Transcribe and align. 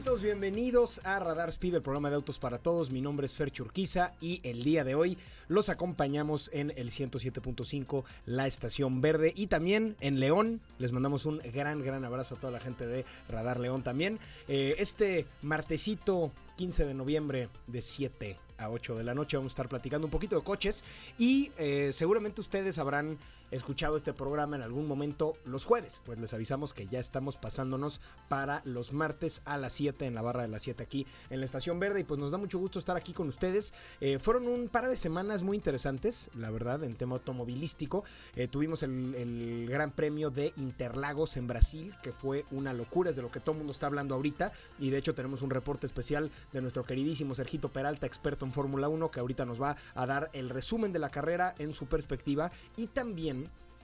Bienvenidos 0.00 1.00
a 1.04 1.18
Radar 1.18 1.50
Speed, 1.50 1.74
el 1.74 1.82
programa 1.82 2.08
de 2.08 2.16
autos 2.16 2.38
para 2.38 2.58
todos. 2.58 2.90
Mi 2.90 3.00
nombre 3.00 3.26
es 3.26 3.34
Fer 3.34 3.50
Churquiza 3.50 4.14
y 4.20 4.40
el 4.42 4.64
día 4.64 4.82
de 4.82 4.94
hoy 4.94 5.18
los 5.46 5.68
acompañamos 5.68 6.50
en 6.52 6.72
el 6.76 6.90
107.5, 6.90 8.04
la 8.24 8.46
estación 8.46 9.02
verde 9.02 9.32
y 9.36 9.46
también 9.46 9.96
en 10.00 10.18
León. 10.18 10.62
Les 10.78 10.92
mandamos 10.92 11.26
un 11.26 11.38
gran, 11.52 11.82
gran 11.84 12.04
abrazo 12.04 12.34
a 12.34 12.38
toda 12.38 12.50
la 12.50 12.60
gente 12.60 12.86
de 12.86 13.04
Radar 13.28 13.60
León 13.60 13.82
también. 13.82 14.18
Eh, 14.48 14.74
este 14.78 15.26
martesito 15.42 16.32
15 16.56 16.86
de 16.86 16.94
noviembre 16.94 17.48
de 17.66 17.80
7 17.80 18.38
a 18.58 18.70
8 18.70 18.96
de 18.96 19.04
la 19.04 19.14
noche 19.14 19.36
vamos 19.36 19.52
a 19.52 19.54
estar 19.54 19.68
platicando 19.68 20.06
un 20.06 20.10
poquito 20.10 20.36
de 20.36 20.42
coches 20.42 20.84
y 21.18 21.50
eh, 21.56 21.90
seguramente 21.92 22.40
ustedes 22.40 22.78
habrán 22.78 23.18
escuchado 23.50 23.96
este 23.96 24.12
programa 24.12 24.56
en 24.56 24.62
algún 24.62 24.86
momento 24.86 25.34
los 25.44 25.64
jueves, 25.64 26.02
pues 26.04 26.18
les 26.18 26.32
avisamos 26.34 26.74
que 26.74 26.86
ya 26.86 26.98
estamos 26.98 27.36
pasándonos 27.36 28.00
para 28.28 28.62
los 28.64 28.92
martes 28.92 29.42
a 29.44 29.58
las 29.58 29.72
7 29.72 30.06
en 30.06 30.14
la 30.14 30.22
barra 30.22 30.42
de 30.42 30.48
las 30.48 30.62
7 30.62 30.82
aquí 30.82 31.06
en 31.30 31.40
la 31.40 31.44
Estación 31.44 31.80
Verde 31.80 32.00
y 32.00 32.04
pues 32.04 32.20
nos 32.20 32.30
da 32.30 32.38
mucho 32.38 32.58
gusto 32.58 32.78
estar 32.78 32.96
aquí 32.96 33.12
con 33.12 33.28
ustedes. 33.28 33.72
Eh, 34.00 34.18
fueron 34.18 34.46
un 34.46 34.68
par 34.68 34.88
de 34.88 34.96
semanas 34.96 35.42
muy 35.42 35.56
interesantes, 35.56 36.30
la 36.34 36.50
verdad, 36.50 36.84
en 36.84 36.94
tema 36.94 37.14
automovilístico. 37.14 38.04
Eh, 38.36 38.48
tuvimos 38.48 38.82
el, 38.82 39.66
Gran 39.68 39.90
Premio 39.92 40.30
de 40.30 40.52
Interlagos 40.56 41.36
en 41.36 41.46
Brasil, 41.46 41.94
que 42.02 42.12
fue 42.12 42.44
una 42.50 42.72
locura, 42.72 43.10
es 43.10 43.16
de 43.16 43.22
lo 43.22 43.30
que 43.30 43.40
todo 43.40 43.52
el 43.52 43.58
mundo 43.58 43.72
está 43.72 43.86
hablando 43.86 44.14
ahorita 44.14 44.52
y 44.78 44.90
de 44.90 44.98
hecho 44.98 45.14
tenemos 45.14 45.42
un 45.42 45.50
reporte 45.50 45.86
especial 45.86 46.30
de 46.52 46.60
nuestro 46.60 46.84
queridísimo 46.84 47.34
Sergito 47.34 47.68
Peralta, 47.68 48.06
experto 48.06 48.44
en 48.44 48.52
Fórmula 48.52 48.88
1, 48.88 49.10
que 49.10 49.20
ahorita 49.20 49.44
nos 49.44 49.60
va 49.60 49.76
a 49.94 50.06
dar 50.06 50.30
el 50.32 50.48
resumen 50.48 50.92
de 50.92 50.98
la 50.98 51.10
carrera 51.10 51.54
en 51.58 51.72
su 51.72 51.86
perspectiva 51.86 52.50
y 52.76 52.86
también 52.88 53.39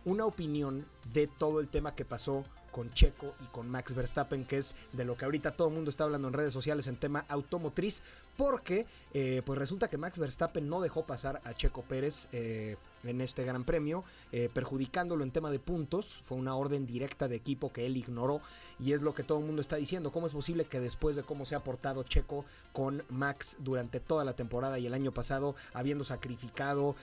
una 0.07 0.25
opinión 0.25 0.87
de 1.13 1.27
todo 1.27 1.61
el 1.61 1.69
tema 1.69 1.95
que 1.95 2.05
pasó 2.05 2.45
con 2.77 2.93
Checo 2.93 3.33
y 3.43 3.47
con 3.47 3.71
Max 3.71 3.95
Verstappen, 3.95 4.45
que 4.45 4.59
es 4.59 4.77
de 4.93 5.07
lo 5.07 5.17
que 5.17 5.25
ahorita 5.25 5.53
todo 5.53 5.69
el 5.69 5.75
mundo 5.75 5.89
está 5.89 6.05
hablando 6.05 6.29
en 6.29 6.35
redes 6.35 6.53
sociales 6.53 6.87
en 6.89 6.97
tema 6.97 7.25
automotriz, 7.27 8.03
porque 8.37 8.85
eh, 9.15 9.41
pues 9.47 9.59
resulta 9.59 9.89
que 9.89 9.97
Max 9.97 10.19
Verstappen 10.19 10.69
no 10.69 10.83
dejó 10.83 11.07
pasar 11.07 11.41
a 11.45 11.55
Checo 11.55 11.81
Pérez 11.81 12.29
eh, 12.33 12.77
en 13.03 13.23
este 13.23 13.45
gran 13.45 13.65
premio, 13.65 14.05
eh, 14.31 14.51
perjudicándolo 14.53 15.25
en 15.25 15.31
tema 15.31 15.51
de 15.51 15.59
puntos, 15.59 16.21
fue 16.27 16.37
una 16.37 16.55
orden 16.55 16.87
directa 16.87 17.29
de 17.29 17.37
equipo 17.37 17.73
que 17.73 17.87
él 17.87 17.97
ignoró 17.97 18.43
y 18.79 18.93
es 18.93 19.01
lo 19.01 19.15
que 19.15 19.23
todo 19.23 19.39
el 19.39 19.47
mundo 19.47 19.63
está 19.63 19.77
diciendo, 19.77 20.13
¿cómo 20.13 20.27
es 20.27 20.35
posible 20.35 20.67
que 20.67 20.79
después 20.79 21.17
de 21.17 21.23
cómo 21.23 21.47
se 21.47 21.55
ha 21.55 21.61
portado 21.61 22.03
Checo 22.03 22.45
con 22.75 23.03
Max 23.09 23.57
durante 23.61 24.01
toda 24.01 24.23
la 24.23 24.35
temporada 24.35 24.79
y 24.79 24.85
el 24.85 24.93
año 24.93 25.13
pasado, 25.13 25.57
habiendo 25.73 26.05
sacrificado 26.05 26.95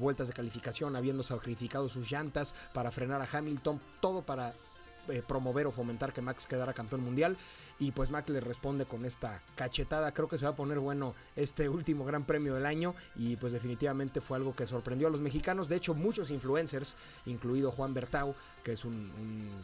vueltas 0.00 0.26
de 0.26 0.34
calificación, 0.34 0.96
habiendo 0.96 1.22
sacrificado 1.22 1.88
sus 1.88 2.10
llantas 2.10 2.52
para 2.74 2.90
frenar 2.90 3.22
a 3.22 3.28
Hamilton, 3.38 3.80
todo 4.00 4.22
para 4.22 4.54
eh, 5.10 5.22
promover 5.26 5.66
o 5.66 5.70
fomentar 5.70 6.12
que 6.12 6.22
Max 6.22 6.46
quedara 6.46 6.72
campeón 6.72 7.02
mundial. 7.02 7.36
Y 7.78 7.92
pues 7.92 8.10
Max 8.10 8.28
le 8.28 8.40
responde 8.40 8.84
con 8.84 9.04
esta 9.04 9.42
cachetada. 9.54 10.12
Creo 10.12 10.28
que 10.28 10.38
se 10.38 10.44
va 10.44 10.52
a 10.52 10.56
poner 10.56 10.78
bueno 10.78 11.14
este 11.36 11.68
último 11.68 12.04
gran 12.04 12.24
premio 12.24 12.54
del 12.54 12.66
año. 12.66 12.94
Y 13.16 13.36
pues 13.36 13.52
definitivamente 13.52 14.20
fue 14.20 14.36
algo 14.36 14.54
que 14.54 14.66
sorprendió 14.66 15.08
a 15.08 15.10
los 15.10 15.20
mexicanos. 15.20 15.68
De 15.68 15.76
hecho, 15.76 15.94
muchos 15.94 16.30
influencers, 16.30 16.96
incluido 17.26 17.70
Juan 17.70 17.94
Bertau, 17.94 18.34
que 18.62 18.72
es 18.72 18.84
un, 18.84 19.10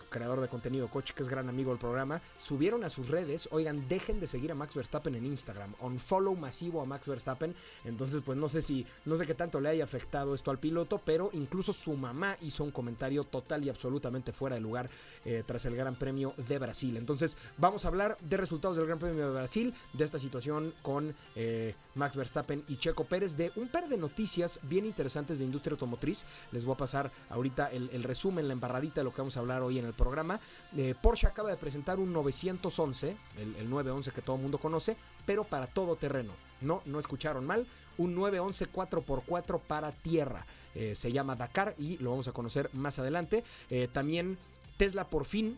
creador 0.09 0.41
de 0.41 0.49
contenido 0.49 0.89
coche, 0.89 1.15
que 1.15 1.23
es 1.23 1.29
gran 1.29 1.49
amigo 1.49 1.71
del 1.71 1.79
programa, 1.79 2.21
subieron 2.39 2.85
a 2.85 2.91
sus 2.91 3.09
redes. 3.09 3.49
Oigan, 3.53 3.89
dejen 3.89 4.21
de 4.21 4.27
seguir 4.27 4.53
a 4.53 4.55
Max 4.55 4.75
Verstappen 4.75 5.15
en 5.15 5.27
Instagram. 5.27 5.75
On 5.81 5.99
follow 5.99 6.35
masivo 6.35 6.81
a 6.81 6.87
Max 6.87 7.09
Verstappen. 7.09 7.55
Entonces, 7.85 8.23
pues 8.25 8.39
no 8.39 8.49
sé 8.49 8.63
si, 8.63 8.87
no 9.05 9.17
sé 9.17 9.27
qué 9.27 9.35
tanto 9.35 9.61
le 9.61 9.69
haya 9.69 9.85
afectado 9.85 10.35
esto 10.35 10.51
al 10.51 10.59
piloto, 10.59 11.01
pero 11.05 11.31
incluso 11.33 11.73
su 11.73 11.95
mamá 11.95 12.37
hizo 12.41 12.65
un 12.65 12.71
comentario 12.71 13.25
total 13.25 13.65
y 13.65 13.69
absolutamente 13.69 14.33
fuera 14.33 14.57
de 14.57 14.61
lugar 14.61 14.89
eh, 15.25 15.36
tras 15.45 15.65
el 15.67 15.77
Gran 15.77 15.97
Premio 15.97 16.35
de 16.37 16.59
Brasil. 16.59 16.97
Entonces, 16.97 17.37
vamos 17.59 17.85
a 17.85 17.89
hablar 17.89 18.17
de 18.21 18.37
resultados 18.37 18.77
del 18.77 18.87
Gran 18.87 18.99
Premio 18.99 19.27
de 19.27 19.35
Brasil, 19.35 19.75
de 19.93 20.05
esta 20.05 20.19
situación 20.19 20.75
con 20.83 21.15
eh, 21.35 21.75
Max 21.95 22.17
Verstappen 22.17 22.65
y 22.69 22.77
Checo 22.77 23.05
Pérez, 23.05 23.37
de 23.37 23.53
un 23.57 23.69
par 23.69 23.89
de 23.89 23.97
noticias 23.97 24.61
bien 24.63 24.87
interesantes 24.87 25.39
de 25.39 25.45
industria 25.45 25.73
automotriz. 25.73 26.25
Les 26.53 26.65
voy 26.65 26.75
a 26.75 26.79
pasar 26.79 27.11
ahorita 27.31 27.71
el, 27.73 28.03
resumen, 28.03 28.47
la 28.47 28.53
embarradita 28.53 29.01
de 29.01 29.05
lo 29.05 29.13
que 29.13 29.21
vamos 29.21 29.37
a 29.37 29.41
hablar 29.41 29.63
hoy 29.63 29.79
en 29.79 29.87
el 29.87 29.95
programa. 29.95 30.41
Eh, 30.77 30.95
Porsche 31.01 31.27
acaba 31.27 31.51
de 31.51 31.57
presentar 31.57 31.99
un 31.99 32.13
911, 32.13 33.17
el, 33.39 33.57
el 33.57 33.71
911 33.71 34.13
que 34.13 34.23
todo 34.23 34.37
mundo 34.37 34.59
conoce, 34.59 34.97
pero 35.25 35.45
para 35.45 35.67
todo 35.67 35.97
terreno. 35.97 36.33
No, 36.61 36.83
no 36.87 36.99
escucharon 36.99 37.45
mal. 37.45 37.67
Un 37.99 38.15
911 38.15 38.73
4x4 38.73 39.61
para 39.61 39.93
tierra. 39.93 40.47
Eh, 40.75 40.95
se 40.95 41.13
llama 41.13 41.37
Dakar 41.37 41.75
y 41.79 41.97
lo 41.99 42.11
vamos 42.11 42.29
a 42.29 42.33
conocer 42.33 42.71
más 42.73 42.99
adelante. 42.99 43.45
Eh, 43.71 43.89
también 43.93 44.39
Tesla 44.77 45.09
por 45.09 45.25
fin 45.25 45.57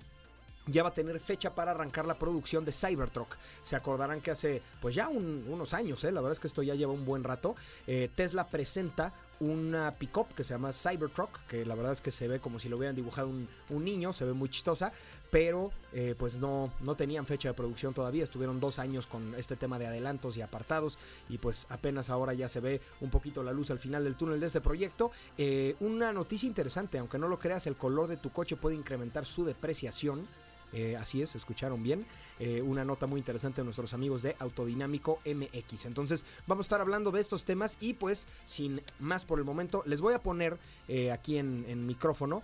ya 0.67 0.83
va 0.83 0.91
a 0.91 0.95
tener 0.95 1.19
fecha 1.19 1.55
para 1.55 1.71
arrancar 1.71 2.07
la 2.07 2.19
producción 2.19 2.65
de 2.65 2.73
Cybertruck. 2.73 3.37
Se 3.63 3.77
acordarán 3.77 4.21
que 4.21 4.31
hace 4.31 4.63
pues 4.81 4.95
ya 4.95 5.09
un, 5.09 5.45
unos 5.49 5.75
años, 5.75 6.05
¿eh? 6.05 6.13
la 6.13 6.21
verdad 6.21 6.33
es 6.33 6.41
que 6.41 6.47
esto 6.47 6.63
ya 6.63 6.75
lleva 6.75 6.93
un 6.93 7.05
buen 7.05 7.25
rato. 7.25 7.57
Eh, 7.87 8.11
Tesla 8.15 8.47
presenta 8.47 9.13
una 9.41 9.95
pickup 9.95 10.35
que 10.35 10.45
se 10.45 10.55
llama 10.55 10.73
Cybertruck, 10.73 11.47
que 11.47 11.65
la 11.65 11.75
verdad 11.75 11.93
es 11.93 12.01
que 12.01 12.11
se 12.11 12.29
ve 12.29 12.41
como 12.41 12.59
si 12.59 12.69
lo 12.69 12.77
hubieran 12.77 12.97
dibujado 12.97 13.29
un, 13.29 13.49
un 13.71 13.85
niño, 13.85 14.13
se 14.13 14.25
ve 14.25 14.33
muy 14.33 14.49
chistosa, 14.49 14.93
pero 15.31 15.73
eh, 15.93 16.15
pues 16.19 16.37
no, 16.37 16.73
no 16.81 16.97
tenían 16.97 17.27
fecha 17.27 17.49
de 17.49 17.55
producción 17.55 17.95
todavía, 17.95 18.25
estuvieron 18.25 18.61
dos 18.61 18.79
años 18.79 19.07
con 19.07 19.35
este 19.35 19.57
tema 19.57 19.79
de 19.79 19.87
adelantos 19.87 20.37
y 20.37 20.43
apartados 20.43 20.99
y 21.29 21.39
pues 21.39 21.67
apenas 21.69 22.11
ahora 22.11 22.35
ya 22.35 22.49
se 22.49 22.61
ve 22.61 22.81
un 23.01 23.11
poquito 23.11 23.43
la 23.43 23.53
luz 23.53 23.71
al 23.71 23.79
final 23.79 24.05
del 24.05 24.17
túnel 24.17 24.41
de 24.41 24.47
este 24.47 24.61
proyecto. 24.61 25.11
Eh, 25.37 25.77
una 25.81 26.13
noticia 26.13 26.47
interesante, 26.47 26.99
aunque 26.99 27.19
no 27.19 27.29
lo 27.29 27.39
creas, 27.39 27.67
el 27.67 27.77
color 27.77 28.09
de 28.09 28.17
tu 28.17 28.31
coche 28.31 28.57
puede 28.57 28.77
incrementar 28.77 29.25
su 29.25 29.45
depreciación. 29.45 30.27
Eh, 30.73 30.97
así 30.97 31.23
es, 31.23 31.35
escucharon 31.35 31.83
bien. 31.83 32.07
Eh, 32.39 32.63
una 32.63 32.85
nota 32.85 33.07
muy 33.07 33.19
interesante 33.19 33.61
de 33.61 33.65
nuestros 33.65 33.95
amigos 33.95 34.23
de 34.23 34.37
Autodinámico 34.39 35.21
MX. 35.25 35.87
Entonces, 35.87 36.25
vamos 36.47 36.65
a 36.65 36.67
estar 36.67 36.81
hablando 36.81 37.11
de 37.11 37.21
estos 37.21 37.45
temas 37.45 37.79
y 37.81 37.95
pues, 37.95 38.27
sin 38.45 38.81
más 38.99 39.25
por 39.25 39.39
el 39.39 39.45
momento, 39.45 39.83
les 39.87 40.01
voy 40.01 40.15
a 40.15 40.23
poner 40.23 40.59
eh, 40.87 41.11
aquí 41.11 41.39
en, 41.39 41.87
micrófono 41.87 42.43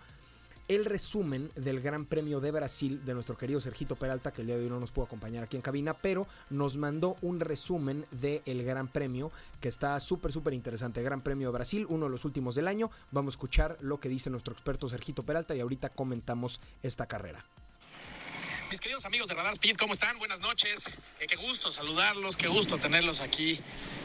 el 0.66 0.86
resumen 0.86 1.50
del 1.56 1.82
Gran 1.82 2.06
Premio 2.06 2.40
de 2.40 2.50
Brasil 2.50 3.04
de 3.04 3.12
nuestro 3.12 3.36
querido 3.36 3.60
Sergito 3.60 3.96
Peralta, 3.96 4.32
que 4.32 4.40
el 4.40 4.46
día 4.46 4.56
de 4.56 4.62
hoy 4.62 4.70
no 4.70 4.80
nos 4.80 4.90
pudo 4.90 5.04
acompañar 5.04 5.44
aquí 5.44 5.56
en 5.56 5.62
cabina, 5.62 5.92
pero 5.92 6.26
nos 6.48 6.78
mandó 6.78 7.16
un 7.20 7.40
resumen 7.40 8.06
del 8.10 8.64
Gran 8.64 8.88
Premio 8.88 9.30
que 9.60 9.68
está 9.68 10.00
súper, 10.00 10.32
súper 10.32 10.54
interesante. 10.54 11.02
Gran 11.02 11.20
Premio 11.20 11.48
de 11.48 11.52
Brasil, 11.52 11.86
uno 11.90 12.06
de 12.06 12.10
los 12.10 12.24
últimos 12.24 12.54
del 12.54 12.68
año. 12.68 12.90
Vamos 13.10 13.34
a 13.34 13.36
escuchar 13.36 13.76
lo 13.82 14.00
que 14.00 14.08
dice 14.08 14.30
nuestro 14.30 14.54
experto 14.54 14.88
Sergito 14.88 15.22
Peralta 15.22 15.54
y 15.54 15.60
ahorita 15.60 15.90
comentamos 15.90 16.58
esta 16.82 17.04
carrera. 17.04 17.44
Mis 18.70 18.80
queridos 18.80 19.04
amigos 19.04 19.28
de 19.28 19.34
Radar 19.34 19.52
Speed, 19.52 19.76
¿cómo 19.76 19.92
están? 19.92 20.18
Buenas 20.18 20.40
noches. 20.40 20.98
Eh, 21.20 21.26
qué 21.26 21.36
gusto 21.36 21.70
saludarlos, 21.70 22.36
qué 22.36 22.48
gusto 22.48 22.78
tenerlos 22.78 23.20
aquí 23.20 23.60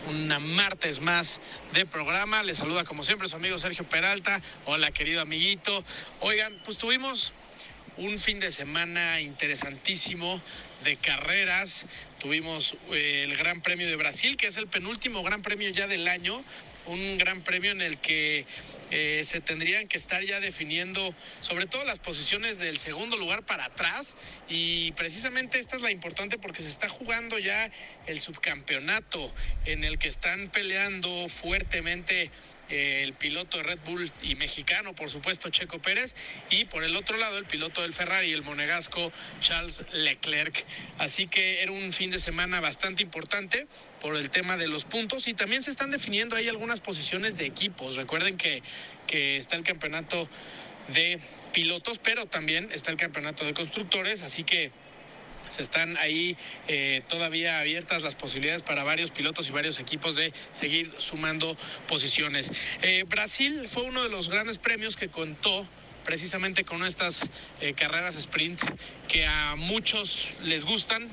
una 0.07 0.39
martes 0.39 0.99
más 0.99 1.39
de 1.73 1.85
programa. 1.85 2.43
Les 2.43 2.57
saluda 2.57 2.83
como 2.83 3.03
siempre 3.03 3.27
su 3.27 3.35
amigo 3.35 3.57
Sergio 3.57 3.87
Peralta. 3.87 4.41
Hola, 4.65 4.91
querido 4.91 5.21
amiguito. 5.21 5.83
Oigan, 6.19 6.61
pues 6.65 6.77
tuvimos 6.77 7.33
un 7.97 8.19
fin 8.19 8.39
de 8.39 8.51
semana 8.51 9.21
interesantísimo 9.21 10.41
de 10.83 10.97
carreras. 10.97 11.85
Tuvimos 12.19 12.75
eh, 12.91 13.25
el 13.27 13.37
Gran 13.37 13.61
Premio 13.61 13.87
de 13.87 13.95
Brasil, 13.95 14.35
que 14.35 14.47
es 14.47 14.57
el 14.57 14.67
penúltimo 14.67 15.23
Gran 15.23 15.41
Premio 15.41 15.69
ya 15.69 15.87
del 15.87 16.07
año. 16.07 16.43
Un 16.85 17.17
gran 17.17 17.41
premio 17.41 17.71
en 17.71 17.81
el 17.81 17.97
que 17.97 18.45
eh, 18.91 19.21
se 19.25 19.41
tendrían 19.41 19.87
que 19.87 19.97
estar 19.97 20.23
ya 20.23 20.39
definiendo 20.39 21.13
sobre 21.41 21.65
todo 21.65 21.83
las 21.83 21.99
posiciones 21.99 22.59
del 22.59 22.77
segundo 22.77 23.17
lugar 23.17 23.43
para 23.43 23.65
atrás. 23.65 24.15
Y 24.47 24.91
precisamente 24.93 25.59
esta 25.59 25.75
es 25.75 25.81
la 25.81 25.91
importante 25.91 26.37
porque 26.37 26.63
se 26.63 26.69
está 26.69 26.89
jugando 26.89 27.37
ya 27.39 27.71
el 28.07 28.19
subcampeonato 28.19 29.33
en 29.65 29.83
el 29.83 29.97
que 29.97 30.07
están 30.07 30.49
peleando 30.49 31.27
fuertemente 31.27 32.31
el 32.69 33.13
piloto 33.13 33.57
de 33.57 33.63
Red 33.63 33.79
Bull 33.85 34.11
y 34.21 34.35
mexicano, 34.35 34.93
por 34.93 35.09
supuesto, 35.09 35.49
Checo 35.49 35.79
Pérez, 35.79 36.15
y 36.49 36.65
por 36.65 36.83
el 36.83 36.95
otro 36.95 37.17
lado 37.17 37.37
el 37.37 37.45
piloto 37.45 37.81
del 37.81 37.93
Ferrari, 37.93 38.31
el 38.31 38.43
monegasco 38.43 39.11
Charles 39.41 39.83
Leclerc. 39.91 40.65
Así 40.97 41.27
que 41.27 41.61
era 41.61 41.71
un 41.71 41.91
fin 41.91 42.11
de 42.11 42.19
semana 42.19 42.59
bastante 42.59 43.03
importante 43.03 43.67
por 44.01 44.15
el 44.15 44.29
tema 44.29 44.57
de 44.57 44.67
los 44.67 44.85
puntos 44.85 45.27
y 45.27 45.33
también 45.33 45.63
se 45.63 45.71
están 45.71 45.91
definiendo 45.91 46.35
ahí 46.35 46.47
algunas 46.47 46.79
posiciones 46.79 47.37
de 47.37 47.45
equipos. 47.45 47.95
Recuerden 47.95 48.37
que, 48.37 48.63
que 49.07 49.37
está 49.37 49.55
el 49.55 49.63
campeonato 49.63 50.29
de 50.89 51.19
pilotos, 51.53 51.99
pero 51.99 52.25
también 52.25 52.69
está 52.71 52.91
el 52.91 52.97
campeonato 52.97 53.45
de 53.45 53.53
constructores, 53.53 54.21
así 54.21 54.43
que 54.43 54.71
se 55.49 55.61
están 55.61 55.97
ahí 55.97 56.37
eh, 56.67 57.01
todavía 57.09 57.59
abiertas 57.59 58.03
las 58.03 58.15
posibilidades 58.15 58.63
para 58.63 58.83
varios 58.83 59.11
pilotos 59.11 59.49
y 59.49 59.51
varios 59.51 59.79
equipos 59.79 60.15
de 60.15 60.31
seguir 60.51 60.93
sumando 60.97 61.57
posiciones. 61.87 62.51
Eh, 62.81 63.03
Brasil 63.07 63.67
fue 63.67 63.83
uno 63.83 64.03
de 64.03 64.09
los 64.09 64.29
grandes 64.29 64.57
premios 64.57 64.95
que 64.95 65.09
contó 65.09 65.67
precisamente 66.05 66.63
con 66.63 66.85
estas 66.85 67.29
eh, 67.61 67.73
carreras 67.73 68.15
sprint 68.15 68.61
que 69.07 69.25
a 69.25 69.55
muchos 69.55 70.29
les 70.43 70.65
gustan, 70.65 71.07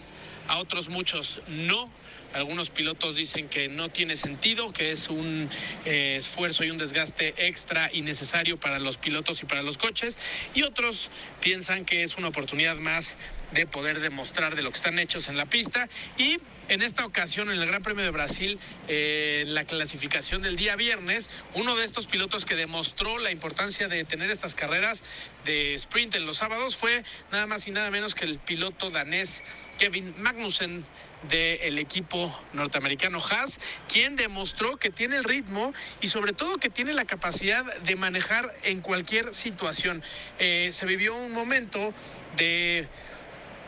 a 0.49 0.59
otros 0.59 0.89
muchos 0.89 1.41
no. 1.49 1.91
Algunos 2.33 2.69
pilotos 2.69 3.17
dicen 3.17 3.49
que 3.49 3.69
no 3.69 3.89
tiene 3.89 4.15
sentido, 4.15 4.71
que 4.71 4.91
es 4.91 5.09
un 5.09 5.49
esfuerzo 5.87 6.65
y 6.65 6.71
un 6.71 6.77
desgaste 6.77 7.35
extra 7.39 7.89
y 7.91 8.03
necesario 8.03 8.61
para 8.61 8.79
los 8.79 8.99
pilotos 8.99 9.43
y 9.43 9.47
para 9.47 9.63
los 9.63 9.79
coches. 9.79 10.19
Y 10.55 10.63
otros 10.63 11.09
piensan 11.41 11.87
que 11.87 12.03
es 12.03 12.19
una 12.19 12.29
oportunidad 12.29 12.77
más 12.77 13.17
de 13.57 13.67
poder 13.67 14.01
demostrar 14.01 14.55
de 14.55 14.63
lo 14.63 14.71
que 14.71 14.77
están 14.77 14.99
hechos 14.99 15.29
en 15.29 15.37
la 15.37 15.47
pista. 15.47 15.89
Y 16.19 16.39
en 16.69 16.83
esta 16.83 17.07
ocasión, 17.07 17.51
en 17.51 17.61
el 17.61 17.67
Gran 17.67 17.83
Premio 17.83 18.05
de 18.05 18.11
Brasil, 18.11 18.59
eh, 18.87 19.45
la 19.47 19.65
clasificación 19.65 20.43
del 20.43 20.57
día 20.57 20.77
viernes, 20.77 21.31
uno 21.55 21.75
de 21.75 21.85
estos 21.85 22.07
pilotos 22.07 22.45
que 22.45 22.55
demostró 22.55 23.19
la 23.19 23.31
importancia 23.31 23.89
de 23.89 24.05
tener 24.05 24.31
estas 24.31 24.55
carreras 24.55 25.03
de 25.45 25.75
sprint 25.75 26.17
en 26.17 26.27
los 26.27 26.37
sábados 26.37 26.77
fue 26.77 27.05
nada 27.33 27.47
más 27.47 27.67
y 27.67 27.71
nada 27.71 27.91
menos 27.91 28.15
que 28.15 28.25
el 28.25 28.39
piloto 28.39 28.91
danés 28.91 29.43
Kevin 29.79 30.15
Magnussen 30.19 30.85
del 31.29 31.79
equipo 31.79 32.39
norteamericano 32.53 33.19
Haas, 33.19 33.59
quien 33.89 34.17
demostró 34.17 34.77
que 34.77 34.91
tiene 34.91 35.17
el 35.17 35.25
ritmo 35.25 35.73
y 36.01 36.09
sobre 36.09 36.33
todo 36.33 36.59
que 36.59 36.69
tiene 36.69 36.93
la 36.93 37.05
capacidad 37.05 37.65
de 37.81 37.97
manejar 37.97 38.55
en 38.65 38.81
cualquier 38.81 39.35
situación. 39.35 40.03
Eh, 40.39 40.71
se 40.73 40.87
vivió 40.87 41.17
un 41.17 41.33
momento 41.33 41.95
de, 42.37 42.89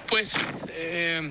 pues, 0.09 0.35
eh, 0.69 1.31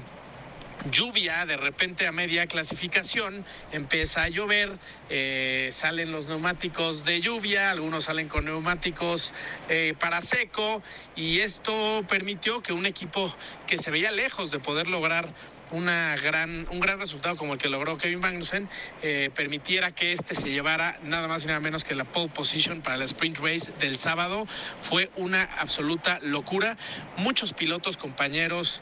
lluvia, 0.91 1.45
de 1.45 1.57
repente 1.57 2.07
a 2.07 2.11
media 2.11 2.47
clasificación 2.47 3.45
empieza 3.71 4.23
a 4.23 4.29
llover, 4.29 4.77
eh, 5.09 5.69
salen 5.71 6.11
los 6.11 6.27
neumáticos 6.27 7.03
de 7.03 7.19
lluvia, 7.19 7.71
algunos 7.71 8.05
salen 8.05 8.27
con 8.27 8.45
neumáticos 8.45 9.33
eh, 9.69 9.93
para 9.99 10.21
seco 10.21 10.81
y 11.15 11.39
esto 11.39 12.03
permitió 12.07 12.61
que 12.61 12.73
un 12.73 12.85
equipo 12.85 13.33
que 13.65 13.77
se 13.77 13.91
veía 13.91 14.11
lejos 14.11 14.51
de 14.51 14.59
poder 14.59 14.87
lograr 14.87 15.27
una 15.71 16.15
gran, 16.17 16.67
un 16.69 16.79
gran 16.79 16.99
resultado 16.99 17.35
como 17.35 17.53
el 17.53 17.59
que 17.59 17.69
logró 17.69 17.97
Kevin 17.97 18.19
Magnussen 18.19 18.69
eh, 19.01 19.29
permitiera 19.33 19.91
que 19.91 20.13
este 20.13 20.35
se 20.35 20.49
llevara 20.49 20.99
nada 21.03 21.27
más 21.27 21.43
y 21.43 21.47
nada 21.47 21.59
menos 21.59 21.83
que 21.83 21.95
la 21.95 22.05
pole 22.05 22.29
position 22.29 22.81
para 22.81 22.95
el 22.95 23.01
sprint 23.03 23.39
race 23.39 23.71
del 23.79 23.97
sábado. 23.97 24.47
Fue 24.81 25.09
una 25.15 25.43
absoluta 25.43 26.19
locura. 26.21 26.77
Muchos 27.17 27.53
pilotos, 27.53 27.97
compañeros 27.97 28.81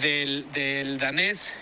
del, 0.00 0.50
del 0.52 0.98
danés 0.98 1.54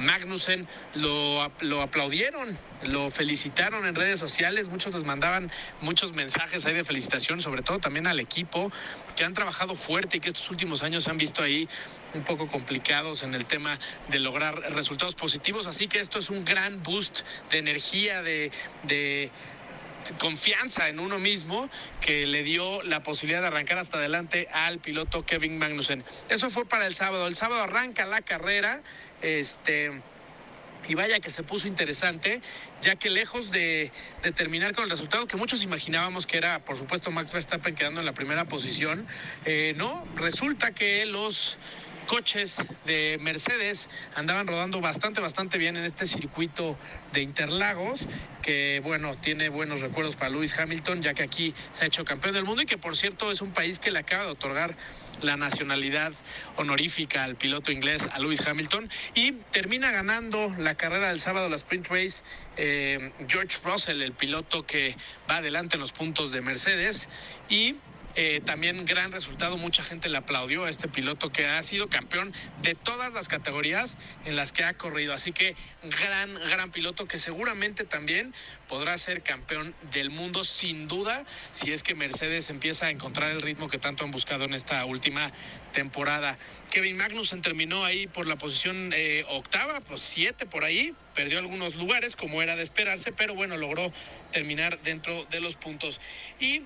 Magnussen 0.00 0.66
lo, 0.94 1.52
lo, 1.60 1.82
aplaudieron, 1.82 2.56
lo 2.82 3.10
felicitaron 3.10 3.86
en 3.86 3.94
redes 3.94 4.18
sociales, 4.18 4.70
muchos 4.70 4.94
les 4.94 5.04
mandaban 5.04 5.50
muchos 5.80 6.12
mensajes 6.12 6.64
ahí 6.66 6.74
de 6.74 6.84
felicitación, 6.84 7.40
sobre 7.40 7.62
todo 7.62 7.78
también 7.78 8.06
al 8.06 8.18
equipo, 8.18 8.72
que 9.14 9.24
han 9.24 9.34
trabajado 9.34 9.74
fuerte 9.74 10.16
y 10.16 10.20
que 10.20 10.28
estos 10.28 10.50
últimos 10.50 10.82
años 10.82 11.06
han 11.06 11.18
visto 11.18 11.42
ahí 11.42 11.68
un 12.14 12.24
poco 12.24 12.48
complicados 12.48 13.22
en 13.22 13.34
el 13.34 13.44
tema 13.44 13.78
de 14.08 14.18
lograr 14.18 14.54
resultados 14.72 15.14
positivos, 15.14 15.66
así 15.66 15.86
que 15.86 16.00
esto 16.00 16.18
es 16.18 16.30
un 16.30 16.44
gran 16.44 16.82
boost 16.82 17.20
de 17.50 17.58
energía, 17.58 18.22
de, 18.22 18.50
de 18.84 19.30
confianza 20.18 20.88
en 20.88 20.98
uno 20.98 21.18
mismo 21.18 21.68
que 22.00 22.26
le 22.26 22.42
dio 22.42 22.82
la 22.82 23.02
posibilidad 23.02 23.40
de 23.40 23.48
arrancar 23.48 23.78
hasta 23.78 23.98
adelante 23.98 24.48
al 24.52 24.78
piloto 24.78 25.24
Kevin 25.24 25.58
Magnussen. 25.58 26.04
Eso 26.28 26.50
fue 26.50 26.64
para 26.64 26.86
el 26.86 26.94
sábado. 26.94 27.26
El 27.26 27.36
sábado 27.36 27.62
arranca 27.62 28.06
la 28.06 28.22
carrera. 28.22 28.82
Este, 29.22 30.00
y 30.88 30.94
vaya 30.94 31.20
que 31.20 31.30
se 31.30 31.42
puso 31.42 31.68
interesante, 31.68 32.40
ya 32.80 32.96
que 32.96 33.10
lejos 33.10 33.50
de, 33.50 33.92
terminar 34.34 34.74
con 34.74 34.84
el 34.84 34.90
resultado 34.90 35.26
que 35.26 35.36
muchos 35.36 35.62
imaginábamos 35.62 36.26
que 36.26 36.38
era, 36.38 36.64
por 36.64 36.76
supuesto, 36.76 37.10
Max 37.10 37.32
Verstappen 37.32 37.74
quedando 37.74 38.00
en 38.00 38.06
la 38.06 38.14
primera 38.14 38.46
posición, 38.46 39.06
eh, 39.44 39.74
no, 39.76 40.06
resulta 40.16 40.72
que 40.72 41.04
los 41.06 41.58
coches 42.10 42.64
de 42.86 43.18
Mercedes 43.20 43.88
andaban 44.16 44.48
rodando 44.48 44.80
bastante, 44.80 45.20
bastante 45.20 45.58
bien 45.58 45.76
en 45.76 45.84
este 45.84 46.06
circuito 46.06 46.76
de 47.12 47.22
Interlagos, 47.22 48.08
que 48.42 48.80
bueno, 48.82 49.14
tiene 49.14 49.48
buenos 49.48 49.80
recuerdos 49.80 50.16
para 50.16 50.30
Lewis 50.30 50.58
Hamilton, 50.58 51.02
ya 51.02 51.14
que 51.14 51.22
aquí 51.22 51.54
se 51.70 51.84
ha 51.84 51.86
hecho 51.86 52.04
campeón 52.04 52.34
del 52.34 52.42
mundo 52.42 52.62
y 52.62 52.66
que 52.66 52.78
por 52.78 52.96
cierto 52.96 53.30
es 53.30 53.40
un 53.42 53.52
país 53.52 53.78
que 53.78 53.92
le 53.92 54.00
acaba 54.00 54.24
de 54.24 54.30
otorgar 54.32 54.74
la 55.22 55.36
nacionalidad 55.36 56.12
honorífica 56.56 57.22
al 57.22 57.36
piloto 57.36 57.70
inglés, 57.70 58.08
a 58.10 58.18
Lewis 58.18 58.44
Hamilton, 58.44 58.90
y 59.14 59.30
termina 59.52 59.92
ganando 59.92 60.52
la 60.58 60.74
carrera 60.74 61.10
del 61.10 61.20
sábado, 61.20 61.48
la 61.48 61.56
sprint 61.56 61.86
race, 61.90 62.24
eh, 62.56 63.12
George 63.28 63.58
Russell, 63.62 64.02
el 64.02 64.14
piloto 64.14 64.66
que 64.66 64.96
va 65.30 65.36
adelante 65.36 65.76
en 65.76 65.80
los 65.80 65.92
puntos 65.92 66.32
de 66.32 66.40
Mercedes, 66.40 67.08
y 67.48 67.76
eh, 68.16 68.40
también 68.44 68.84
gran 68.86 69.12
resultado, 69.12 69.56
mucha 69.56 69.82
gente 69.82 70.08
le 70.08 70.18
aplaudió 70.18 70.64
a 70.64 70.70
este 70.70 70.88
piloto 70.88 71.30
que 71.30 71.46
ha 71.46 71.62
sido 71.62 71.88
campeón 71.88 72.32
de 72.62 72.74
todas 72.74 73.12
las 73.12 73.28
categorías 73.28 73.98
en 74.24 74.36
las 74.36 74.52
que 74.52 74.64
ha 74.64 74.74
corrido. 74.74 75.14
Así 75.14 75.32
que 75.32 75.54
gran, 75.82 76.34
gran 76.34 76.70
piloto 76.70 77.06
que 77.06 77.18
seguramente 77.18 77.84
también 77.84 78.34
podrá 78.68 78.98
ser 78.98 79.22
campeón 79.22 79.74
del 79.92 80.10
mundo 80.10 80.44
sin 80.44 80.88
duda 80.88 81.24
si 81.52 81.72
es 81.72 81.82
que 81.82 81.94
Mercedes 81.94 82.50
empieza 82.50 82.86
a 82.86 82.90
encontrar 82.90 83.30
el 83.30 83.40
ritmo 83.40 83.68
que 83.68 83.78
tanto 83.78 84.04
han 84.04 84.10
buscado 84.10 84.44
en 84.44 84.54
esta 84.54 84.84
última 84.84 85.30
temporada. 85.72 86.36
Kevin 86.70 86.96
Magnussen 86.96 87.42
terminó 87.42 87.84
ahí 87.84 88.06
por 88.06 88.28
la 88.28 88.36
posición 88.36 88.92
eh, 88.94 89.24
octava, 89.28 89.80
pues 89.80 90.00
siete 90.00 90.46
por 90.46 90.64
ahí, 90.64 90.94
perdió 91.14 91.38
algunos 91.38 91.74
lugares 91.74 92.16
como 92.16 92.42
era 92.42 92.56
de 92.56 92.62
esperarse, 92.62 93.12
pero 93.12 93.34
bueno, 93.34 93.56
logró 93.56 93.92
terminar 94.32 94.80
dentro 94.82 95.24
de 95.26 95.40
los 95.40 95.56
puntos. 95.56 96.00
Y 96.38 96.62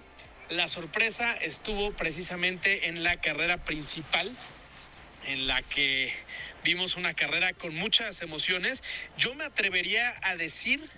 la 0.56 0.68
sorpresa 0.68 1.34
estuvo 1.36 1.92
precisamente 1.92 2.88
en 2.88 3.02
la 3.02 3.20
carrera 3.20 3.64
principal, 3.64 4.30
en 5.26 5.46
la 5.46 5.62
que 5.62 6.12
vimos 6.62 6.96
una 6.96 7.14
carrera 7.14 7.52
con 7.52 7.74
muchas 7.74 8.22
emociones. 8.22 8.82
Yo 9.16 9.34
me 9.34 9.44
atrevería 9.44 10.14
a 10.22 10.36
decir 10.36 10.88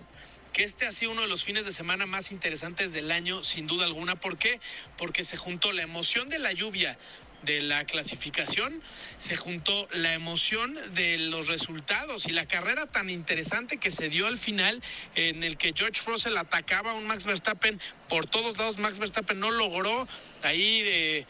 que 0.52 0.64
este 0.64 0.86
ha 0.86 0.92
sido 0.92 1.12
uno 1.12 1.22
de 1.22 1.28
los 1.28 1.44
fines 1.44 1.64
de 1.64 1.72
semana 1.72 2.06
más 2.06 2.32
interesantes 2.32 2.92
del 2.92 3.10
año, 3.12 3.42
sin 3.42 3.66
duda 3.66 3.84
alguna. 3.84 4.16
¿Por 4.16 4.38
qué? 4.38 4.58
Porque 4.96 5.22
se 5.22 5.36
juntó 5.36 5.72
la 5.72 5.82
emoción 5.82 6.28
de 6.28 6.38
la 6.38 6.52
lluvia, 6.52 6.98
de 7.42 7.60
la 7.62 7.84
clasificación, 7.84 8.82
se 9.18 9.36
juntó 9.36 9.88
la 9.92 10.14
emoción 10.14 10.74
de 10.94 11.18
los 11.18 11.48
resultados 11.48 12.26
y 12.26 12.32
la 12.32 12.46
carrera 12.46 12.86
tan 12.86 13.10
interesante 13.10 13.76
que 13.78 13.90
se 13.90 14.08
dio 14.08 14.26
al 14.26 14.36
final, 14.36 14.82
en 15.14 15.44
el 15.44 15.56
que 15.56 15.72
George 15.74 16.02
Russell 16.06 16.36
atacaba 16.36 16.92
a 16.92 16.94
un 16.94 17.06
Max 17.06 17.24
Verstappen 17.24 17.80
por 18.08 18.26
todos 18.26 18.58
lados. 18.58 18.78
Max 18.78 18.98
Verstappen 18.98 19.38
no 19.38 19.50
logró 19.50 20.08
ahí 20.42 20.82
de 20.82 21.26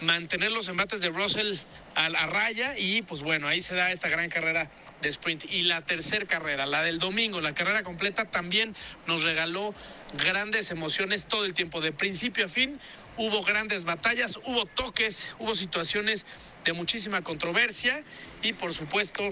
mantener 0.00 0.52
los 0.52 0.68
embates 0.68 1.00
de 1.00 1.10
Russell 1.10 1.56
a 1.94 2.08
la 2.08 2.26
raya 2.26 2.78
y 2.78 3.02
pues 3.02 3.22
bueno, 3.22 3.48
ahí 3.48 3.60
se 3.60 3.74
da 3.74 3.92
esta 3.92 4.08
gran 4.08 4.28
carrera 4.28 4.70
de 5.00 5.08
sprint. 5.08 5.44
Y 5.50 5.62
la 5.62 5.82
tercera 5.82 6.24
carrera, 6.26 6.64
la 6.66 6.82
del 6.82 6.98
domingo, 6.98 7.40
la 7.40 7.54
carrera 7.54 7.82
completa, 7.82 8.30
también 8.30 8.74
nos 9.06 9.22
regaló 9.22 9.74
grandes 10.14 10.70
emociones 10.70 11.26
todo 11.26 11.44
el 11.44 11.54
tiempo, 11.54 11.80
de 11.80 11.92
principio 11.92 12.46
a 12.46 12.48
fin 12.48 12.80
hubo 13.16 13.42
grandes 13.42 13.84
batallas, 13.84 14.38
hubo 14.44 14.66
toques, 14.66 15.34
hubo 15.38 15.54
situaciones 15.54 16.26
de 16.64 16.72
muchísima 16.72 17.22
controversia 17.22 18.02
y 18.42 18.52
por 18.52 18.74
supuesto 18.74 19.22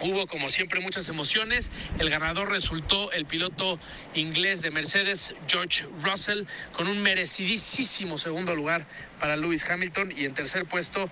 hubo 0.00 0.26
como 0.26 0.48
siempre 0.48 0.80
muchas 0.80 1.08
emociones. 1.08 1.70
El 1.98 2.10
ganador 2.10 2.50
resultó 2.50 3.10
el 3.12 3.26
piloto 3.26 3.78
inglés 4.14 4.62
de 4.62 4.70
Mercedes, 4.70 5.34
George 5.48 5.84
Russell, 6.02 6.44
con 6.72 6.86
un 6.86 7.02
merecidísimo 7.02 8.18
segundo 8.18 8.54
lugar 8.54 8.86
para 9.18 9.36
Lewis 9.36 9.68
Hamilton 9.68 10.12
y 10.16 10.24
en 10.24 10.34
tercer 10.34 10.64
puesto 10.66 11.10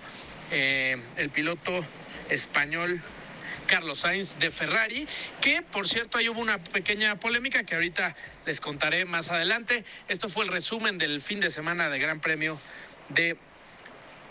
eh, 0.51 1.01
el 1.17 1.29
piloto 1.29 1.83
español 2.29 3.01
Carlos 3.67 3.99
Sainz 3.99 4.39
de 4.39 4.49
Ferrari, 4.49 5.07
que 5.41 5.61
por 5.61 5.87
cierto 5.87 6.17
ahí 6.17 6.29
hubo 6.29 6.41
una 6.41 6.57
pequeña 6.57 7.19
polémica 7.19 7.63
que 7.63 7.75
ahorita 7.75 8.15
les 8.45 8.59
contaré 8.59 9.05
más 9.05 9.29
adelante. 9.29 9.85
Esto 10.07 10.29
fue 10.29 10.45
el 10.45 10.51
resumen 10.51 10.97
del 10.97 11.21
fin 11.21 11.39
de 11.39 11.51
semana 11.51 11.89
de 11.89 11.99
Gran 11.99 12.19
Premio 12.19 12.59
de 13.09 13.37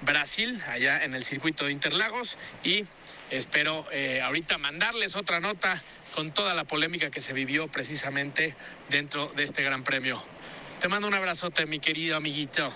Brasil, 0.03 0.63
allá 0.69 1.05
en 1.05 1.15
el 1.15 1.25
circuito 1.25 1.67
de 1.67 1.73
Interlagos, 1.73 2.37
y 2.65 2.87
espero 3.31 3.87
eh, 3.93 4.21
ahorita 4.23 4.59
mandarles 4.59 5.17
otra 5.17 5.41
nota 5.41 5.83
con 6.15 6.33
toda 6.33 6.55
la 6.55 6.65
polémica 6.65 7.11
que 7.11 7.21
se 7.21 7.33
vivió 7.33 7.69
precisamente 7.69 8.55
dentro 8.89 9.27
de 9.37 9.45
este 9.45 9.63
Gran 9.63 9.85
Premio. 9.85 10.23
Te 10.81 10.89
mando 10.89 11.09
un 11.09 11.15
abrazote, 11.15 11.67
mi 11.67 11.79
querido 11.79 12.17
amiguito. 12.17 12.73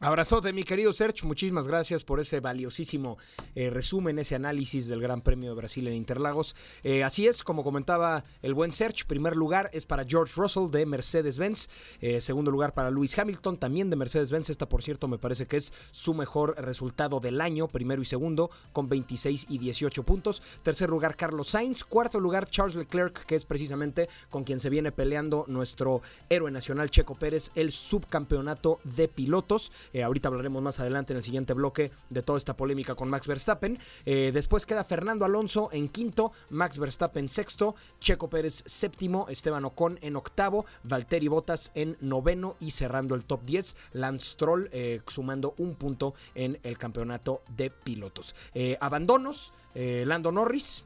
Abrazote, 0.00 0.52
mi 0.52 0.62
querido 0.62 0.92
Serge. 0.92 1.26
Muchísimas 1.26 1.66
gracias 1.66 2.04
por 2.04 2.20
ese 2.20 2.38
valiosísimo 2.38 3.18
eh, 3.56 3.68
resumen, 3.68 4.20
ese 4.20 4.36
análisis 4.36 4.86
del 4.86 5.00
Gran 5.00 5.22
Premio 5.22 5.50
de 5.50 5.56
Brasil 5.56 5.88
en 5.88 5.94
Interlagos. 5.94 6.54
Eh, 6.84 7.02
así 7.02 7.26
es, 7.26 7.42
como 7.42 7.64
comentaba 7.64 8.22
el 8.40 8.54
buen 8.54 8.70
Serge, 8.70 9.04
primer 9.06 9.36
lugar 9.36 9.70
es 9.72 9.86
para 9.86 10.04
George 10.04 10.34
Russell 10.36 10.70
de 10.70 10.86
Mercedes-Benz. 10.86 11.68
Eh, 12.00 12.20
segundo 12.20 12.52
lugar 12.52 12.74
para 12.74 12.92
Lewis 12.92 13.18
Hamilton, 13.18 13.56
también 13.56 13.90
de 13.90 13.96
Mercedes-Benz. 13.96 14.50
Esta, 14.50 14.68
por 14.68 14.84
cierto, 14.84 15.08
me 15.08 15.18
parece 15.18 15.46
que 15.46 15.56
es 15.56 15.72
su 15.90 16.14
mejor 16.14 16.54
resultado 16.58 17.18
del 17.18 17.40
año, 17.40 17.66
primero 17.66 18.00
y 18.00 18.04
segundo, 18.04 18.52
con 18.72 18.88
26 18.88 19.46
y 19.48 19.58
18 19.58 20.04
puntos. 20.04 20.42
Tercer 20.62 20.90
lugar, 20.90 21.16
Carlos 21.16 21.48
Sainz. 21.48 21.82
Cuarto 21.82 22.20
lugar, 22.20 22.48
Charles 22.48 22.76
Leclerc, 22.76 23.26
que 23.26 23.34
es 23.34 23.44
precisamente 23.44 24.08
con 24.30 24.44
quien 24.44 24.60
se 24.60 24.70
viene 24.70 24.92
peleando 24.92 25.44
nuestro 25.48 26.02
héroe 26.28 26.52
nacional, 26.52 26.88
Checo 26.88 27.16
Pérez, 27.16 27.50
el 27.56 27.72
subcampeonato 27.72 28.78
de 28.84 29.08
pilotos. 29.08 29.72
Eh, 29.92 30.02
ahorita 30.02 30.28
hablaremos 30.28 30.62
más 30.62 30.80
adelante 30.80 31.12
en 31.12 31.18
el 31.18 31.22
siguiente 31.22 31.54
bloque 31.54 31.90
de 32.10 32.22
toda 32.22 32.36
esta 32.36 32.56
polémica 32.56 32.94
con 32.94 33.08
Max 33.08 33.26
Verstappen. 33.26 33.78
Eh, 34.04 34.30
después 34.32 34.66
queda 34.66 34.84
Fernando 34.84 35.24
Alonso 35.24 35.68
en 35.72 35.88
quinto, 35.88 36.32
Max 36.50 36.78
Verstappen 36.78 37.28
sexto, 37.28 37.74
Checo 38.00 38.28
Pérez 38.28 38.62
séptimo, 38.66 39.26
Esteban 39.28 39.64
Ocon 39.64 39.98
en 40.02 40.16
octavo, 40.16 40.66
Valtteri 40.84 41.28
Bottas 41.28 41.70
en 41.74 41.96
noveno 42.00 42.56
y 42.60 42.70
cerrando 42.70 43.14
el 43.14 43.24
top 43.24 43.44
10, 43.44 43.76
Lance 43.92 44.30
Stroll 44.30 44.68
eh, 44.72 45.00
sumando 45.06 45.54
un 45.58 45.74
punto 45.74 46.14
en 46.34 46.58
el 46.62 46.78
campeonato 46.78 47.42
de 47.56 47.70
pilotos. 47.70 48.34
abandonos, 48.80 49.52
Lando 49.74 50.32
Norris 50.32 50.84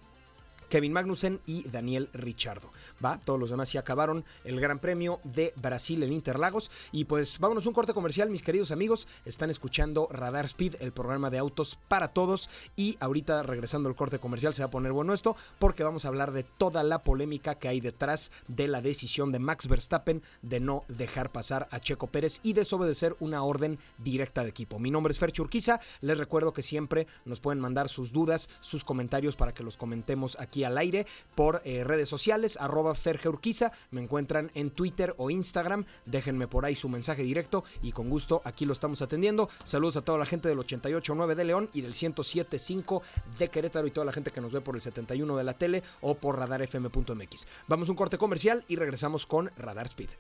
Kevin 0.73 0.95
Magnussen 0.95 1.39
y 1.45 1.69
Daniel 1.69 2.09
Richardo. 2.15 2.71
Va, 3.05 3.21
todos 3.21 3.39
los 3.39 3.51
demás 3.51 3.71
ya 3.71 3.81
acabaron 3.81 4.25
el 4.43 4.59
Gran 4.59 4.79
Premio 4.79 5.21
de 5.23 5.53
Brasil 5.57 6.03
en 6.03 6.15
Interlagos. 6.15 6.71
Y 6.93 7.05
pues 7.05 7.39
vámonos 7.39 7.67
un 7.67 7.75
corte 7.75 7.93
comercial, 7.93 8.31
mis 8.31 8.41
queridos 8.41 8.71
amigos. 8.71 9.07
Están 9.27 9.51
escuchando 9.51 10.09
Radar 10.11 10.47
Speed, 10.47 10.77
el 10.81 10.93
programa 10.93 11.29
de 11.29 11.37
autos 11.37 11.79
para 11.89 12.09
todos. 12.09 12.49
Y 12.75 12.97
ahorita 13.01 13.43
regresando 13.43 13.91
al 13.91 13.95
corte 13.95 14.19
comercial 14.19 14.55
se 14.55 14.63
va 14.63 14.69
a 14.69 14.71
poner 14.71 14.93
bueno 14.93 15.13
esto 15.13 15.37
porque 15.59 15.85
vamos 15.85 16.07
a 16.07 16.09
hablar 16.09 16.33
de 16.33 16.43
toda 16.43 16.83
la 16.83 17.05
polémica 17.05 17.57
que 17.57 17.69
hay 17.69 17.83
detrás 17.83 18.31
de 18.49 18.67
la 18.67 18.81
decisión 18.81 19.31
de 19.31 19.41
Max 19.41 19.69
Verstappen 19.69 20.23
de 20.41 20.61
no 20.61 20.85
dejar 20.89 21.33
pasar 21.33 21.69
a 21.71 21.81
Checo 21.81 22.07
Pérez 22.07 22.41
y 22.43 22.55
desobedecer 22.55 23.15
una 23.21 23.43
orden 23.43 23.79
directa 23.99 24.43
de 24.43 24.49
equipo. 24.49 24.79
Mi 24.79 24.91
nombre 24.91 25.11
es 25.11 25.19
Fer 25.19 25.33
Churquiza. 25.33 25.81
Les 26.01 26.17
recuerdo 26.17 26.55
que 26.55 26.63
siempre 26.63 27.07
nos 27.27 27.41
pueden 27.41 27.61
mandar 27.61 27.91
sus 27.91 28.11
dudas, 28.11 28.49
sus 28.61 28.85
comentarios 28.85 29.37
para 29.37 29.53
que 29.53 29.63
los 29.63 29.77
comentemos 29.77 30.39
aquí 30.41 30.62
al 30.65 30.79
aire 30.79 31.07
por 31.35 31.63
eh, 31.65 31.85
redes 31.85 32.09
sociales, 32.09 32.59
arroba 32.61 32.95
Fergeurquiza, 32.95 33.73
me 33.91 34.01
encuentran 34.01 34.51
en 34.55 34.71
Twitter 34.71 35.15
o 35.19 35.31
Instagram, 35.31 35.85
déjenme 36.07 36.47
por 36.47 36.65
ahí 36.65 36.75
su 36.75 36.89
mensaje 36.89 37.23
directo 37.23 37.65
y 37.83 37.93
con 37.93 38.11
gusto 38.11 38.43
aquí 38.45 38.65
lo 38.65 38.73
estamos 38.73 39.03
atendiendo. 39.03 39.49
Saludos 39.65 39.97
a 39.97 40.03
toda 40.03 40.19
la 40.19 40.27
gente 40.27 40.49
del 40.49 40.59
88.9 40.59 41.35
de 41.35 41.45
León 41.45 41.71
y 41.73 41.83
del 41.83 41.95
107.5 41.95 43.03
de 43.39 43.49
Querétaro 43.49 43.87
y 43.87 43.91
toda 43.91 44.07
la 44.07 44.13
gente 44.13 44.31
que 44.31 44.41
nos 44.41 44.53
ve 44.53 44.61
por 44.61 44.75
el 44.75 44.81
71 44.81 45.37
de 45.37 45.45
la 45.45 45.55
tele 45.55 45.83
o 46.01 46.15
por 46.15 46.39
radarfm.mx. 46.39 47.47
Vamos 47.69 47.89
un 47.89 47.97
corte 47.97 48.19
comercial 48.19 48.65
y 48.69 48.77
regresamos 48.77 49.27
con 49.27 49.51
Radar 49.57 49.87
Speed. 49.87 50.11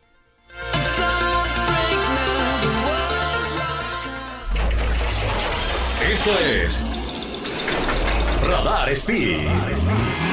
Esto 6.10 6.38
es 6.40 6.84
Radar 8.42 8.90
Speed. 8.90 10.31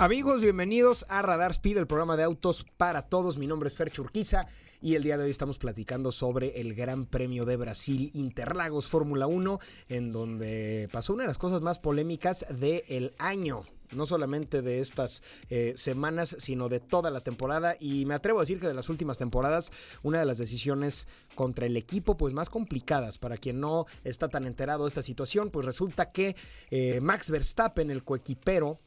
Amigos, 0.00 0.40
bienvenidos 0.40 1.04
a 1.10 1.20
Radar 1.20 1.50
Speed, 1.50 1.76
el 1.76 1.86
programa 1.86 2.16
de 2.16 2.22
autos 2.22 2.64
para 2.78 3.02
todos. 3.02 3.36
Mi 3.36 3.46
nombre 3.46 3.66
es 3.66 3.76
Fer 3.76 3.90
Churquiza 3.90 4.46
y 4.80 4.94
el 4.94 5.02
día 5.02 5.18
de 5.18 5.24
hoy 5.24 5.30
estamos 5.30 5.58
platicando 5.58 6.10
sobre 6.10 6.58
el 6.58 6.74
Gran 6.74 7.04
Premio 7.04 7.44
de 7.44 7.58
Brasil 7.58 8.10
Interlagos 8.14 8.88
Fórmula 8.88 9.26
1, 9.26 9.58
en 9.90 10.10
donde 10.10 10.88
pasó 10.90 11.12
una 11.12 11.24
de 11.24 11.28
las 11.28 11.36
cosas 11.36 11.60
más 11.60 11.78
polémicas 11.78 12.46
del 12.48 13.12
año 13.18 13.66
no 13.92 14.06
solamente 14.06 14.62
de 14.62 14.80
estas 14.80 15.22
eh, 15.48 15.74
semanas, 15.76 16.36
sino 16.38 16.68
de 16.68 16.80
toda 16.80 17.10
la 17.10 17.20
temporada. 17.20 17.76
Y 17.78 18.04
me 18.06 18.14
atrevo 18.14 18.38
a 18.38 18.42
decir 18.42 18.60
que 18.60 18.68
de 18.68 18.74
las 18.74 18.88
últimas 18.88 19.18
temporadas, 19.18 19.72
una 20.02 20.20
de 20.20 20.26
las 20.26 20.38
decisiones 20.38 21.08
contra 21.34 21.66
el 21.66 21.76
equipo, 21.76 22.16
pues 22.16 22.32
más 22.32 22.50
complicadas. 22.50 23.18
Para 23.18 23.36
quien 23.36 23.60
no 23.60 23.86
está 24.04 24.28
tan 24.28 24.46
enterado 24.46 24.84
de 24.84 24.88
esta 24.88 25.02
situación, 25.02 25.50
pues 25.50 25.66
resulta 25.66 26.08
que 26.08 26.36
eh, 26.70 27.00
Max 27.02 27.30
Verstappen, 27.30 27.90
el 27.90 28.04
coequipero, 28.04 28.78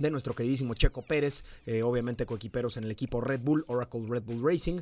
de 0.00 0.10
nuestro 0.10 0.34
queridísimo 0.34 0.74
Checo 0.74 1.02
Pérez, 1.02 1.44
eh, 1.66 1.82
obviamente 1.82 2.26
coequiperos 2.26 2.76
en 2.76 2.84
el 2.84 2.90
equipo 2.90 3.20
Red 3.20 3.40
Bull, 3.40 3.64
Oracle 3.68 4.06
Red 4.08 4.22
Bull 4.24 4.42
Racing, 4.42 4.80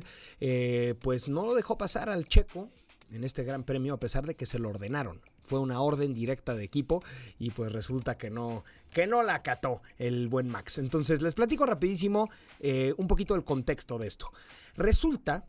pues 1.01 1.29
no 1.29 1.45
lo 1.45 1.53
dejó 1.53 1.77
pasar 1.77 2.09
al 2.09 2.25
Checo 2.25 2.69
en 3.11 3.23
este 3.23 3.43
gran 3.43 3.63
premio 3.63 3.93
a 3.93 3.99
pesar 3.99 4.25
de 4.25 4.35
que 4.35 4.45
se 4.45 4.59
lo 4.59 4.69
ordenaron. 4.69 5.21
Fue 5.43 5.59
una 5.59 5.81
orden 5.81 6.13
directa 6.13 6.53
de 6.55 6.63
equipo 6.63 7.03
y 7.39 7.51
pues 7.51 7.71
resulta 7.71 8.17
que 8.17 8.29
no, 8.29 8.63
que 8.91 9.07
no 9.07 9.23
la 9.23 9.35
acató 9.35 9.81
el 9.97 10.27
buen 10.27 10.47
Max. 10.47 10.77
Entonces 10.77 11.21
les 11.21 11.33
platico 11.33 11.65
rapidísimo 11.65 12.29
eh, 12.59 12.93
un 12.97 13.07
poquito 13.07 13.33
del 13.33 13.43
contexto 13.43 13.97
de 13.97 14.07
esto. 14.07 14.31
Resulta 14.75 15.45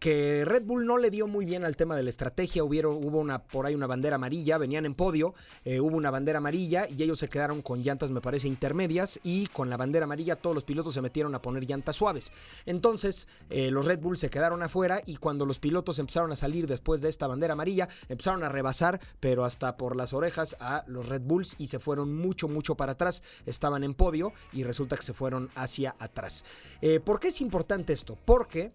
que 0.00 0.46
Red 0.46 0.64
Bull 0.64 0.86
no 0.86 0.96
le 0.96 1.10
dio 1.10 1.26
muy 1.26 1.44
bien 1.44 1.62
al 1.62 1.76
tema 1.76 1.94
de 1.94 2.02
la 2.02 2.08
estrategia. 2.08 2.64
Hubieron, 2.64 3.04
hubo 3.04 3.18
una, 3.18 3.42
por 3.42 3.66
ahí 3.66 3.74
una 3.74 3.86
bandera 3.86 4.16
amarilla, 4.16 4.56
venían 4.56 4.86
en 4.86 4.94
podio, 4.94 5.34
eh, 5.62 5.78
hubo 5.78 5.94
una 5.94 6.10
bandera 6.10 6.38
amarilla 6.38 6.88
y 6.88 7.02
ellos 7.02 7.18
se 7.18 7.28
quedaron 7.28 7.60
con 7.60 7.82
llantas, 7.82 8.10
me 8.10 8.22
parece, 8.22 8.48
intermedias 8.48 9.20
y 9.22 9.46
con 9.48 9.68
la 9.68 9.76
bandera 9.76 10.04
amarilla 10.04 10.36
todos 10.36 10.54
los 10.54 10.64
pilotos 10.64 10.94
se 10.94 11.02
metieron 11.02 11.34
a 11.34 11.42
poner 11.42 11.64
llantas 11.64 11.96
suaves. 11.96 12.32
Entonces 12.64 13.28
eh, 13.50 13.70
los 13.70 13.84
Red 13.84 14.00
Bull 14.00 14.16
se 14.16 14.30
quedaron 14.30 14.62
afuera 14.62 15.02
y 15.04 15.18
cuando 15.18 15.44
los 15.44 15.58
pilotos 15.58 15.98
empezaron 15.98 16.32
a 16.32 16.36
salir 16.36 16.66
después 16.66 17.02
de 17.02 17.10
esta 17.10 17.26
bandera 17.26 17.52
amarilla, 17.52 17.86
empezaron 18.08 18.42
a 18.42 18.48
rebasar, 18.48 19.00
pero 19.20 19.44
hasta 19.44 19.76
por 19.76 19.96
las 19.96 20.14
orejas 20.14 20.56
a 20.60 20.82
los 20.86 21.10
Red 21.10 21.22
Bulls 21.22 21.56
y 21.58 21.66
se 21.66 21.78
fueron 21.78 22.16
mucho, 22.16 22.48
mucho 22.48 22.74
para 22.74 22.92
atrás. 22.92 23.22
Estaban 23.44 23.84
en 23.84 23.92
podio 23.92 24.32
y 24.54 24.64
resulta 24.64 24.96
que 24.96 25.02
se 25.02 25.12
fueron 25.12 25.50
hacia 25.56 25.94
atrás. 25.98 26.46
Eh, 26.80 27.00
¿Por 27.00 27.20
qué 27.20 27.28
es 27.28 27.42
importante 27.42 27.92
esto? 27.92 28.16
Porque 28.24 28.72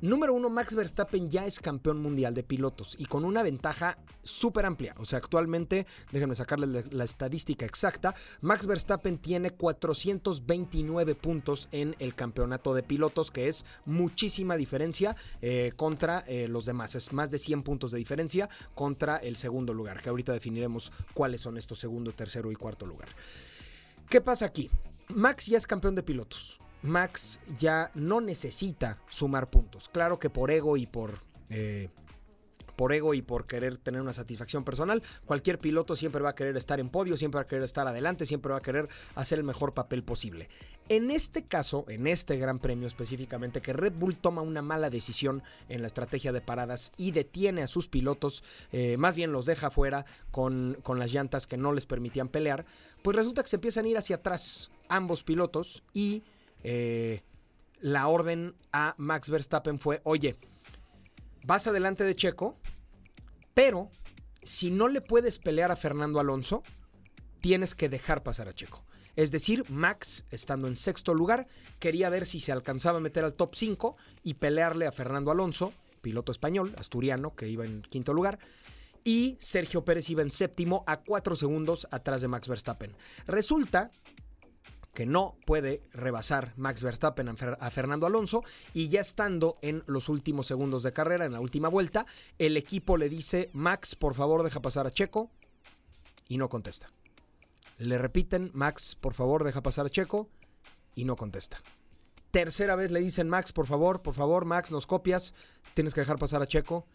Número 0.00 0.32
uno, 0.32 0.48
Max 0.48 0.76
Verstappen 0.76 1.28
ya 1.28 1.44
es 1.44 1.58
campeón 1.58 2.00
mundial 2.00 2.32
de 2.32 2.44
pilotos 2.44 2.94
y 3.00 3.06
con 3.06 3.24
una 3.24 3.42
ventaja 3.42 3.98
súper 4.22 4.64
amplia. 4.64 4.94
O 4.98 5.04
sea, 5.04 5.18
actualmente, 5.18 5.88
déjenme 6.12 6.36
sacarle 6.36 6.84
la, 6.92 7.02
estadística 7.02 7.66
exacta, 7.66 8.14
Max 8.40 8.66
Verstappen 8.66 9.18
tiene 9.18 9.50
429 9.50 11.16
puntos 11.16 11.68
en 11.72 11.96
el 11.98 12.14
campeonato 12.14 12.74
de 12.74 12.84
pilotos, 12.84 13.32
que 13.32 13.48
es 13.48 13.64
muchísima 13.86 14.56
diferencia 14.56 15.16
eh, 15.42 15.72
contra 15.74 16.20
eh, 16.28 16.46
los 16.46 16.64
demás. 16.64 16.94
Es 16.94 17.12
más 17.12 17.32
de 17.32 17.40
100 17.40 17.64
puntos 17.64 17.90
de 17.90 17.98
diferencia 17.98 18.48
contra 18.76 19.16
el 19.16 19.34
segundo 19.34 19.74
lugar, 19.74 20.00
que 20.00 20.10
ahorita 20.10 20.32
definiremos 20.32 20.92
cuáles 21.12 21.40
son 21.40 21.58
estos 21.58 21.80
segundo, 21.80 22.12
tercero 22.12 22.52
y 22.52 22.54
cuarto 22.54 22.86
lugar. 22.86 23.08
¿Qué 24.08 24.20
pasa 24.20 24.46
aquí? 24.46 24.70
Max 25.08 25.46
ya 25.46 25.58
es 25.58 25.66
campeón 25.66 25.96
de 25.96 26.04
pilotos. 26.04 26.60
Max 26.82 27.40
ya 27.56 27.90
no 27.94 28.20
necesita 28.20 28.98
sumar 29.08 29.50
puntos. 29.50 29.88
Claro 29.88 30.18
que 30.18 30.30
por 30.30 30.50
ego 30.50 30.76
y 30.76 30.86
por... 30.86 31.18
Eh, 31.50 31.88
por 32.78 32.92
ego 32.92 33.12
y 33.12 33.22
por 33.22 33.44
querer 33.44 33.76
tener 33.76 34.00
una 34.00 34.12
satisfacción 34.12 34.62
personal, 34.62 35.02
cualquier 35.26 35.58
piloto 35.58 35.96
siempre 35.96 36.22
va 36.22 36.30
a 36.30 36.34
querer 36.36 36.56
estar 36.56 36.78
en 36.78 36.88
podio, 36.90 37.16
siempre 37.16 37.38
va 37.38 37.42
a 37.42 37.46
querer 37.46 37.64
estar 37.64 37.88
adelante, 37.88 38.24
siempre 38.24 38.52
va 38.52 38.58
a 38.58 38.62
querer 38.62 38.88
hacer 39.16 39.40
el 39.40 39.44
mejor 39.44 39.74
papel 39.74 40.04
posible. 40.04 40.48
En 40.88 41.10
este 41.10 41.42
caso, 41.42 41.84
en 41.88 42.06
este 42.06 42.36
gran 42.36 42.60
premio 42.60 42.86
específicamente, 42.86 43.60
que 43.60 43.72
Red 43.72 43.94
Bull 43.94 44.16
toma 44.16 44.42
una 44.42 44.62
mala 44.62 44.90
decisión 44.90 45.42
en 45.68 45.80
la 45.80 45.88
estrategia 45.88 46.30
de 46.30 46.40
paradas 46.40 46.92
y 46.96 47.10
detiene 47.10 47.62
a 47.62 47.66
sus 47.66 47.88
pilotos, 47.88 48.44
eh, 48.70 48.96
más 48.96 49.16
bien 49.16 49.32
los 49.32 49.44
deja 49.44 49.72
fuera 49.72 50.06
con, 50.30 50.78
con 50.84 51.00
las 51.00 51.12
llantas 51.12 51.48
que 51.48 51.56
no 51.56 51.72
les 51.72 51.84
permitían 51.84 52.28
pelear, 52.28 52.64
pues 53.02 53.16
resulta 53.16 53.42
que 53.42 53.48
se 53.48 53.56
empiezan 53.56 53.86
a 53.86 53.88
ir 53.88 53.98
hacia 53.98 54.16
atrás 54.16 54.70
ambos 54.88 55.24
pilotos 55.24 55.82
y 55.94 56.22
eh, 56.62 57.22
la 57.80 58.08
orden 58.08 58.54
a 58.72 58.94
Max 58.98 59.30
Verstappen 59.30 59.78
fue, 59.78 60.00
oye, 60.04 60.36
vas 61.44 61.66
adelante 61.66 62.04
de 62.04 62.16
Checo, 62.16 62.58
pero 63.54 63.90
si 64.42 64.70
no 64.70 64.88
le 64.88 65.00
puedes 65.00 65.38
pelear 65.38 65.70
a 65.70 65.76
Fernando 65.76 66.20
Alonso, 66.20 66.62
tienes 67.40 67.74
que 67.74 67.88
dejar 67.88 68.22
pasar 68.22 68.48
a 68.48 68.54
Checo. 68.54 68.84
Es 69.16 69.32
decir, 69.32 69.64
Max, 69.68 70.24
estando 70.30 70.68
en 70.68 70.76
sexto 70.76 71.12
lugar, 71.12 71.48
quería 71.80 72.08
ver 72.08 72.24
si 72.24 72.38
se 72.38 72.52
alcanzaba 72.52 72.98
a 72.98 73.00
meter 73.00 73.24
al 73.24 73.34
top 73.34 73.56
5 73.56 73.96
y 74.22 74.34
pelearle 74.34 74.86
a 74.86 74.92
Fernando 74.92 75.32
Alonso, 75.32 75.72
piloto 76.02 76.30
español, 76.30 76.72
asturiano, 76.78 77.34
que 77.34 77.48
iba 77.48 77.64
en 77.64 77.82
quinto 77.82 78.12
lugar. 78.12 78.38
Y 79.02 79.36
Sergio 79.40 79.84
Pérez 79.84 80.08
iba 80.10 80.22
en 80.22 80.30
séptimo 80.30 80.84
a 80.86 81.00
cuatro 81.00 81.34
segundos 81.34 81.88
atrás 81.90 82.20
de 82.20 82.28
Max 82.28 82.46
Verstappen. 82.46 82.94
Resulta 83.26 83.90
que 84.98 85.06
no 85.06 85.36
puede 85.46 85.80
rebasar 85.92 86.54
Max 86.56 86.82
Verstappen 86.82 87.28
a 87.28 87.70
Fernando 87.70 88.04
Alonso 88.04 88.42
y 88.74 88.88
ya 88.88 89.00
estando 89.00 89.56
en 89.62 89.84
los 89.86 90.08
últimos 90.08 90.48
segundos 90.48 90.82
de 90.82 90.92
carrera, 90.92 91.24
en 91.24 91.34
la 91.34 91.38
última 91.38 91.68
vuelta, 91.68 92.04
el 92.36 92.56
equipo 92.56 92.96
le 92.96 93.08
dice, 93.08 93.48
Max, 93.52 93.94
por 93.94 94.14
favor, 94.16 94.42
deja 94.42 94.60
pasar 94.60 94.88
a 94.88 94.90
Checo 94.90 95.30
y 96.26 96.36
no 96.36 96.48
contesta. 96.48 96.90
Le 97.78 97.96
repiten, 97.96 98.50
Max, 98.54 98.96
por 98.96 99.14
favor, 99.14 99.44
deja 99.44 99.62
pasar 99.62 99.86
a 99.86 99.88
Checo 99.88 100.30
y 100.96 101.04
no 101.04 101.14
contesta. 101.14 101.62
Tercera 102.32 102.74
vez 102.74 102.90
le 102.90 102.98
dicen, 102.98 103.28
Max, 103.28 103.52
por 103.52 103.68
favor, 103.68 104.02
por 104.02 104.14
favor, 104.14 104.46
Max, 104.46 104.72
nos 104.72 104.88
copias, 104.88 105.32
tienes 105.74 105.94
que 105.94 106.00
dejar 106.00 106.18
pasar 106.18 106.42
a 106.42 106.48
Checo. 106.48 106.88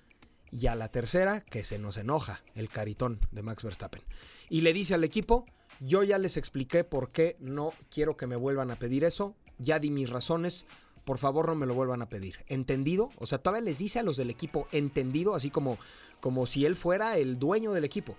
Y 0.51 0.67
a 0.67 0.75
la 0.75 0.89
tercera, 0.89 1.39
que 1.39 1.63
se 1.63 1.79
nos 1.79 1.95
enoja 1.95 2.43
el 2.53 2.69
caritón 2.69 3.21
de 3.31 3.41
Max 3.43 3.63
Verstappen. 3.63 4.03
Y 4.49 4.61
le 4.61 4.73
dice 4.73 4.93
al 4.93 5.03
equipo, 5.03 5.47
yo 5.79 6.03
ya 6.03 6.17
les 6.17 6.37
expliqué 6.37 6.83
por 6.83 7.11
qué 7.11 7.37
no 7.39 7.73
quiero 7.89 8.17
que 8.17 8.27
me 8.27 8.35
vuelvan 8.35 8.71
a 8.71 8.75
pedir 8.75 9.03
eso, 9.03 9.35
ya 9.57 9.79
di 9.79 9.91
mis 9.91 10.09
razones, 10.09 10.65
por 11.05 11.17
favor 11.17 11.47
no 11.47 11.55
me 11.55 11.65
lo 11.65 11.73
vuelvan 11.73 12.01
a 12.01 12.09
pedir. 12.09 12.37
¿Entendido? 12.47 13.09
O 13.17 13.25
sea, 13.25 13.37
todavía 13.37 13.65
les 13.65 13.77
dice 13.77 13.99
a 13.99 14.03
los 14.03 14.17
del 14.17 14.29
equipo, 14.29 14.67
entendido, 14.71 15.35
así 15.35 15.49
como, 15.49 15.77
como 16.21 16.45
si 16.45 16.65
él 16.65 16.75
fuera 16.75 17.17
el 17.17 17.37
dueño 17.37 17.73
del 17.73 17.83
equipo. 17.83 18.15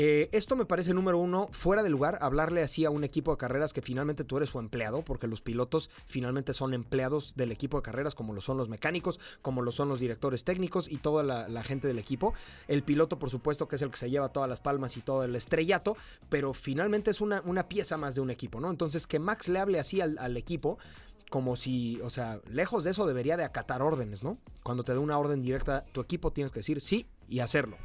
Eh, 0.00 0.28
esto 0.30 0.54
me 0.54 0.64
parece, 0.64 0.94
número 0.94 1.18
uno, 1.18 1.48
fuera 1.50 1.82
de 1.82 1.90
lugar, 1.90 2.18
hablarle 2.20 2.62
así 2.62 2.84
a 2.84 2.90
un 2.90 3.02
equipo 3.02 3.32
de 3.32 3.36
carreras 3.36 3.72
que 3.72 3.82
finalmente 3.82 4.22
tú 4.22 4.36
eres 4.36 4.50
su 4.50 4.60
empleado, 4.60 5.02
porque 5.02 5.26
los 5.26 5.40
pilotos 5.40 5.90
finalmente 6.06 6.54
son 6.54 6.72
empleados 6.72 7.34
del 7.34 7.50
equipo 7.50 7.78
de 7.78 7.82
carreras, 7.82 8.14
como 8.14 8.32
lo 8.32 8.40
son 8.40 8.56
los 8.56 8.68
mecánicos, 8.68 9.18
como 9.42 9.60
lo 9.60 9.72
son 9.72 9.88
los 9.88 9.98
directores 9.98 10.44
técnicos 10.44 10.88
y 10.88 10.98
toda 10.98 11.24
la, 11.24 11.64
gente 11.64 11.88
del 11.88 11.98
equipo. 11.98 12.32
El 12.68 12.84
piloto, 12.84 13.18
por 13.18 13.28
supuesto, 13.28 13.66
que 13.66 13.74
es 13.74 13.82
el 13.82 13.90
que 13.90 13.96
se 13.96 14.08
lleva 14.08 14.28
todas 14.28 14.48
las 14.48 14.60
palmas 14.60 14.96
y 14.96 15.00
todo 15.00 15.24
el 15.24 15.34
estrellato, 15.34 15.96
pero 16.28 16.54
finalmente 16.54 17.10
es 17.10 17.20
una, 17.20 17.42
una 17.44 17.68
pieza 17.68 17.96
más 17.96 18.14
de 18.14 18.20
un 18.20 18.30
equipo, 18.30 18.60
¿no? 18.60 18.70
Entonces, 18.70 19.08
que 19.08 19.18
Max 19.18 19.48
le 19.48 19.58
hable 19.58 19.80
así 19.80 20.00
al, 20.00 20.36
equipo, 20.36 20.78
como 21.28 21.56
si, 21.56 22.00
o 22.02 22.10
sea, 22.10 22.40
lejos 22.48 22.84
de 22.84 22.92
eso 22.92 23.04
debería 23.04 23.36
de 23.36 23.42
acatar 23.42 23.82
órdenes, 23.82 24.22
¿no? 24.22 24.38
Cuando 24.62 24.84
te 24.84 24.94
da 24.94 25.00
una 25.00 25.18
orden 25.18 25.42
directa, 25.42 25.84
tu 25.90 26.00
equipo 26.00 26.32
tienes 26.32 26.52
que 26.52 26.60
decir 26.60 26.80
sí 26.80 27.08
y 27.28 27.40
hacerlo. 27.40 27.76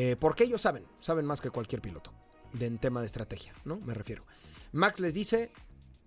Eh, 0.00 0.14
porque 0.14 0.44
ellos 0.44 0.60
saben, 0.60 0.84
saben 1.00 1.26
más 1.26 1.40
que 1.40 1.50
cualquier 1.50 1.82
piloto 1.82 2.12
en 2.60 2.78
tema 2.78 3.00
de 3.00 3.06
estrategia, 3.06 3.52
¿no? 3.64 3.80
Me 3.80 3.94
refiero. 3.94 4.22
Max 4.70 5.00
les 5.00 5.12
dice, 5.12 5.50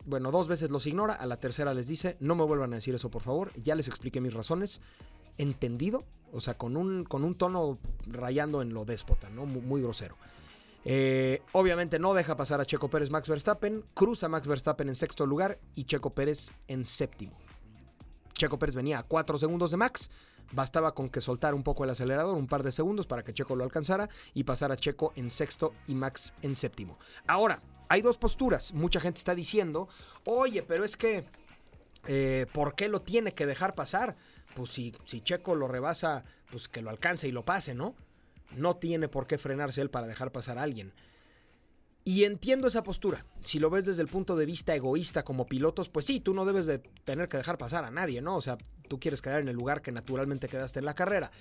bueno, 0.05 0.31
dos 0.31 0.47
veces 0.47 0.71
los 0.71 0.87
ignora, 0.87 1.13
a 1.13 1.25
la 1.25 1.41
tercera 1.41 1.73
les 1.73 1.87
dice, 1.87 2.15
no 2.21 2.35
me 2.35 2.45
vuelvan 2.45 2.71
a 2.71 2.77
decir 2.77 2.95
eso, 2.95 3.11
por 3.11 3.21
favor, 3.21 3.51
ya 3.59 3.75
les 3.75 3.89
expliqué 3.89 4.21
mis 4.21 4.33
razones, 4.33 4.79
entendido, 5.37 6.05
o 6.31 6.39
sea, 6.39 6.53
con 6.53 6.77
un, 6.77 7.03
con 7.03 7.25
un 7.25 7.35
tono 7.35 7.79
rayando 8.07 8.61
en 8.61 8.73
lo 8.73 8.85
déspota, 8.85 9.29
¿no? 9.29 9.45
Muy, 9.45 9.81
grosero. 9.81 10.15
Eh, 10.85 11.41
obviamente 11.51 11.99
no 11.99 12.13
deja 12.13 12.37
pasar 12.37 12.61
a 12.61 12.65
Checo 12.65 12.89
Pérez 12.89 13.09
Max 13.09 13.27
Verstappen, 13.27 13.83
cruza 13.93 14.29
Max 14.29 14.47
Verstappen 14.47 14.87
en 14.87 14.95
sexto 14.95 15.25
lugar 15.25 15.59
y 15.75 15.83
Checo 15.83 16.11
Pérez 16.11 16.53
en 16.69 16.85
séptimo. 16.85 17.33
Checo 18.35 18.57
Pérez 18.57 18.73
venía 18.73 18.99
a 18.99 19.03
cuatro 19.03 19.37
segundos 19.37 19.71
de 19.71 19.77
Max, 19.77 20.09
Bastaba 20.51 20.93
con 20.93 21.09
que 21.09 21.21
soltara 21.21 21.55
un 21.55 21.63
poco 21.63 21.83
el 21.83 21.89
acelerador, 21.89 22.35
un 22.35 22.47
par 22.47 22.63
de 22.63 22.71
segundos 22.71 23.07
para 23.07 23.23
que 23.23 23.33
Checo 23.33 23.55
lo 23.55 23.63
alcanzara 23.63 24.09
y 24.33 24.43
pasara 24.43 24.75
Checo 24.75 25.13
en 25.15 25.29
sexto 25.29 25.73
y 25.87 25.95
Max 25.95 26.33
en 26.41 26.55
séptimo. 26.55 26.97
Ahora, 27.27 27.61
hay 27.89 28.01
dos 28.01 28.17
posturas. 28.17 28.73
Mucha 28.73 28.99
gente 28.99 29.17
está 29.17 29.35
diciendo, 29.35 29.89
oye, 30.25 30.63
pero 30.63 30.83
es 30.83 30.97
que, 30.97 31.25
eh, 32.07 32.45
¿por 32.53 32.75
qué 32.75 32.87
lo 32.87 33.01
tiene 33.01 33.33
que 33.33 33.45
dejar 33.45 33.75
pasar? 33.75 34.15
Pues 34.55 34.69
si, 34.69 34.93
si 35.05 35.21
Checo 35.21 35.55
lo 35.55 35.67
rebasa, 35.67 36.23
pues 36.49 36.67
que 36.67 36.81
lo 36.81 36.89
alcance 36.89 37.27
y 37.27 37.31
lo 37.31 37.43
pase, 37.43 37.73
¿no? 37.73 37.95
No 38.55 38.75
tiene 38.75 39.07
por 39.07 39.27
qué 39.27 39.37
frenarse 39.37 39.81
él 39.81 39.89
para 39.89 40.07
dejar 40.07 40.31
pasar 40.31 40.57
a 40.57 40.63
alguien. 40.63 40.93
Y 42.03 42.23
entiendo 42.23 42.67
esa 42.67 42.83
postura. 42.83 43.25
Si 43.41 43.59
lo 43.59 43.69
ves 43.69 43.85
desde 43.85 44.01
el 44.01 44.07
punto 44.07 44.35
de 44.35 44.45
vista 44.45 44.75
egoísta 44.75 45.23
como 45.23 45.45
pilotos, 45.45 45.89
pues 45.89 46.05
sí, 46.05 46.19
tú 46.19 46.33
no 46.33 46.45
debes 46.45 46.65
de 46.65 46.79
tener 46.79 47.29
que 47.29 47.37
dejar 47.37 47.57
pasar 47.57 47.83
a 47.85 47.91
nadie, 47.91 48.21
¿no? 48.21 48.35
O 48.35 48.41
sea, 48.41 48.57
tú 48.87 48.99
quieres 48.99 49.21
quedar 49.21 49.39
en 49.39 49.47
el 49.47 49.55
lugar 49.55 49.81
que 49.81 49.91
naturalmente 49.91 50.47
quedaste 50.47 50.79
en 50.79 50.85
la 50.85 50.95
carrera. 50.95 51.31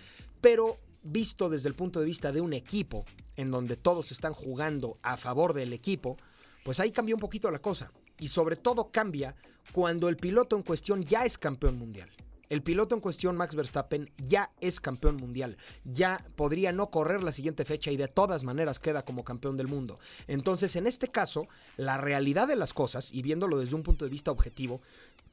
Pero 0.40 0.78
visto 1.02 1.48
desde 1.48 1.68
el 1.68 1.74
punto 1.74 2.00
de 2.00 2.06
vista 2.06 2.30
de 2.30 2.42
un 2.42 2.52
equipo, 2.52 3.06
en 3.36 3.50
donde 3.50 3.76
todos 3.76 4.12
están 4.12 4.34
jugando 4.34 4.98
a 5.02 5.16
favor 5.16 5.54
del 5.54 5.72
equipo, 5.72 6.18
pues 6.62 6.78
ahí 6.78 6.90
cambia 6.90 7.14
un 7.14 7.20
poquito 7.20 7.50
la 7.50 7.60
cosa. 7.60 7.90
Y 8.18 8.28
sobre 8.28 8.56
todo 8.56 8.90
cambia 8.90 9.34
cuando 9.72 10.10
el 10.10 10.16
piloto 10.16 10.56
en 10.56 10.62
cuestión 10.62 11.02
ya 11.02 11.24
es 11.24 11.38
campeón 11.38 11.78
mundial. 11.78 12.10
El 12.50 12.64
piloto 12.64 12.96
en 12.96 13.00
cuestión, 13.00 13.36
Max 13.36 13.54
Verstappen, 13.54 14.10
ya 14.18 14.50
es 14.60 14.80
campeón 14.80 15.16
mundial. 15.16 15.56
Ya 15.84 16.26
podría 16.34 16.72
no 16.72 16.90
correr 16.90 17.22
la 17.22 17.30
siguiente 17.30 17.64
fecha 17.64 17.92
y 17.92 17.96
de 17.96 18.08
todas 18.08 18.42
maneras 18.42 18.80
queda 18.80 19.04
como 19.04 19.22
campeón 19.22 19.56
del 19.56 19.68
mundo. 19.68 20.00
Entonces, 20.26 20.74
en 20.74 20.88
este 20.88 21.06
caso, 21.06 21.46
la 21.76 21.96
realidad 21.96 22.48
de 22.48 22.56
las 22.56 22.74
cosas, 22.74 23.12
y 23.14 23.22
viéndolo 23.22 23.60
desde 23.60 23.76
un 23.76 23.84
punto 23.84 24.04
de 24.04 24.10
vista 24.10 24.32
objetivo, 24.32 24.82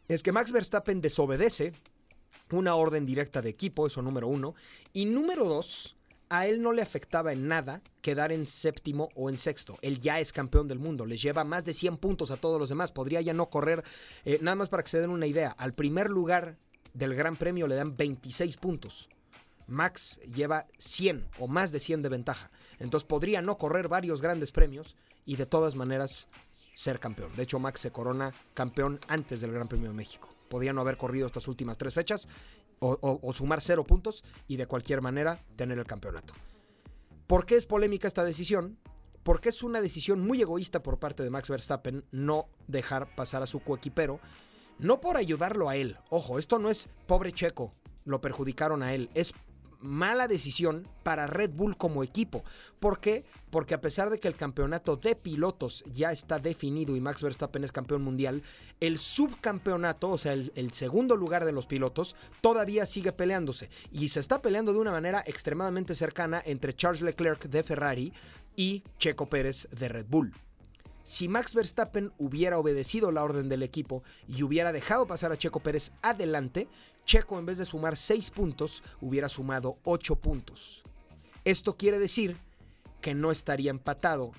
es 0.08 0.22
que 0.22 0.32
Max 0.32 0.52
Verstappen 0.52 1.02
desobedece 1.02 1.74
una 2.52 2.76
orden 2.76 3.04
directa 3.04 3.42
de 3.42 3.50
equipo, 3.50 3.88
eso 3.88 4.04
número 4.04 4.28
uno. 4.28 4.54
Y 4.94 5.06
número 5.06 5.46
dos, 5.46 5.98
a 6.30 6.46
él 6.46 6.62
no 6.62 6.72
le 6.72 6.84
afectaba 6.84 7.34
en 7.34 7.48
nada 7.48 7.82
quedar 8.04 8.32
en 8.32 8.46
séptimo 8.46 9.10
o 9.16 9.32
en 9.32 9.38
sexto. 9.38 9.80
Él 9.82 9.98
ya 9.98 10.20
es 10.20 10.32
campeón 10.32 10.68
del 10.68 10.78
mundo, 10.78 11.08
le 11.08 11.18
lleva 11.18 11.44
más 11.44 11.66
de 11.66 11.74
100 11.74 11.98
puntos 11.98 12.30
a 12.30 12.38
todos 12.38 12.60
los 12.60 12.70
demás. 12.70 12.92
Podría 12.92 13.22
ya 13.22 13.34
no 13.34 13.50
correr, 13.50 13.84
eh, 14.24 14.38
nada 14.40 14.54
más 14.54 14.70
para 14.70 14.84
que 14.84 14.90
se 14.90 15.02
den 15.02 15.10
una 15.10 15.26
idea, 15.26 15.50
al 15.58 15.74
primer 15.74 16.12
lugar 16.12 16.60
del 16.98 17.16
Gran 17.16 17.36
Premio 17.36 17.68
le 17.68 17.75
dan 17.75 17.96
26 17.96 18.57
puntos. 18.57 19.10
Max 19.68 20.20
lleva 20.33 20.66
100 20.77 21.27
o 21.40 21.48
más 21.48 21.72
de 21.72 21.79
100 21.79 22.01
de 22.01 22.10
ventaja. 22.10 22.51
Entonces 22.79 23.07
podría 23.07 23.42
no 23.42 23.57
correr 23.57 23.88
varios 23.88 24.22
grandes 24.22 24.51
premios 24.51 24.96
y 25.25 25.36
de 25.36 25.46
todas 25.46 25.75
maneras 25.75 26.27
ser 26.74 27.00
campeón. 27.00 27.36
De 27.36 27.44
hecho, 27.44 27.60
Max 27.60 27.81
se 27.81 27.92
corona 27.92 28.33
campeón 28.53 29.00
antes 29.07 29.42
del 29.42 29.51
Gran 29.51 29.68
Premio 29.68 29.90
de 29.90 29.96
México 29.96 30.38
podía 30.48 30.74
no 30.74 30.81
haber 30.81 30.98
corrido 30.98 31.27
estas 31.27 31.48
últimas 31.48 31.77
tres 31.77 31.94
fechas 31.94 32.27
o, 32.79 33.33
sumar 33.33 33.60
cero 33.60 33.83
puntos 33.83 34.24
y 34.48 34.57
de 34.57 34.68
cualquier 34.68 35.01
manera 35.01 35.40
tener 35.55 35.79
el 35.79 35.86
campeonato. 35.86 36.33
¿Por 37.25 37.46
qué 37.46 37.55
es 37.55 37.66
polémica 37.66 38.07
esta 38.07 38.24
decisión? 38.24 38.77
Porque 39.24 39.50
es 39.50 39.64
una 39.64 39.81
decisión 39.81 40.25
muy 40.25 40.42
egoísta 40.42 40.83
por 40.83 41.00
parte 41.00 41.24
de 41.24 41.31
Max 41.31 41.50
Verstappen 41.50 42.05
no 42.12 42.48
dejar 42.68 43.14
pasar 43.16 43.42
a 43.42 43.48
su 43.48 43.62
coequipero, 43.62 44.20
no 44.79 45.01
por 45.01 45.18
ayudarlo 45.18 45.70
a 45.70 45.75
él. 45.75 45.98
Ojo, 46.09 46.40
esto 46.40 46.59
no 46.59 46.70
es 46.70 46.90
pobre 47.05 47.31
Checo, 47.31 47.72
lo 48.05 48.22
perjudicaron 48.22 48.83
a 48.83 48.94
él, 48.94 49.09
es 49.13 49.33
mala 49.79 50.27
decisión 50.27 50.87
para 51.03 51.27
Red 51.27 51.51
Bull 51.51 51.77
como 51.77 52.03
equipo. 52.03 52.44
¿Por 52.79 53.00
qué? 53.00 53.25
Porque 53.50 53.74
a 53.74 53.81
pesar 53.81 54.09
de 54.09 54.20
que 54.20 54.27
el 54.27 54.35
campeonato 54.35 54.96
de 54.96 55.16
pilotos 55.16 55.83
ya 55.92 56.11
está 56.11 56.40
definido 56.40 56.96
y 56.96 57.01
Max 57.01 57.22
Verstappen 57.22 57.63
es 57.63 57.72
campeón 57.72 58.01
mundial, 58.03 58.44
el 58.79 58.98
subcampeonato, 58.98 60.09
o 60.09 60.18
sea, 60.18 60.33
el, 60.33 60.51
el, 60.55 60.74
segundo 60.74 61.16
lugar 61.16 61.46
de 61.46 61.51
los 61.51 61.68
pilotos, 61.68 62.16
todavía 62.42 62.85
sigue 62.85 63.11
peleándose. 63.11 63.70
Y 63.92 64.09
se 64.09 64.20
está 64.20 64.42
peleando 64.42 64.74
de 64.74 64.79
una 64.79 64.92
manera 64.92 65.24
extremadamente 65.25 65.96
cercana 65.96 66.42
entre 66.46 66.75
Charles 66.75 67.01
Leclerc 67.01 67.46
de 67.46 67.63
Ferrari 67.63 68.13
y 68.55 68.83
Checo 68.98 69.27
Pérez 69.27 69.68
de 69.72 69.90
Red 69.90 70.05
Bull. 70.09 70.33
Si 71.07 71.29
Max 71.29 71.53
Verstappen 71.53 72.11
hubiera 72.17 72.59
obedecido 72.59 73.11
la 73.11 73.24
orden 73.24 73.48
del 73.48 73.63
equipo 73.63 74.03
y 74.27 74.43
hubiera 74.43 74.74
dejado 74.74 75.07
pasar 75.07 75.31
a 75.31 75.37
Checo 75.37 75.61
Pérez 75.61 75.93
adelante, 76.01 76.67
Checo 77.05 77.39
en 77.39 77.46
vez 77.46 77.57
de 77.57 77.65
sumar 77.65 77.96
6 77.96 78.29
puntos, 78.31 78.83
hubiera 79.00 79.29
sumado 79.29 79.77
8 79.85 80.17
puntos. 80.17 80.83
Esto 81.46 81.77
quiere 81.77 81.98
decir 81.98 82.35
que 83.00 83.15
no 83.15 83.31
estaría 83.31 83.72
empatado 83.72 84.33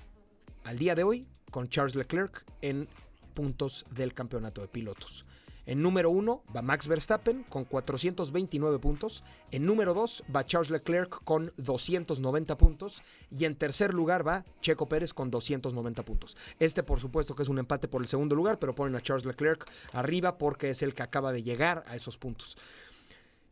al 0.63 0.77
día 0.77 0.93
de 0.93 1.01
hoy 1.01 1.27
con 1.49 1.69
Charles 1.69 1.95
Leclerc 1.95 2.45
en 2.61 2.87
puntos 3.33 3.87
del 3.89 4.13
campeonato 4.13 4.61
de 4.61 4.67
pilotos. 4.67 5.25
En 5.65 5.81
número 5.81 6.09
1 6.09 6.43
va 6.55 6.61
Max 6.61 6.87
Verstappen 6.87 7.43
con 7.43 7.65
429 7.65 8.79
puntos. 8.79 9.23
En 9.51 9.65
número 9.65 9.93
2 9.93 10.23
va 10.35 10.45
Charles 10.45 10.71
Leclerc 10.71 11.23
con 11.23 11.53
290 11.57 12.57
puntos. 12.57 13.01
Y 13.29 13.45
en 13.45 13.55
tercer 13.55 13.93
lugar 13.93 14.27
va 14.27 14.45
Checo 14.61 14.87
Pérez 14.87 15.13
con 15.13 15.29
290 15.29 16.03
puntos. 16.03 16.37
Este 16.59 16.83
por 16.83 16.99
supuesto 16.99 17.35
que 17.35 17.43
es 17.43 17.49
un 17.49 17.59
empate 17.59 17.87
por 17.87 18.01
el 18.01 18.07
segundo 18.07 18.35
lugar, 18.35 18.59
pero 18.59 18.75
ponen 18.75 18.95
a 18.95 19.01
Charles 19.01 19.25
Leclerc 19.25 19.69
arriba 19.93 20.37
porque 20.37 20.71
es 20.71 20.81
el 20.81 20.93
que 20.93 21.03
acaba 21.03 21.31
de 21.31 21.43
llegar 21.43 21.83
a 21.87 21.95
esos 21.95 22.17
puntos. 22.17 22.57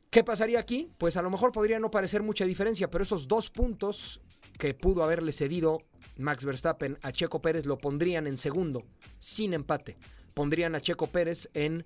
¿Qué 0.10 0.24
pasaría 0.24 0.60
aquí? 0.60 0.89
Pues 0.98 1.17
a 1.17 1.22
lo 1.22 1.30
mejor 1.30 1.52
podría 1.52 1.80
no 1.80 1.91
parecer 1.91 2.24
mucha 2.24 2.46
diferencia, 2.46 2.89
pero 2.89 3.04
esos 3.04 3.28
dos 3.28 3.50
puntos 3.50 4.22
que 4.58 4.74
pudo 4.74 5.04
haberle 5.04 5.32
cedido 5.34 5.84
Max 6.17 6.46
Verstappen 6.46 6.98
a 7.04 7.12
Checo 7.12 7.41
Pérez 7.41 7.65
lo 7.65 7.78
pondrían 7.78 8.26
en 8.26 8.38
segundo, 8.38 8.84
sin 9.20 9.54
empate 9.54 9.98
pondrían 10.38 10.76
a 10.76 10.82
Checo 10.82 11.08
Pérez 11.08 11.50
en 11.56 11.84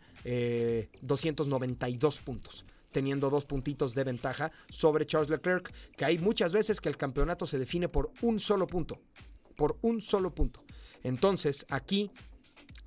292 1.03 2.17
eh, 2.17 2.21
puntos 2.25 2.65
teniendo 2.91 3.29
dos 3.29 3.45
puntitos 3.45 3.95
de 3.95 4.03
ventaja 4.03 4.51
sobre 4.69 5.05
Charles 5.05 5.29
Leclerc, 5.29 5.71
que 5.95 6.03
hay 6.03 6.19
muchas 6.19 6.51
veces 6.51 6.81
que 6.81 6.89
el 6.89 6.97
campeonato 6.97 7.47
se 7.47 7.57
define 7.57 7.87
por 7.87 8.11
un 8.21 8.37
solo 8.37 8.67
punto, 8.67 8.99
por 9.55 9.77
un 9.81 10.01
solo 10.01 10.35
punto. 10.35 10.65
Entonces, 11.01 11.65
aquí 11.69 12.11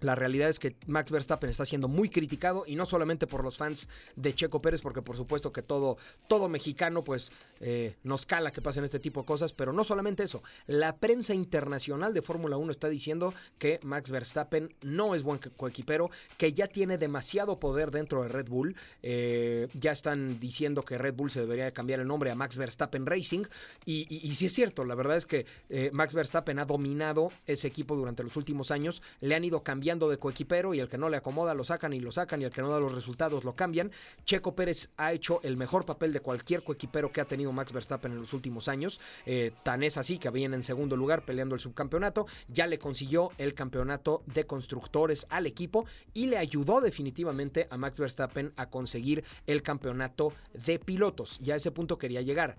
la 0.01 0.15
realidad 0.15 0.51
es 0.51 0.59
que 0.59 0.77
Max 0.87 1.11
Verstappen 1.11 1.49
está 1.49 1.65
siendo 1.65 1.89
muy 1.89 2.11
criticado 2.11 2.65
y 2.67 2.77
no 2.77 2.85
solamente 2.85 3.27
por 3.27 3.43
los 3.43 3.57
fans 3.57 3.89
de 4.17 4.35
Checo 4.35 4.61
Pérez, 4.61 4.83
porque 4.83 5.01
por 5.01 5.17
supuesto 5.17 5.51
que 5.53 5.63
todo, 5.63 5.97
todo 6.29 6.49
mexicano 6.51 7.03
pues 7.03 7.33
eh, 7.67 7.97
nos 8.05 8.27
cala 8.27 8.53
que 8.53 8.63
pasen 8.63 8.85
este 8.85 9.01
tipo 9.01 9.21
de 9.21 9.27
cosas, 9.27 9.53
pero 9.53 9.73
no 9.73 9.85
solamente 9.85 10.23
eso, 10.23 10.43
la 10.67 10.97
prensa 10.97 11.35
internacional 11.35 12.15
de 12.15 12.23
Fórmula 12.23 12.57
1 12.57 12.71
está 12.71 12.89
diciendo 12.89 13.35
que 13.59 13.79
Max 13.83 14.11
Verstappen 14.11 14.75
no 14.81 15.15
es 15.15 15.23
buen 15.23 15.39
coequipero, 15.57 16.11
que 16.39 16.53
ya 16.53 16.67
tiene 16.67 16.97
demasiado 16.97 17.61
poder 17.61 17.91
dentro 17.91 18.23
de 18.23 18.29
Red 18.29 18.49
Bull, 18.49 18.77
eh, 19.03 19.69
ya 19.75 19.93
están 19.93 20.41
diciendo 20.41 20.85
que 20.85 20.99
Red 20.99 21.15
Bull 21.15 21.31
se 21.31 21.41
debería 21.41 21.73
cambiar 21.73 22.01
el 22.01 22.09
nombre 22.09 22.31
a 22.31 22.35
Max 22.35 22.57
Verstappen 22.57 23.05
Racing 23.05 23.45
y, 23.85 24.07
y, 24.09 24.35
sí 24.35 24.47
es 24.47 24.55
cierto, 24.55 24.85
la 24.85 24.95
verdad 24.95 25.17
es 25.17 25.27
que 25.27 25.47
eh, 25.69 25.91
Max 25.93 26.15
Verstappen 26.15 26.59
ha 26.59 26.65
dominado 26.65 27.31
ese 27.47 27.69
equipo 27.69 27.97
durante 27.97 28.23
los 28.23 28.37
últimos 28.37 28.71
años, 28.71 29.03
le 29.21 29.35
han 29.35 29.45
ido 29.45 29.63
cambiando 29.63 29.75
cambiando 29.75 30.09
de 30.09 30.19
coequipero 30.19 30.73
y 30.73 30.79
el 30.79 30.89
que 30.89 30.99
no 30.99 31.09
le 31.09 31.17
acomoda 31.17 31.53
lo 31.53 31.65
sacan 31.65 31.93
y 31.93 31.99
lo 31.99 32.13
sacan 32.13 32.41
y 32.41 32.45
el 32.45 32.53
que 32.53 32.63
no 32.63 32.69
da 32.69 32.79
los 32.79 32.95
resultados 32.95 33.43
lo 33.43 33.57
cambian. 33.57 33.91
Checo 34.25 34.55
Pérez 34.55 34.89
ha 34.97 35.13
hecho 35.13 35.41
el 35.43 35.57
mejor 35.57 35.85
papel 35.85 36.13
de 36.13 36.21
cualquier 36.21 36.63
coequipero 36.63 37.11
que 37.11 37.21
ha 37.21 37.25
tenido 37.25 37.51
Max 37.55 37.73
Verstappen 37.73 38.13
en 38.13 38.21
los 38.21 38.33
últimos 38.33 38.69
años. 38.69 39.01
Eh, 39.27 39.53
tan 39.63 39.83
es 39.83 39.97
así 39.97 40.19
que 40.19 40.31
viene 40.31 40.57
en 40.57 40.63
segundo 40.63 40.97
lugar 40.97 41.25
peleando 41.25 41.55
el 41.55 41.61
subcampeonato. 41.61 42.27
Ya 42.49 42.67
le 42.67 42.79
consiguió 42.79 43.31
el 43.39 43.55
campeonato 43.55 44.23
de 44.27 44.47
constructores 44.47 45.27
al 45.31 45.47
equipo 45.47 45.87
y 46.13 46.27
le 46.27 46.39
ayudó 46.39 46.81
definitivamente 46.81 47.67
a 47.71 47.77
Max 47.77 47.99
Verstappen 47.99 48.53
a 48.57 48.69
conseguir 48.69 49.25
el 49.47 49.63
campeonato 49.63 50.33
de 50.53 50.79
pilotos. 50.79 51.39
Y 51.43 51.51
a 51.51 51.57
ese 51.57 51.71
punto 51.71 51.99
quería 51.99 52.23
llegar. 52.23 52.57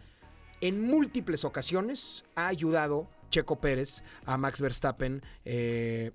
En 0.61 0.81
múltiples 0.81 1.43
ocasiones 1.43 2.23
ha 2.35 2.47
ayudado 2.47 3.07
Checo 3.29 3.59
Pérez 3.59 4.03
a 4.25 4.37
Max 4.37 4.61
Verstappen 4.61 5.21
eh, 5.43 6.11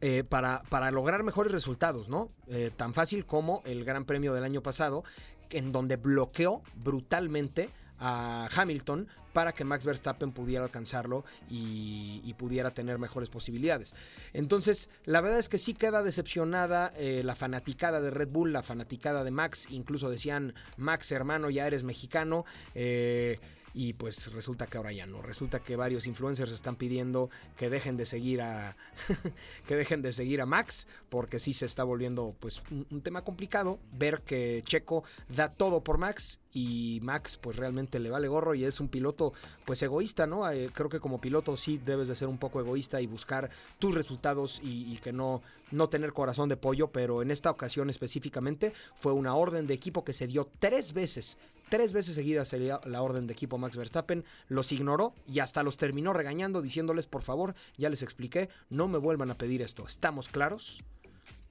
eh, 0.00 0.24
para, 0.24 0.62
para, 0.68 0.90
lograr 0.90 1.24
mejores 1.24 1.52
resultados, 1.52 2.08
¿no? 2.08 2.30
Tan 2.76 2.94
fácil 2.94 3.26
como 3.26 3.62
el 3.66 3.84
Gran 3.84 4.04
Premio 4.04 4.32
del 4.32 4.44
año 4.44 4.62
pasado, 4.62 5.04
en 5.50 5.72
donde 5.72 5.96
bloqueó 5.96 6.62
brutalmente 6.74 7.70
a 7.98 8.48
Hamilton 8.54 9.08
para 9.32 9.52
que 9.52 9.64
Max 9.64 9.84
Verstappen 9.84 10.32
pudiera 10.32 10.64
alcanzarlo 10.64 11.24
y, 11.48 12.34
pudiera 12.38 12.70
tener 12.70 12.98
mejores 12.98 13.28
posibilidades. 13.28 13.94
Entonces, 14.32 14.88
la 15.04 15.20
verdad 15.20 15.38
es 15.38 15.50
que 15.50 15.58
sí 15.58 15.74
queda 15.74 16.02
decepcionada 16.02 16.92
la 16.98 17.34
fanaticada 17.34 18.00
de 18.00 18.10
Red 18.10 18.28
Bull, 18.28 18.52
la 18.52 18.62
fanaticada 18.62 19.24
de 19.24 19.30
Max, 19.30 19.68
incluso 19.70 20.08
decían, 20.08 20.54
Max 20.78 21.12
hermano, 21.12 21.50
ya 21.50 21.66
eres 21.66 21.84
mexicano. 21.84 22.46
Eh, 22.74 23.38
y 23.74 23.92
pues 23.94 24.32
resulta 24.32 24.66
que 24.66 24.78
ahora 24.78 24.92
ya 24.92 25.06
no. 25.06 25.22
Resulta 25.22 25.60
que 25.60 25.76
varios 25.76 26.06
influencers 26.06 26.50
están 26.50 26.76
pidiendo 26.76 27.30
que 27.56 27.70
dejen 27.70 27.96
de 27.96 28.06
seguir 28.06 28.42
a 28.42 28.76
que 29.68 29.76
dejen 29.76 30.02
de 30.02 30.12
seguir 30.12 30.40
a 30.40 30.46
Max 30.46 30.86
porque 31.08 31.38
sí 31.38 31.52
se 31.52 31.66
está 31.66 31.84
volviendo 31.84 32.34
pues 32.40 32.62
un, 32.70 33.00
tema 33.02 33.22
complicado 33.22 33.78
ver 33.92 34.22
que 34.22 34.62
Checo 34.64 35.04
da 35.28 35.50
todo 35.50 35.82
por 35.82 35.98
Max 35.98 36.40
y 36.52 37.00
Max 37.02 37.36
pues 37.36 37.56
realmente 37.56 38.00
le 38.00 38.10
vale 38.10 38.28
gorro 38.28 38.54
y 38.54 38.64
es 38.64 38.80
un 38.80 38.88
piloto 38.88 39.32
pues 39.64 39.82
egoísta, 39.82 40.26
¿no? 40.26 40.50
Eh, 40.50 40.70
creo 40.72 40.88
que 40.88 41.00
como 41.00 41.20
piloto 41.20 41.56
sí 41.56 41.78
debes 41.78 42.08
de 42.08 42.16
ser 42.16 42.28
un 42.28 42.38
poco 42.38 42.60
egoísta 42.60 43.00
y 43.00 43.06
buscar 43.06 43.50
tus 43.78 43.94
resultados 43.94 44.60
y, 44.62 44.96
que 44.98 45.12
no, 45.12 45.42
no 45.70 45.88
tener 45.88 46.12
corazón 46.12 46.48
de 46.48 46.56
pollo, 46.56 46.88
pero 46.88 47.22
en 47.22 47.30
esta 47.30 47.50
ocasión 47.50 47.88
específicamente 47.90 48.72
fue 48.94 49.12
una 49.12 49.34
orden 49.34 49.66
de 49.66 49.74
equipo 49.74 50.04
que 50.04 50.12
se 50.12 50.26
dio 50.26 50.50
tres 50.58 50.92
veces 50.92 51.38
Tres 51.70 51.92
veces 51.92 52.16
seguidas 52.16 52.48
sería 52.48 52.80
la 52.84 53.00
orden 53.00 53.28
de 53.28 53.32
equipo 53.32 53.56
Max 53.56 53.76
Verstappen, 53.76 54.24
los 54.48 54.72
ignoró 54.72 55.14
y 55.24 55.38
hasta 55.38 55.62
los 55.62 55.76
terminó 55.76 56.12
regañando 56.12 56.62
diciéndoles, 56.62 57.06
por 57.06 57.22
favor, 57.22 57.54
ya 57.78 57.88
les 57.88 58.02
expliqué, 58.02 58.48
no 58.70 58.88
me 58.88 58.98
vuelvan 58.98 59.30
a 59.30 59.38
pedir 59.38 59.62
esto. 59.62 59.86
¿Estamos 59.86 60.28
claros? 60.28 60.82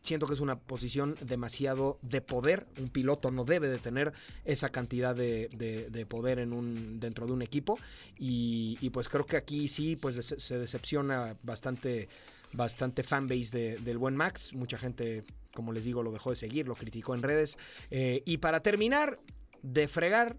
Siento 0.01 0.27
que 0.27 0.33
es 0.33 0.39
una 0.39 0.57
posición 0.57 1.17
demasiado 1.21 1.99
de 2.01 2.21
poder. 2.21 2.65
Un 2.79 2.87
piloto 2.87 3.31
no 3.31 3.43
debe 3.43 3.67
de 3.67 3.79
tener 3.79 4.13
esa 4.45 4.69
cantidad 4.69 5.15
de, 5.15 6.05
poder 6.07 6.39
en 6.39 6.53
un, 6.53 6.99
dentro 6.99 7.27
de 7.27 7.33
un 7.33 7.41
equipo. 7.41 7.77
Y, 8.17 8.89
pues 8.91 9.09
creo 9.09 9.25
que 9.25 9.37
aquí 9.37 9.67
sí 9.67 9.95
pues 9.95 10.15
se 10.37 10.57
decepciona 10.57 11.35
bastante, 11.43 12.07
bastante 12.53 13.03
fanbase 13.03 13.77
del 13.79 13.97
buen 13.97 14.15
Max. 14.15 14.53
Mucha 14.53 14.77
gente, 14.77 15.23
como 15.53 15.73
les 15.73 15.83
digo, 15.83 16.01
lo 16.01 16.11
dejó 16.11 16.29
de 16.29 16.37
seguir, 16.37 16.67
lo 16.67 16.75
criticó 16.75 17.13
en 17.13 17.21
redes. 17.21 17.57
Eh, 17.91 18.23
y 18.25 18.37
para 18.37 18.61
terminar, 18.61 19.19
de 19.61 19.87
fregar, 19.87 20.37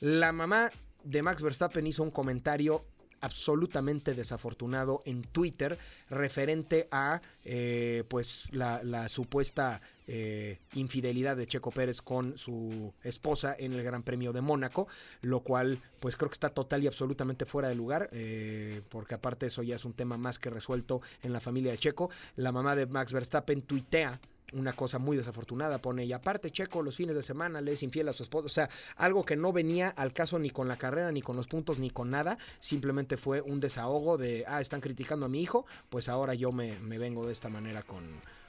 la 0.00 0.32
mamá 0.32 0.70
de 1.02 1.22
Max 1.22 1.42
Verstappen 1.42 1.86
hizo 1.86 2.02
un 2.02 2.10
comentario 2.10 2.84
absolutamente 3.24 4.12
desafortunado 4.12 5.00
en 5.06 5.22
Twitter 5.22 5.78
referente 6.10 6.88
a 6.90 7.22
eh, 7.42 8.04
pues 8.08 8.48
la, 8.52 9.08
supuesta 9.08 9.80
eh, 10.06 10.58
infidelidad 10.74 11.34
de 11.36 11.46
Checo 11.46 11.70
Pérez 11.70 12.02
con 12.02 12.36
su 12.36 12.92
esposa 13.02 13.56
en 13.58 13.72
el 13.72 13.82
Gran 13.82 14.02
Premio 14.02 14.34
de 14.34 14.42
Mónaco, 14.42 14.88
lo 15.22 15.40
cual 15.40 15.80
pues 16.00 16.16
creo 16.16 16.28
que 16.28 16.34
está 16.34 16.50
total 16.50 16.84
y 16.84 16.86
absolutamente 16.86 17.46
fuera 17.46 17.68
de 17.68 17.74
lugar, 17.74 18.10
eh, 18.12 18.82
porque 18.90 19.14
aparte 19.14 19.46
eso 19.46 19.62
ya 19.62 19.76
es 19.76 19.86
un 19.86 19.94
tema 19.94 20.18
más 20.18 20.38
que 20.38 20.50
resuelto 20.50 21.00
en 21.22 21.32
la 21.32 21.40
familia 21.40 21.72
de 21.72 21.78
Checo. 21.78 22.10
La 22.36 22.52
mamá 22.52 22.76
de 22.76 22.86
Max 22.86 23.14
Verstappen 23.14 23.62
tuitea 23.62 24.20
una 24.54 24.72
cosa 24.72 24.98
muy 24.98 25.16
desafortunada, 25.16 25.80
pone, 25.80 26.04
y 26.04 26.12
aparte 26.12 26.50
Checo 26.50 26.82
los 26.82 26.96
fines 26.96 27.14
de 27.14 27.22
semana 27.22 27.60
le 27.60 27.72
es 27.72 27.82
infiel 27.82 28.08
a 28.08 28.12
su 28.12 28.22
esposa, 28.22 28.46
o 28.46 28.48
sea, 28.48 28.70
algo 28.96 29.24
que 29.24 29.36
no 29.36 29.52
venía 29.52 29.88
al 29.90 30.12
caso 30.12 30.38
ni 30.38 30.50
con 30.50 30.68
la 30.68 30.76
carrera, 30.76 31.12
ni 31.12 31.22
con 31.22 31.36
los 31.36 31.46
puntos, 31.46 31.78
ni 31.78 31.90
con 31.90 32.10
nada, 32.10 32.38
simplemente 32.60 33.16
fue 33.16 33.40
un 33.40 33.60
desahogo 33.60 34.16
de, 34.16 34.44
ah, 34.46 34.60
están 34.60 34.80
criticando 34.80 35.26
a 35.26 35.28
mi 35.28 35.40
hijo, 35.40 35.66
pues 35.90 36.08
ahora 36.08 36.34
yo 36.34 36.52
me, 36.52 36.76
vengo 36.98 37.26
de 37.26 37.32
esta 37.32 37.48
manera 37.48 37.82
con, 37.82 38.04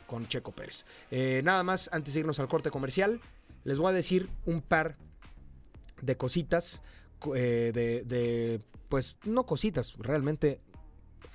con 0.08 0.28
Checo 0.28 0.52
Pérez. 0.52 0.86
Eh, 1.12 1.42
nada 1.44 1.64
más, 1.64 1.90
antes 1.92 2.14
de 2.14 2.22
irnos 2.22 2.40
al 2.40 2.48
corte 2.48 2.70
comercial, 2.70 3.20
les 3.64 3.80
voy 3.80 3.90
a 3.90 3.94
decir 3.94 4.30
un 4.46 4.62
par 4.62 4.98
de 6.02 6.18
cositas, 6.18 6.82
eh, 7.36 7.72
de, 7.74 8.04
de, 8.04 8.62
pues 8.90 9.18
no 9.26 9.46
cositas, 9.46 9.96
realmente 9.98 10.62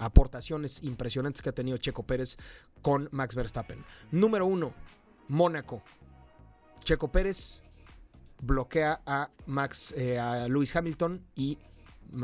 aportaciones 0.01 0.83
impresionantes 0.83 1.43
que 1.43 1.51
ha 1.51 1.53
tenido 1.53 1.77
Checo 1.77 2.05
Pérez 2.05 2.39
con 2.83 3.09
Max 3.13 3.35
Verstappen. 3.35 3.85
Número 4.11 4.47
uno, 4.47 4.73
Mónaco. 5.29 5.83
Checo 6.83 7.09
Pérez 7.09 7.63
bloquea 8.41 9.01
a 9.07 9.31
Max, 9.47 9.95
eh, 9.97 10.19
a 10.19 10.49
Lewis 10.49 10.75
Hamilton 10.75 11.25
y 11.35 11.59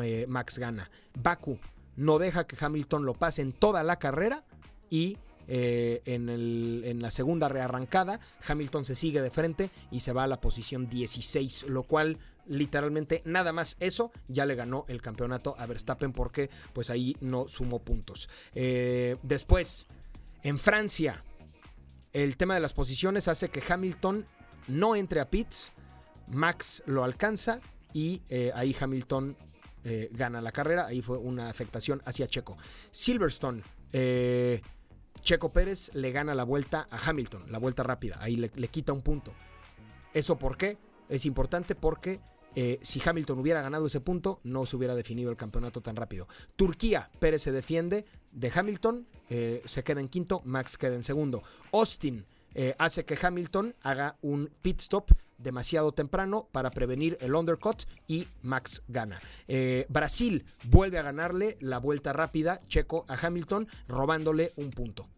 eh, 0.02 0.26
Max 0.28 0.58
gana. 0.58 0.90
Baku 1.14 1.58
no 1.96 2.18
deja 2.18 2.46
que 2.46 2.56
Hamilton 2.62 3.04
lo 3.06 3.14
pase 3.14 3.42
en 3.42 3.52
toda 3.52 3.82
la 3.82 3.98
carrera 3.98 4.44
y 4.90 5.18
eh, 5.48 6.02
en, 6.06 6.28
en, 6.28 7.00
la 7.00 7.12
segunda 7.12 7.48
rearrancada 7.48 8.18
Hamilton 8.48 8.84
se 8.84 8.96
sigue 8.96 9.22
de 9.22 9.30
frente 9.30 9.70
y 9.92 10.00
se 10.00 10.12
va 10.12 10.24
a 10.24 10.26
la 10.26 10.40
posición 10.40 10.88
16, 10.88 11.66
lo 11.68 11.84
cual 11.84 12.18
literalmente 12.46 13.22
nada 13.24 13.52
más 13.52 13.76
eso 13.78 14.10
ya 14.26 14.44
le 14.44 14.56
ganó 14.56 14.84
el 14.88 15.00
campeonato 15.00 15.54
a 15.58 15.66
Verstappen 15.66 16.12
porque 16.12 16.50
pues 16.72 16.90
ahí 16.90 17.16
no 17.20 17.46
sumó 17.46 17.78
puntos. 17.78 18.28
Después, 18.52 19.86
en 20.42 20.58
Francia, 20.58 21.22
el 22.12 22.36
tema 22.36 22.54
de 22.54 22.60
las 22.60 22.72
posiciones 22.72 23.28
hace 23.28 23.48
que 23.48 23.62
Hamilton 23.66 24.24
no 24.68 24.96
entre 24.96 25.20
a 25.20 25.30
pits, 25.30 25.72
Max 26.28 26.82
lo 26.86 27.04
alcanza 27.04 27.60
y 27.92 28.22
eh, 28.28 28.52
ahí 28.54 28.74
Hamilton 28.78 29.36
eh, 29.84 30.08
gana 30.12 30.40
la 30.40 30.52
carrera, 30.52 30.86
ahí 30.86 31.02
fue 31.02 31.18
una 31.18 31.48
afectación 31.48 32.02
hacia 32.04 32.26
Checo. 32.26 32.56
Silverstone, 32.90 33.62
Checo 35.22 35.48
Pérez 35.50 35.90
le 35.94 36.12
gana 36.12 36.34
la 36.34 36.44
vuelta 36.44 36.86
a 36.90 36.98
Hamilton, 36.98 37.50
la 37.50 37.58
vuelta 37.58 37.82
rápida, 37.82 38.18
ahí 38.20 38.36
le, 38.36 38.50
le 38.54 38.68
quita 38.68 38.92
un 38.92 39.02
punto. 39.02 39.32
¿Eso 40.12 40.38
por 40.38 40.56
qué? 40.56 40.78
Es 41.08 41.26
importante 41.26 41.74
porque 41.74 42.20
eh, 42.58 42.78
si 42.80 43.02
Hamilton 43.04 43.38
hubiera 43.38 43.60
ganado 43.60 43.86
ese 43.86 44.00
punto, 44.00 44.40
no 44.42 44.64
se 44.64 44.76
hubiera 44.76 44.94
definido 44.94 45.30
el 45.30 45.36
campeonato 45.36 45.82
tan 45.82 45.94
rápido. 45.94 46.26
Turquía, 46.56 47.08
Pérez 47.18 47.42
se 47.42 47.52
defiende 47.52 48.06
de 48.32 48.50
Hamilton, 48.52 49.06
eh, 49.28 49.62
se 49.66 49.84
queda 49.84 50.00
en 50.00 50.08
quinto, 50.08 50.40
Max 50.46 50.78
queda 50.78 50.96
en 50.96 51.04
segundo. 51.04 51.42
Austin 51.72 52.24
eh, 52.54 52.74
hace 52.78 53.04
que 53.04 53.18
Hamilton 53.20 53.74
haga 53.82 54.16
un 54.22 54.50
pit 54.62 54.80
stop 54.80 55.10
demasiado 55.38 55.92
temprano 55.92 56.48
para 56.52 56.70
prevenir 56.70 57.16
el 57.20 57.34
undercut 57.34 57.82
y 58.06 58.26
Max 58.42 58.82
gana. 58.88 59.20
Eh, 59.48 59.86
Brasil 59.88 60.44
vuelve 60.64 60.98
a 60.98 61.02
ganarle 61.02 61.56
la 61.60 61.78
vuelta 61.78 62.12
rápida 62.12 62.60
Checo 62.68 63.04
a 63.08 63.14
Hamilton 63.14 63.68
robándole 63.88 64.52
un 64.56 64.70
punto. 64.70 65.08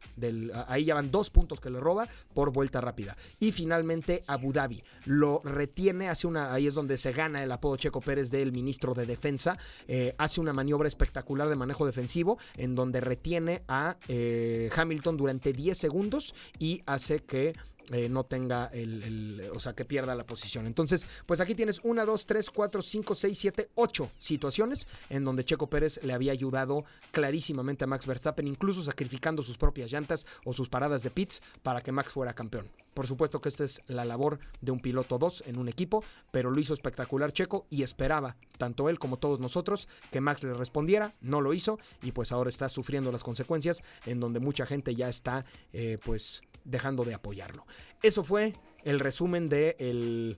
Ahí 0.67 0.85
ya 0.85 0.95
van 0.95 1.11
dos 1.11 1.31
puntos 1.31 1.61
que 1.61 1.71
le 1.71 1.81
roba 1.81 2.09
por 2.35 2.53
vuelta 2.53 2.81
rápida. 2.81 3.17
Y 3.39 3.53
finalmente 3.53 4.23
Abu 4.27 4.53
Dhabi 4.53 4.83
lo 5.05 5.41
retiene, 5.45 6.09
hace 6.09 6.27
una, 6.27 6.53
ahí 6.53 6.67
es 6.67 6.75
donde 6.75 6.99
se 6.99 7.13
gana 7.13 7.43
el 7.43 7.53
apodo 7.53 7.77
Checo 7.77 8.01
Pérez 8.01 8.31
del 8.31 8.53
ministro 8.53 8.95
de 8.95 9.07
Defensa, 9.07 9.59
eh, 9.87 10.15
hace 10.19 10.41
una 10.41 10.53
maniobra 10.53 10.89
espectacular 10.89 11.49
de 11.49 11.57
manejo 11.57 11.87
defensivo 11.87 12.39
en 12.57 12.75
donde 12.75 13.01
retiene 13.01 13.63
a 13.69 13.97
eh, 14.09 14.71
Hamilton 14.75 15.17
durante 15.17 15.53
10 15.53 15.77
segundos 15.77 16.35
y 16.59 16.83
hace 16.87 17.21
que 17.21 17.55
eh, 17.93 18.09
no 18.09 18.25
tenga 18.25 18.67
el, 18.73 19.51
o 19.55 19.61
sea, 19.61 19.75
que 19.75 19.85
pierda 19.85 20.15
la 20.15 20.25
posición. 20.25 20.67
Entonces, 20.67 21.07
pues 21.27 21.41
aquí 21.41 21.55
tienes 21.55 21.81
una, 21.83 22.05
dos, 22.05 22.27
tres, 22.27 22.51
cuatro, 22.51 22.83
cinco, 22.83 23.15
seis, 23.15 23.39
siete, 23.39 23.69
ocho 23.75 24.11
situaciones 24.19 24.87
en 25.11 25.25
donde 25.25 25.45
Checo 25.45 25.69
Pérez 25.69 26.01
le 26.03 26.13
había 26.13 26.33
ayudado 26.33 26.85
clarísimamente 27.13 27.85
a 27.85 27.87
Max 27.87 28.07
Verstappen, 28.07 28.47
incluso 28.47 28.83
sacrificando 28.83 29.43
sus 29.43 29.57
propias 29.57 29.91
llantas 29.91 30.27
o 30.45 30.53
sus 30.53 30.69
paradas 30.69 31.03
de 31.03 31.11
pits 31.11 31.43
para 31.63 31.81
que 31.81 31.93
Max 31.93 32.11
fuera 32.11 32.35
campeón. 32.35 32.69
Por 32.99 33.07
supuesto 33.07 33.41
que 33.41 33.49
esta 33.49 33.63
es 33.63 33.81
la 33.87 34.05
labor 34.05 34.41
de 34.61 34.73
un 34.73 34.81
piloto 34.81 35.19
2 35.19 35.45
en 35.47 35.59
un 35.59 35.69
equipo, 35.69 36.03
pero 36.33 36.51
lo 36.51 36.59
hizo 36.59 36.75
espectacular 36.75 37.33
Checo 37.33 37.65
y 37.71 37.85
esperaba, 37.85 38.37
tanto 38.57 38.89
él 38.89 38.99
como 38.99 39.19
todos 39.19 39.39
nosotros, 39.39 39.87
que 40.11 40.21
Max 40.21 40.43
le 40.43 40.53
respondiera, 40.53 41.15
no 41.21 41.41
lo 41.41 41.55
hizo 41.55 41.79
y 42.03 42.11
pues 42.11 42.33
ahora 42.33 42.51
está 42.51 42.69
sufriendo 42.69 43.13
las 43.13 43.23
consecuencias 43.23 43.85
en 44.05 44.19
donde 44.19 44.41
mucha 44.41 44.67
gente 44.67 44.97
ya 44.97 45.09
está 45.09 45.45
eh, 45.73 45.99
pues 46.05 46.43
dejando 46.69 47.05
de 47.05 47.15
apoyarlo. 47.15 47.67
Eso 48.03 48.23
fue 48.23 48.55
el 48.85 49.01
resumen 49.01 49.49
de 49.49 50.37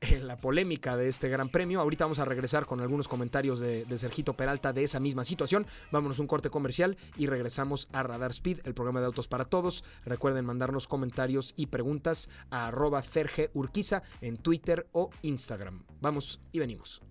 la 0.22 0.36
polémica 0.36 0.96
de 0.96 1.08
este 1.08 1.28
gran 1.28 1.48
premio. 1.48 1.80
Ahorita 1.80 2.04
vamos 2.04 2.18
a 2.18 2.24
regresar 2.24 2.66
con 2.66 2.80
algunos 2.80 3.08
comentarios 3.08 3.60
de, 3.60 3.84
de, 3.84 3.98
Sergito 3.98 4.34
Peralta 4.34 4.72
de 4.72 4.84
esa 4.84 5.00
misma 5.00 5.24
situación. 5.24 5.66
Vámonos 5.90 6.18
un 6.18 6.26
corte 6.26 6.50
comercial 6.50 6.96
y 7.16 7.26
regresamos 7.26 7.88
a 7.92 8.02
Radar 8.02 8.30
Speed, 8.30 8.60
el 8.64 8.74
programa 8.74 9.00
de 9.00 9.06
autos 9.06 9.28
para 9.28 9.44
todos. 9.44 9.84
Recuerden 10.04 10.44
mandarnos 10.44 10.86
comentarios 10.86 11.54
y 11.56 11.66
preguntas 11.66 12.28
a 12.50 12.68
arroba 12.68 13.02
Ferge 13.02 13.50
Urquiza 13.54 14.02
en 14.20 14.36
Twitter 14.36 14.86
o 14.92 15.10
Instagram. 15.22 15.84
Vamos 16.00 16.40
y 16.52 16.58
venimos. 16.58 17.02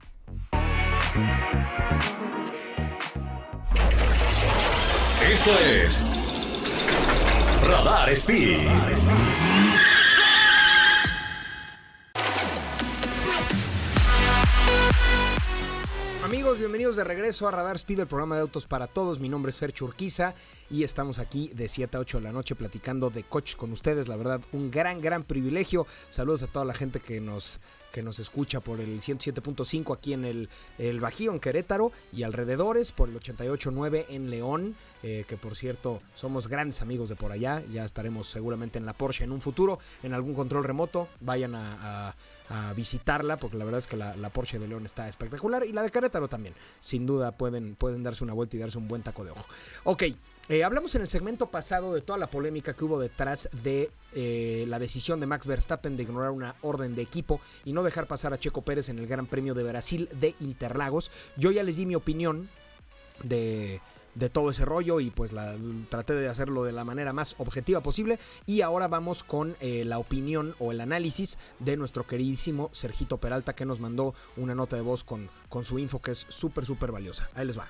Esto 5.30 5.51
es 5.60 6.06
Radar 7.67 8.10
Speed. 8.15 8.65
Amigos, 16.23 16.60
bienvenidos 16.60 16.95
de 16.95 17.03
regreso 17.03 17.45
a 17.45 17.51
Radar 17.51 17.75
Speed, 17.75 17.99
el 17.99 18.08
programa 18.08 18.36
de 18.36 18.41
autos 18.41 18.65
para 18.65 18.88
todos. 18.88 19.19
Mi 19.19 19.27
nombre 19.27 19.49
es 19.49 19.58
Fer 19.58 19.73
Churquiza 19.73 20.34
y 20.69 20.84
estamos 20.84 21.19
aquí 21.19 21.51
de 21.53 21.67
7 21.67 21.97
a 21.97 21.99
8 21.99 22.19
de 22.19 22.23
la 22.23 22.32
noche 22.32 22.56
platicando 22.56 23.10
de 23.10 23.23
coches 23.23 23.58
con 23.58 23.73
ustedes. 23.73 24.08
La 24.08 24.15
verdad, 24.15 24.39
un 24.53 24.71
gran, 24.71 25.01
gran 25.01 25.23
privilegio. 25.23 25.88
Saludos 26.10 26.43
a 26.43 26.47
toda 26.47 26.63
la 26.63 26.73
gente 26.73 27.01
que 27.01 27.19
nos 27.19 27.60
que 27.91 28.04
nos 28.04 28.19
escucha 28.19 28.60
por 28.60 28.80
el 28.80 29.00
107.5 29.00 29.95
aquí 29.95 30.13
en 30.13 30.26
el, 30.26 30.50
el, 30.78 31.00
Bajío, 31.00 31.32
en 31.32 31.39
Querétaro 31.39 31.91
y 32.12 32.23
alrededores, 32.23 32.91
por 32.91 33.10
el 33.10 33.19
88.9 33.19 34.06
en 34.10 34.30
León, 34.30 34.76
eh, 35.04 35.26
que 35.28 35.38
por 35.38 35.56
cierto 35.56 36.02
somos 36.15 36.47
grandes 36.47 36.82
amigos 36.82 37.10
de 37.10 37.15
por 37.15 37.32
allá, 37.32 37.63
ya 37.71 37.86
estaremos 37.86 38.28
seguramente 38.28 38.78
en 38.78 38.86
la 38.86 38.93
Porsche 38.93 39.23
en 39.23 39.32
un 39.32 39.41
futuro, 39.41 39.80
en 40.04 40.13
algún 40.13 40.34
control 40.34 40.63
remoto, 40.63 41.08
vayan 41.21 41.56
a, 41.56 42.15
a, 42.50 42.73
visitarla, 42.76 43.38
porque 43.38 43.58
la 43.58 43.65
verdad 43.65 43.80
es 43.80 43.88
que 43.88 43.97
la, 43.97 44.15
la, 44.15 44.30
Porsche 44.30 44.60
de 44.60 44.67
León 44.67 44.86
está 44.86 45.08
espectacular 45.08 45.65
y 45.65 45.73
la 45.73 45.84
de 45.84 45.89
Querétaro 45.89 46.28
también, 46.28 46.54
sin 46.80 47.06
duda 47.06 47.32
pueden, 47.32 47.76
pueden 47.76 48.04
darse 48.04 48.23
una 48.23 48.34
vuelta 48.34 48.56
y 48.56 48.60
darse 48.60 48.78
un 48.78 48.88
buen 48.88 49.04
taco 49.04 49.23
de 49.23 49.32
ojo. 49.32 49.45
Ok, 49.84 50.04
eh, 50.49 50.63
hablamos 50.63 50.95
en 50.95 51.01
el 51.01 51.07
segmento 51.07 51.47
pasado 51.47 51.93
de 51.93 52.01
toda 52.01 52.17
la 52.17 52.29
polémica 52.29 52.73
que 52.73 52.86
hubo 52.86 52.99
detrás 52.99 53.49
de 53.63 53.91
eh, 54.13 54.65
la 54.67 54.79
decisión 54.79 55.19
de 55.19 55.27
Max 55.27 55.47
Verstappen 55.47 55.97
de 55.97 56.03
ignorar 56.03 56.31
una 56.31 56.55
orden 56.62 56.95
de 56.95 57.01
equipo 57.01 57.41
y 57.65 57.73
no 57.73 57.83
dejar 57.83 58.07
pasar 58.07 58.33
a 58.33 58.39
Checo 58.39 58.62
Pérez 58.62 58.89
en 58.89 58.99
el 58.99 59.07
Gran 59.07 59.27
Premio 59.27 59.53
de 59.53 59.63
Brasil 59.63 60.10
de 60.13 60.36
Interlagos. 60.39 61.12
Yo 61.36 61.51
ya 61.51 61.63
les 61.63 61.77
di 61.77 61.86
mi 61.86 61.95
opinión 61.95 62.49
de, 63.23 63.81
todo 64.31 64.49
ese 64.49 64.65
rollo 64.65 64.99
y 64.99 65.12
pues 65.12 65.31
traté 65.89 66.13
de 66.13 66.27
hacerlo 66.27 66.63
de 66.63 66.71
la 66.71 66.83
manera 66.83 67.13
más 67.13 67.36
objetiva 67.38 67.81
posible 67.81 68.17
y 68.45 68.62
ahora 68.62 68.88
vamos 68.88 69.23
con 69.23 69.55
eh, 69.60 69.83
la 69.86 69.99
opinión 69.99 70.55
o 70.60 70.71
el 70.71 70.81
análisis 70.81 71.38
de 71.60 71.77
nuestro 71.77 72.07
queridísimo 72.07 72.69
Sergito 72.71 73.17
Peralta 73.17 73.53
que 73.53 73.65
nos 73.65 73.79
mandó 73.79 74.15
una 74.36 74.55
nota 74.55 74.75
de 74.75 74.81
voz 74.81 75.03
con, 75.03 75.29
con 75.49 75.65
su 75.65 75.77
info 75.77 76.01
que 76.01 76.12
es 76.12 76.25
súper 76.29 76.65
súper 76.65 76.91
valiosa. 76.91 77.29
Ahí 77.36 77.45
les 77.45 77.60
va. 77.60 77.67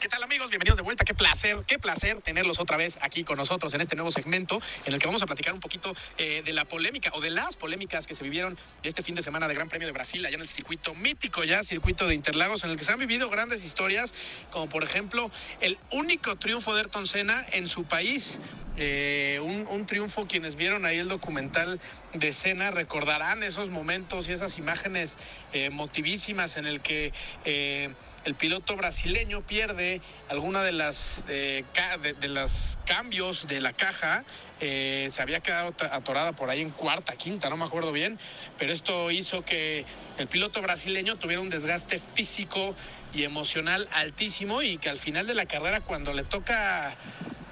¿Qué 0.00 0.08
tal 0.08 0.22
amigos? 0.22 0.48
Bienvenidos 0.48 0.76
de 0.76 0.84
vuelta. 0.84 1.04
Qué 1.04 1.12
placer, 1.12 1.64
qué 1.66 1.80
placer 1.80 2.20
tenerlos 2.20 2.60
otra 2.60 2.76
vez 2.76 2.98
aquí 3.00 3.24
con 3.24 3.36
nosotros 3.36 3.74
en 3.74 3.80
este 3.80 3.96
nuevo 3.96 4.12
segmento 4.12 4.62
en 4.84 4.94
el 4.94 5.00
que 5.00 5.06
vamos 5.06 5.22
a 5.22 5.26
platicar 5.26 5.54
un 5.54 5.60
poquito 5.60 5.92
eh, 6.18 6.42
de 6.44 6.52
la 6.52 6.64
polémica 6.66 7.10
o 7.14 7.20
de 7.20 7.30
las 7.30 7.56
polémicas 7.56 8.06
que 8.06 8.14
se 8.14 8.22
vivieron 8.22 8.56
este 8.84 9.02
fin 9.02 9.16
de 9.16 9.22
semana 9.22 9.48
de 9.48 9.54
Gran 9.54 9.68
Premio 9.68 9.88
de 9.88 9.92
Brasil, 9.92 10.24
allá 10.24 10.36
en 10.36 10.42
el 10.42 10.46
circuito 10.46 10.94
mítico 10.94 11.42
ya, 11.42 11.64
circuito 11.64 12.06
de 12.06 12.14
Interlagos, 12.14 12.62
en 12.62 12.70
el 12.70 12.76
que 12.76 12.84
se 12.84 12.92
han 12.92 13.00
vivido 13.00 13.28
grandes 13.28 13.64
historias, 13.64 14.14
como 14.52 14.68
por 14.68 14.84
ejemplo 14.84 15.32
el 15.60 15.78
único 15.90 16.36
triunfo 16.36 16.74
de 16.74 16.82
Ayrton 16.82 17.06
Senna 17.06 17.44
en 17.50 17.66
su 17.66 17.82
país. 17.82 18.38
Eh, 18.80 19.40
un, 19.42 19.66
un, 19.66 19.86
triunfo, 19.86 20.28
quienes 20.28 20.54
vieron 20.54 20.84
ahí 20.84 20.98
el 20.98 21.08
documental 21.08 21.80
de 22.14 22.32
Senna 22.32 22.70
recordarán 22.70 23.42
esos 23.42 23.70
momentos 23.70 24.28
y 24.28 24.32
esas 24.32 24.56
imágenes 24.56 25.18
eh, 25.52 25.70
motivísimas 25.70 26.56
en 26.56 26.66
el 26.66 26.80
que 26.80 27.12
eh, 27.44 27.92
el 28.28 28.34
piloto 28.34 28.76
brasileño 28.76 29.40
pierde 29.40 30.02
alguna 30.28 30.62
de 30.62 30.72
las 30.72 31.24
eh, 31.28 31.64
de, 32.02 32.12
de 32.12 32.28
los 32.28 32.76
cambios 32.84 33.46
de 33.46 33.62
la 33.62 33.72
caja. 33.72 34.22
Eh, 34.60 35.06
se 35.08 35.22
había 35.22 35.40
quedado 35.40 35.74
atorada 35.90 36.32
por 36.32 36.50
ahí 36.50 36.60
en 36.60 36.70
cuarta, 36.70 37.16
quinta, 37.16 37.48
no 37.48 37.56
me 37.56 37.64
acuerdo 37.64 37.90
bien, 37.90 38.18
pero 38.58 38.72
esto 38.72 39.10
hizo 39.10 39.44
que 39.46 39.86
el 40.18 40.26
piloto 40.26 40.60
brasileño 40.60 41.16
tuviera 41.16 41.40
un 41.40 41.48
desgaste 41.48 41.98
físico 41.98 42.74
y 43.14 43.22
emocional 43.22 43.88
altísimo 43.92 44.60
y 44.60 44.76
que 44.76 44.90
al 44.90 44.98
final 44.98 45.26
de 45.26 45.34
la 45.34 45.46
carrera 45.46 45.80
cuando 45.80 46.12
le 46.12 46.24
toca 46.24 46.96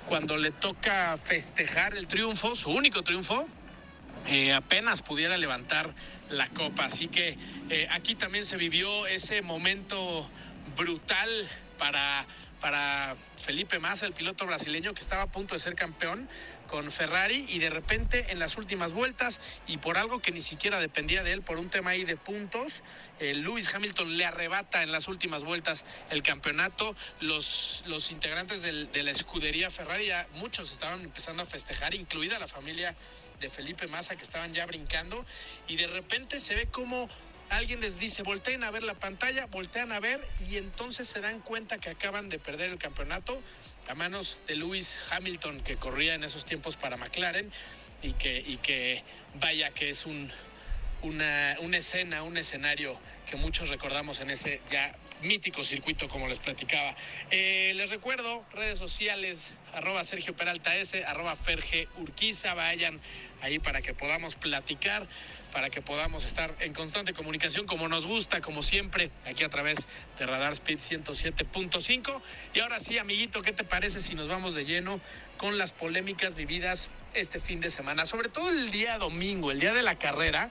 cuando 0.09 0.37
le 0.37 0.51
toca 0.51 1.17
festejar 1.17 1.97
el 1.97 2.07
triunfo, 2.07 2.55
su 2.55 2.71
único 2.71 3.03
triunfo, 3.03 3.49
eh, 4.27 4.53
apenas 4.53 5.01
pudiera 5.01 5.37
levantar 5.39 5.95
la 6.29 6.49
copa. 6.49 6.85
Así 6.85 7.09
que 7.09 7.39
aquí 7.91 8.15
también 8.15 8.45
se 8.45 8.57
vivió 8.57 9.07
ese 9.07 9.43
momento 9.43 10.29
brutal 10.77 11.49
para, 11.79 12.27
para 12.61 13.17
Felipe 13.39 13.79
Massa, 13.79 14.07
el 14.07 14.13
piloto 14.13 14.47
brasileño 14.47 14.95
que 14.95 15.01
estaba 15.01 15.23
a 15.23 15.27
punto 15.27 15.55
de 15.55 15.61
ser 15.61 15.75
campeón 15.75 16.29
con 16.67 16.91
Ferrari 16.91 17.47
y 17.49 17.59
de 17.59 17.71
repente 17.71 18.27
en 18.31 18.39
las 18.39 18.57
últimas 18.57 18.93
vueltas 18.93 19.41
y 19.67 19.77
por 19.77 19.99
algo 19.99 20.21
que 20.21 20.33
ni 20.33 20.41
siquiera 20.41 20.81
dependía 20.81 21.23
de 21.23 21.33
él, 21.33 21.43
por 21.43 21.59
un 21.59 21.69
tema 21.69 21.91
ahí 21.91 22.05
de 22.05 22.17
puntos, 22.17 22.83
eh, 23.21 23.35
Lewis 23.35 23.73
Hamilton 23.73 24.17
le 24.17 24.25
arrebata 24.25 24.83
en 24.83 24.91
las 24.91 25.07
últimas 25.09 25.45
vueltas 25.45 25.85
el 26.11 26.23
campeonato. 26.23 26.97
Los, 27.21 27.85
los 27.87 28.11
integrantes 28.11 28.63
de 28.63 29.03
la 29.03 29.11
escudería 29.11 29.71
Ferrari, 29.71 30.07
ya 30.07 30.27
muchos 30.35 30.71
estaban 30.71 31.03
empezando 31.03 31.43
a 31.43 31.47
festejar, 31.47 31.95
incluida 31.95 32.39
la 32.39 32.49
familia 32.49 32.97
de 33.41 33.51
Felipe 33.51 33.87
Massa 33.87 34.17
que 34.17 34.23
estaban 34.23 34.53
ya 34.55 34.67
brincando 34.67 35.25
y 35.69 35.77
de 35.77 35.87
repente 35.87 36.41
se 36.41 36.55
ve 36.55 36.67
como 36.67 37.09
alguien 37.51 37.81
les 37.81 37.99
dice 37.99 38.23
volteen 38.23 38.65
a 38.65 38.71
ver 38.71 38.83
la 38.83 38.95
pantalla, 38.95 39.47
voltean 39.47 39.93
a 39.93 40.01
ver 40.01 40.21
y 40.49 40.57
entonces 40.57 41.09
se 41.09 41.21
dan 41.21 41.41
cuenta 41.41 41.79
que 41.79 41.91
acaban 41.91 42.29
de 42.29 42.39
perder 42.39 42.71
el 42.71 42.79
campeonato 42.79 43.41
a 43.89 43.95
manos 43.95 44.37
de 44.47 44.57
Lewis 44.57 44.99
Hamilton 45.11 45.61
que 45.63 45.77
corría 45.77 46.15
en 46.15 46.25
esos 46.25 46.45
tiempos 46.45 46.77
para 46.77 46.97
McLaren 46.97 47.51
y 48.03 48.13
que, 48.13 49.03
vaya 49.41 49.71
que 49.71 49.91
es 49.91 50.07
un, 50.07 50.31
una, 51.03 51.57
una 51.61 51.79
escena, 51.79 52.23
un 52.23 52.37
escenario 52.37 52.99
que 53.29 53.37
muchos 53.37 53.69
recordamos 53.69 54.21
en 54.21 54.31
ese 54.31 54.61
ya 54.71 54.95
mítico 55.23 55.65
circuito 55.65 56.09
como 56.09 56.29
les 56.29 56.39
platicaba. 56.39 56.95
Eh, 57.31 57.73
les 57.75 57.91
recuerdo, 57.91 58.45
redes 58.53 58.79
sociales, 58.79 59.53
arroba 59.73 60.05
Sergio 60.05 60.37
Peralta 60.37 60.77
S, 60.77 61.05
arroba 61.05 61.37
Ferge 61.37 61.89
Urquiza, 61.99 62.55
vayan 62.55 63.01
ahí 63.41 63.59
para 63.59 63.83
que 63.83 63.95
podamos 63.95 64.37
platicar, 64.37 65.07
para 65.57 65.71
que 65.71 65.81
podamos 65.81 66.27
estar 66.27 66.55
en 66.61 66.75
constante 66.75 67.15
comunicación 67.15 67.65
como 67.65 67.89
nos 67.89 68.05
gusta, 68.05 68.43
como 68.43 68.63
siempre, 68.63 69.11
aquí 69.25 69.43
a 69.43 69.49
través 69.49 69.89
de 70.19 70.27
Radar 70.27 70.53
Speed 70.53 70.79
107.5. 70.79 72.21
Y 72.53 72.61
ahora 72.61 72.79
sí, 72.79 72.99
amiguito, 72.99 73.41
¿qué 73.41 73.55
te 73.55 73.65
parece 73.65 74.03
si 74.03 74.15
nos 74.15 74.29
vamos 74.29 74.55
de 74.55 74.67
lleno 74.67 75.01
con 75.39 75.57
las 75.57 75.73
polémicas 75.73 76.35
vividas 76.35 76.91
este 77.15 77.41
fin 77.41 77.61
de 77.61 77.71
semana? 77.71 78.05
Sobre 78.05 78.29
todo 78.29 78.51
el 78.51 78.71
día 78.71 78.99
domingo, 78.99 79.51
el 79.51 79.59
día 79.59 79.73
de 79.73 79.83
la 79.83 79.95
carrera, 79.95 80.51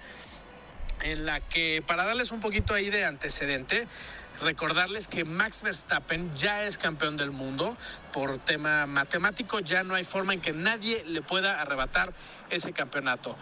en 1.04 1.28
la 1.28 1.40
que, 1.40 1.84
para 1.86 2.04
darles 2.04 2.32
un 2.32 2.40
poquito 2.40 2.74
ahí 2.74 2.90
de 2.90 3.06
antecedente, 3.06 3.88
recordarles 4.42 5.08
que 5.08 5.24
Max 5.24 5.62
Verstappen 5.62 6.36
ya 6.36 6.64
es 6.64 6.78
campeón 6.78 7.16
del 7.16 7.32
mundo 7.32 7.78
por 8.12 8.38
tema 8.40 8.86
matemático, 8.86 9.60
ya 9.60 9.84
no 9.84 9.96
hay 9.96 10.04
forma 10.04 10.34
en 10.34 10.42
que 10.42 10.52
nadie 10.52 11.04
le 11.06 11.22
pueda 11.22 11.62
arrebatar 11.62 12.14
ese 12.50 12.74
campeonato. 12.74 13.38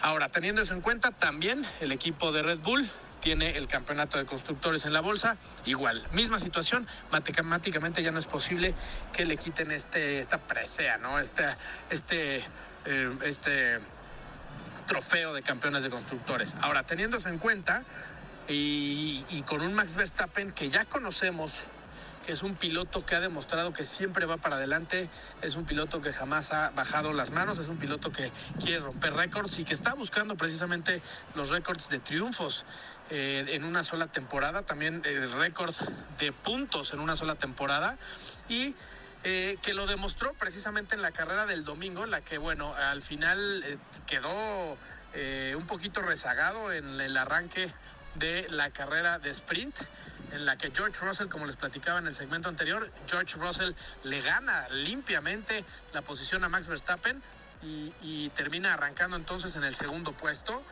Ahora, 0.00 0.28
teniendo 0.28 0.62
eso 0.62 0.74
en 0.74 0.80
cuenta, 0.80 1.10
también 1.10 1.64
el 1.80 1.92
equipo 1.92 2.32
de 2.32 2.42
Red 2.42 2.58
Bull 2.58 2.88
tiene 3.20 3.50
el 3.50 3.66
campeonato 3.66 4.16
de 4.16 4.26
constructores 4.26 4.84
en 4.84 4.92
la 4.92 5.00
bolsa, 5.00 5.36
igual, 5.64 6.06
misma 6.12 6.38
situación, 6.38 6.86
matemáticamente 7.10 8.02
ya 8.02 8.12
no 8.12 8.18
es 8.18 8.26
posible 8.26 8.74
que 9.12 9.24
le 9.24 9.36
quiten 9.36 9.72
este, 9.72 10.20
esta 10.20 10.38
presea, 10.38 10.98
¿no? 10.98 11.18
Este, 11.18 11.44
este, 11.90 12.44
eh, 12.84 13.18
este 13.24 13.80
trofeo 14.86 15.34
de 15.34 15.42
campeones 15.42 15.82
de 15.82 15.90
constructores. 15.90 16.54
Ahora, 16.60 16.84
teniendo 16.84 17.16
eso 17.16 17.28
en 17.28 17.38
cuenta, 17.38 17.82
y, 18.48 19.42
con 19.46 19.60
un 19.60 19.74
Max 19.74 19.94
Verstappen 19.94 20.52
que 20.52 20.70
ya 20.70 20.84
conocemos, 20.86 21.64
es 22.28 22.42
un 22.42 22.54
piloto 22.54 23.04
que 23.04 23.14
ha 23.14 23.20
demostrado 23.20 23.72
que 23.72 23.84
siempre 23.84 24.26
va 24.26 24.36
para 24.36 24.56
adelante, 24.56 25.08
es 25.42 25.56
un 25.56 25.64
piloto 25.64 26.02
que 26.02 26.12
jamás 26.12 26.52
ha 26.52 26.70
bajado 26.70 27.12
las 27.12 27.30
manos, 27.30 27.58
es 27.58 27.68
un 27.68 27.78
piloto 27.78 28.12
que 28.12 28.30
quiere 28.62 28.80
romper 28.80 29.14
récords 29.14 29.58
y 29.58 29.64
que 29.64 29.74
está 29.74 29.94
buscando 29.94 30.36
precisamente 30.36 31.00
los 31.34 31.48
récords 31.48 31.88
de 31.88 31.98
triunfos 31.98 32.66
eh, 33.10 33.44
en 33.48 33.64
una 33.64 33.82
sola 33.82 34.08
temporada, 34.08 34.62
también 34.62 35.02
el 35.06 35.32
récord 35.32 35.74
de 36.18 36.32
puntos 36.32 36.92
en 36.92 37.00
una 37.00 37.16
sola 37.16 37.34
temporada 37.34 37.96
y 38.48 38.74
eh, 39.24 39.56
que 39.62 39.74
lo 39.74 39.86
demostró 39.86 40.32
precisamente 40.34 40.94
en 40.94 41.02
la 41.02 41.10
carrera 41.10 41.44
del 41.44 41.64
domingo, 41.64 42.04
en 42.04 42.10
la 42.12 42.20
que, 42.20 42.38
bueno, 42.38 42.74
al 42.74 43.02
final 43.02 43.64
eh, 43.66 43.76
quedó 44.06 44.76
eh, 45.12 45.54
un 45.56 45.66
poquito 45.66 46.02
rezagado 46.02 46.72
en 46.72 47.00
el 47.00 47.16
arranque 47.16 47.72
de 48.14 48.46
la 48.50 48.70
carrera 48.70 49.18
de 49.18 49.30
sprint 49.30 49.76
en 50.32 50.44
la 50.44 50.56
que 50.56 50.70
George 50.74 51.00
Russell, 51.00 51.28
como 51.28 51.46
les 51.46 51.56
platicaba 51.56 51.98
en 51.98 52.06
el 52.06 52.14
segmento 52.14 52.48
anterior, 52.48 52.90
George 53.08 53.36
Russell 53.36 53.72
le 54.04 54.20
gana 54.20 54.68
limpiamente 54.70 55.64
la 55.92 56.02
posición 56.02 56.44
a 56.44 56.48
Max 56.48 56.68
Verstappen 56.68 57.22
y, 57.62 58.30
termina 58.30 58.74
arrancando 58.74 59.16
entonces 59.16 59.56
en 59.56 59.64
el 59.64 59.74
segundo 59.74 60.12
puesto. 60.12 60.62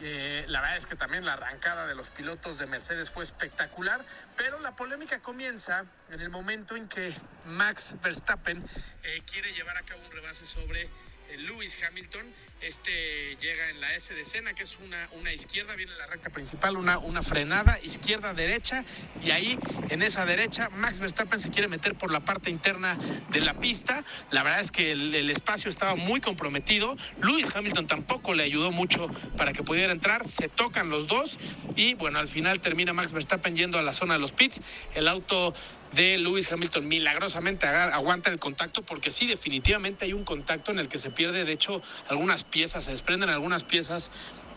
Eh, 0.00 0.44
la 0.48 0.60
verdad 0.60 0.76
es 0.76 0.86
que 0.86 0.94
también 0.94 1.24
la 1.24 1.32
arrancada 1.32 1.86
de 1.86 1.94
los 1.94 2.10
pilotos 2.10 2.58
de 2.58 2.66
Mercedes 2.66 3.10
fue 3.10 3.24
espectacular, 3.24 4.04
pero 4.36 4.60
la 4.60 4.76
polémica 4.76 5.20
comienza 5.20 5.84
en 6.10 6.20
el 6.20 6.30
momento 6.30 6.76
en 6.76 6.86
que 6.88 7.14
Max 7.46 7.94
Verstappen 8.02 8.62
eh, 9.02 9.22
quiere 9.30 9.52
llevar 9.54 9.76
a 9.76 9.82
cabo 9.82 10.02
un 10.04 10.12
rebase 10.12 10.46
sobre 10.46 10.82
eh, 10.82 10.90
Lewis 11.38 11.78
Hamilton 11.82 12.32
este 12.60 13.36
llega 13.40 13.70
en 13.70 13.80
la 13.80 13.94
S 13.94 14.12
de 14.14 14.20
escena, 14.20 14.54
que 14.54 14.64
es 14.64 14.78
una, 14.78 15.08
una 15.12 15.32
izquierda, 15.32 15.74
viene 15.76 15.92
la 15.96 16.06
recta 16.06 16.30
principal, 16.30 16.76
una, 16.76 16.98
una 16.98 17.22
frenada, 17.22 17.78
izquierda, 17.82 18.34
derecha, 18.34 18.84
y 19.24 19.30
ahí 19.30 19.58
en 19.90 20.02
esa 20.02 20.26
derecha 20.26 20.68
Max 20.70 21.00
Verstappen 21.00 21.40
se 21.40 21.50
quiere 21.50 21.68
meter 21.68 21.94
por 21.94 22.10
la 22.10 22.20
parte 22.20 22.50
interna 22.50 22.98
de 23.30 23.40
la 23.40 23.54
pista. 23.54 24.04
La 24.30 24.42
verdad 24.42 24.60
es 24.60 24.70
que 24.70 24.92
el, 24.92 25.14
el 25.14 25.30
espacio 25.30 25.68
estaba 25.70 25.94
muy 25.94 26.20
comprometido. 26.20 26.96
Lewis 27.22 27.54
Hamilton 27.54 27.86
tampoco 27.86 28.34
le 28.34 28.42
ayudó 28.42 28.70
mucho 28.70 29.08
para 29.36 29.52
que 29.52 29.62
pudiera 29.62 29.92
entrar. 29.92 30.26
Se 30.26 30.48
tocan 30.48 30.90
los 30.90 31.06
dos 31.06 31.38
y 31.76 31.94
bueno, 31.94 32.18
al 32.18 32.28
final 32.28 32.60
termina 32.60 32.92
Max 32.92 33.12
Verstappen 33.12 33.56
yendo 33.56 33.78
a 33.78 33.82
la 33.82 33.92
zona 33.92 34.14
de 34.14 34.20
los 34.20 34.32
pits. 34.32 34.60
El 34.94 35.08
auto 35.08 35.54
de 35.92 36.18
Lewis 36.18 36.50
Hamilton. 36.50 36.86
Milagrosamente 36.86 37.66
aguanta 37.66 38.30
el 38.30 38.38
contacto 38.38 38.82
porque 38.82 39.10
sí, 39.10 39.26
definitivamente 39.26 40.04
hay 40.04 40.12
un 40.12 40.24
contacto 40.24 40.70
en 40.70 40.78
el 40.78 40.88
que 40.88 40.98
se 40.98 41.10
pierde, 41.10 41.44
de 41.44 41.52
hecho, 41.52 41.82
algunas 42.08 42.44
piezas, 42.44 42.84
se 42.84 42.90
desprenden 42.90 43.30
algunas 43.30 43.64
piezas 43.64 44.10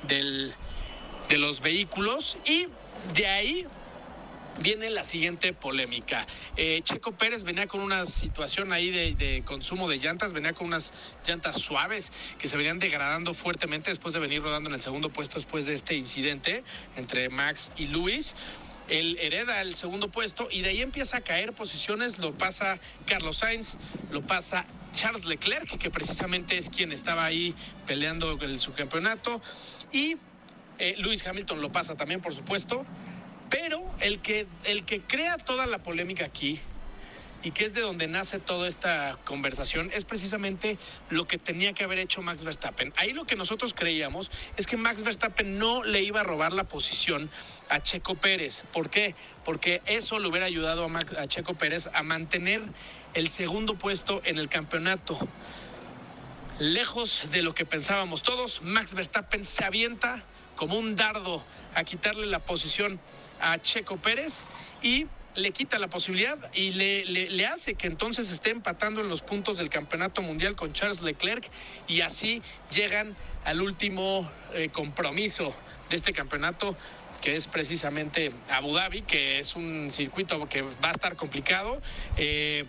del, 0.08 0.54
de 1.30 1.38
los 1.38 1.62
vehículos 1.62 2.38
y 2.46 2.68
de 3.14 3.28
ahí 3.28 3.68
viene 4.60 4.90
la 4.90 5.04
siguiente 5.04 5.54
polémica. 5.54 6.28
Eh, 6.56 6.82
Checo 6.84 7.14
Pérez 7.14 7.44
venía 7.44 7.68
con 7.68 7.82
una 7.82 8.06
situación 8.06 8.74
ahí 8.74 8.92
de, 8.92 9.44
consumo 9.46 9.90
de 9.90 9.98
llantas, 9.98 10.34
venía 10.34 10.54
con 10.54 10.68
unas 10.68 10.94
llantas 11.26 11.58
suaves 11.58 12.12
que 12.38 12.48
se 12.48 12.58
venían 12.58 12.80
degradando 12.80 13.34
fuertemente 13.34 13.90
después 13.90 14.14
de 14.14 14.20
venir 14.20 14.42
rodando 14.42 14.70
en 14.70 14.76
el 14.76 14.82
segundo 14.82 15.10
puesto 15.10 15.36
después 15.36 15.66
de 15.66 15.74
este 15.74 15.96
incidente 15.96 16.64
entre 16.96 17.30
Max 17.30 17.72
y 17.78 17.88
Luis 17.88 18.36
él 18.92 19.18
hereda 19.22 19.62
el 19.62 19.74
segundo 19.74 20.10
puesto 20.10 20.50
y 20.52 20.62
de 20.62 20.70
ahí 20.70 20.82
empieza 20.82 21.18
a 21.18 21.22
caer 21.22 21.54
posiciones, 21.54 22.20
lo 22.20 22.38
pasa 22.38 22.80
Carlos 23.06 23.38
Sainz, 23.38 23.78
lo 24.12 24.22
pasa 24.22 24.66
Charles 24.94 25.26
Leclerc, 25.26 25.78
que 25.78 25.90
precisamente 25.90 26.58
es 26.58 26.70
quien 26.70 26.92
estaba 26.92 27.24
ahí 27.24 27.56
peleando 27.88 28.38
el 28.42 28.60
subcampeonato, 28.60 29.42
y 29.94 30.18
eh, 30.78 30.96
Lewis 30.98 31.26
Hamilton 31.26 31.62
lo 31.62 31.72
pasa 31.72 31.96
también, 31.96 32.22
por 32.22 32.36
supuesto, 32.36 32.86
pero 33.50 33.82
el 34.02 34.20
que, 34.20 34.46
el 34.66 34.84
que 34.84 35.02
crea 35.02 35.38
toda 35.38 35.68
la 35.68 35.80
polémica 35.80 36.26
aquí 36.26 36.60
y 37.44 37.52
que 37.52 37.66
es 37.66 37.74
de 37.74 37.82
donde 37.82 38.08
nace 38.08 38.40
toda 38.40 38.68
esta 38.68 39.18
conversación, 39.26 39.90
es 39.94 40.06
precisamente 40.06 40.78
lo 41.10 41.28
que 41.28 41.38
tenía 41.38 41.74
que 41.74 41.84
haber 41.84 42.00
hecho 42.00 42.22
Max 42.22 42.44
Verstappen. 42.44 42.94
Ahí 42.98 43.14
lo 43.14 43.26
que 43.26 43.36
nosotros 43.36 43.74
creíamos 43.74 44.32
es 44.58 44.68
que 44.68 44.78
Max 44.78 45.04
Verstappen 45.04 45.58
no 45.58 45.84
le 45.84 46.02
iba 46.02 46.22
a 46.22 46.24
robar 46.24 46.54
la 46.54 46.66
posición 46.66 47.30
a 47.70 47.82
Checo 47.82 48.16
Pérez. 48.16 48.64
¿Por 48.74 48.90
qué? 48.90 49.16
Porque 49.44 49.82
eso 49.86 50.20
le 50.20 50.28
hubiera 50.28 50.46
ayudado 50.46 50.86
a, 50.86 51.22
a 51.22 51.28
Checo 51.28 51.56
Pérez 51.56 51.90
a 51.94 52.04
mantener 52.04 52.62
el 53.14 53.30
segundo 53.30 53.76
puesto 53.76 54.22
en 54.26 54.38
el 54.38 54.50
campeonato. 54.50 55.18
Lejos 56.60 57.32
de 57.32 57.42
lo 57.42 57.56
que 57.56 57.66
pensábamos 57.66 58.22
todos, 58.24 58.62
Max 58.62 58.94
Verstappen 58.94 59.44
se 59.44 59.64
avienta 59.64 60.24
como 60.56 60.78
un 60.78 60.96
dardo 60.96 61.44
a 61.74 61.84
quitarle 61.84 62.28
la 62.28 62.40
posición 62.40 63.00
a 63.40 63.58
Checo 63.58 63.98
Pérez 63.98 64.44
y 64.84 65.08
le 65.36 65.52
quita 65.52 65.80
la 65.80 65.88
posibilidad 65.88 66.38
y 66.54 66.72
le, 66.72 67.06
le, 67.06 67.46
hace 67.46 67.76
que 67.76 67.88
entonces 67.88 68.30
esté 68.30 68.50
empatando 68.50 69.02
en 69.02 69.10
los 69.10 69.22
puntos 69.22 69.58
del 69.58 69.70
campeonato 69.70 70.22
mundial 70.22 70.56
con 70.56 70.74
Charles 70.74 71.02
Leclerc 71.02 71.50
y 71.88 72.02
así 72.02 72.42
llegan 72.72 73.16
al 73.46 73.62
último 73.62 74.30
eh, 74.54 74.70
compromiso 74.70 75.54
de 75.90 75.96
este 75.96 76.14
campeonato 76.14 76.76
que 77.22 77.36
es 77.36 77.48
precisamente 77.48 78.32
Abu 78.50 78.74
Dhabi, 78.74 79.04
que 79.04 79.40
es 79.40 79.56
un 79.56 79.92
circuito 79.92 80.50
que 80.50 80.64
va 80.64 80.90
a 80.90 80.92
estar 80.92 81.16
complicado. 81.16 81.80
Eh, 82.18 82.66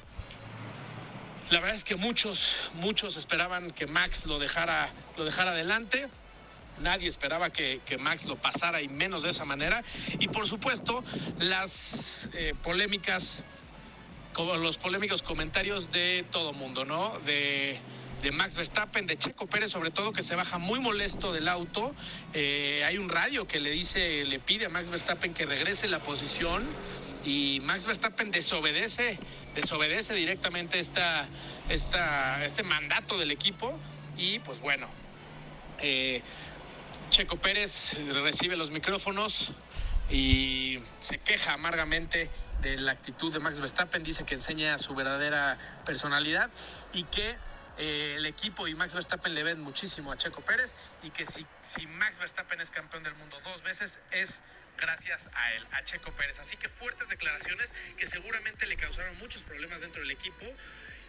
la 1.51 1.61
verdad 1.61 1.75
es 1.75 1.85
que 1.85 1.97
muchos, 1.97 2.71
muchos 2.75 3.17
esperaban 3.17 3.71
que 3.71 3.87
Max 3.87 4.27
lo 4.27 4.39
dejara, 4.39 4.91
lo 5.17 5.25
dejara 5.25 5.53
adelante. 5.53 6.07
Nadie 6.81 7.09
esperaba 7.09 7.51
que, 7.51 7.81
Max 7.99 8.27
lo 8.27 8.37
pasara 8.37 8.81
y 8.83 8.89
menos 8.89 9.23
de 9.23 9.31
esa 9.31 9.45
manera. 9.45 9.83
Y 10.19 10.29
por 10.29 10.47
supuesto, 10.47 11.05
las 11.39 12.29
eh, 12.35 12.55
polémicas, 12.63 13.45
como 14.33 14.57
los 14.57 14.79
polémicos 14.79 15.23
comentarios 15.23 15.93
de 15.93 16.25
todo 16.31 16.53
mundo, 16.53 16.85
¿no? 16.85 17.19
De, 17.21 17.79
de, 18.23 18.33
Max 18.33 18.57
Verstappen, 18.57 19.07
de 19.07 19.17
Checo 19.17 19.47
Pérez, 19.47 19.71
sobre 19.71 19.91
todo, 19.91 20.13
que 20.13 20.23
se 20.23 20.35
baja 20.35 20.59
muy 20.59 20.81
molesto 20.81 21.33
del 21.33 21.49
auto. 21.49 21.95
Eh, 22.33 22.83
hay 22.85 22.99
un 22.99 23.09
radio 23.09 23.47
que 23.47 23.61
le 23.61 23.71
dice, 23.71 24.25
le 24.25 24.39
pide 24.39 24.67
a 24.67 24.69
Max 24.69 24.91
Verstappen 24.91 25.35
que 25.35 25.47
regrese 25.47 25.89
la 25.89 26.01
posición. 26.01 26.65
Y 27.25 27.61
Max 27.63 27.87
Verstappen 27.87 28.33
desobedece, 28.33 29.19
desobedece 29.55 30.15
directamente 30.15 30.81
esta, 30.81 31.29
esta, 31.69 32.45
este 32.45 32.65
mandato 32.65 33.19
del 33.19 33.31
equipo. 33.31 33.79
Y 34.17 34.41
pues 34.41 34.59
bueno. 34.61 34.89
Eh, 35.83 36.23
Checo 37.13 37.37
Pérez 37.37 37.93
recibe 38.23 38.57
los 38.57 38.71
micrófonos 38.71 39.53
y 40.09 40.83
se 40.99 41.19
queja 41.19 41.53
amargamente 41.53 42.31
de 42.63 42.79
la 42.79 42.93
actitud 42.93 43.31
de 43.31 43.39
Max 43.39 43.61
Verstappen, 43.61 44.03
dice 44.03 44.25
que 44.25 44.33
enseña 44.33 44.79
su 44.79 44.95
verdadera 44.95 45.59
personalidad 45.85 46.49
y 46.95 47.03
que 47.05 47.37
eh, 47.77 48.15
el 48.17 48.25
equipo 48.25 48.67
y 48.67 48.75
Max 48.75 48.95
Verstappen 48.95 49.35
le 49.35 49.43
ven 49.43 49.61
muchísimo 49.61 50.11
a 50.11 50.17
Checo 50.17 50.41
Pérez 50.41 50.75
y 51.03 51.11
que 51.11 51.27
si, 51.27 51.47
si 51.61 51.87
Max 51.87 52.19
Verstappen 52.19 52.63
es 52.63 52.71
campeón 52.71 53.03
del 53.03 53.15
mundo 53.17 53.39
dos 53.45 53.63
veces 53.63 54.01
es 54.11 54.43
gracias 54.79 55.29
a 55.35 55.53
él, 55.53 55.67
a 55.73 55.85
Checo 55.85 56.13
Pérez. 56.13 56.39
Así 56.41 56.57
que 56.57 56.71
fuertes 56.71 57.11
declaraciones 57.11 57.75
que 57.99 58.07
seguramente 58.07 58.65
le 58.65 58.77
causaron 58.77 59.19
muchos 59.19 59.43
problemas 59.43 59.83
dentro 59.83 60.01
del 60.01 60.13
equipo. 60.13 60.47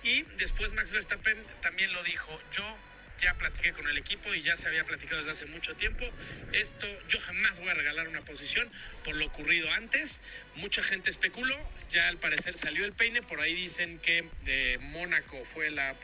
Y 0.04 0.24
después 0.36 0.74
Max 0.74 0.92
Verstappen 0.92 1.42
también 1.62 1.94
lo 1.94 2.04
dijo, 2.04 2.30
yo 2.52 2.78
ya 3.23 3.33
platiqué 3.36 3.71
con 3.71 3.88
el 3.88 3.97
equipo 3.97 4.33
y 4.33 4.41
ya 4.41 4.55
se 4.57 4.67
había 4.67 4.83
platicado 4.83 5.17
desde 5.17 5.31
hace 5.31 5.45
mucho 5.45 5.75
tiempo. 5.75 6.05
Esto 6.51 6.86
yo 7.07 7.19
jamás 7.19 7.59
voy 7.59 7.69
a 7.69 7.73
regalar 7.73 8.07
una 8.07 8.21
posición 8.21 8.69
por 9.03 9.15
lo 9.15 9.25
ocurrido 9.25 9.71
antes. 9.71 10.21
Mucha 10.55 10.83
gente 10.83 11.09
especuló, 11.09 11.55
ya 11.89 12.09
al 12.09 12.17
parecer 12.17 12.55
salió 12.55 12.86
el 12.86 12.93
peine, 12.93 13.21
por 13.21 13.39
ahí 13.39 13.53
dicen 13.53 13.99
que 13.99 14.29
de 14.43 14.77
Mónaco 14.79 15.43
fue 15.45 15.71
la, 15.71 15.95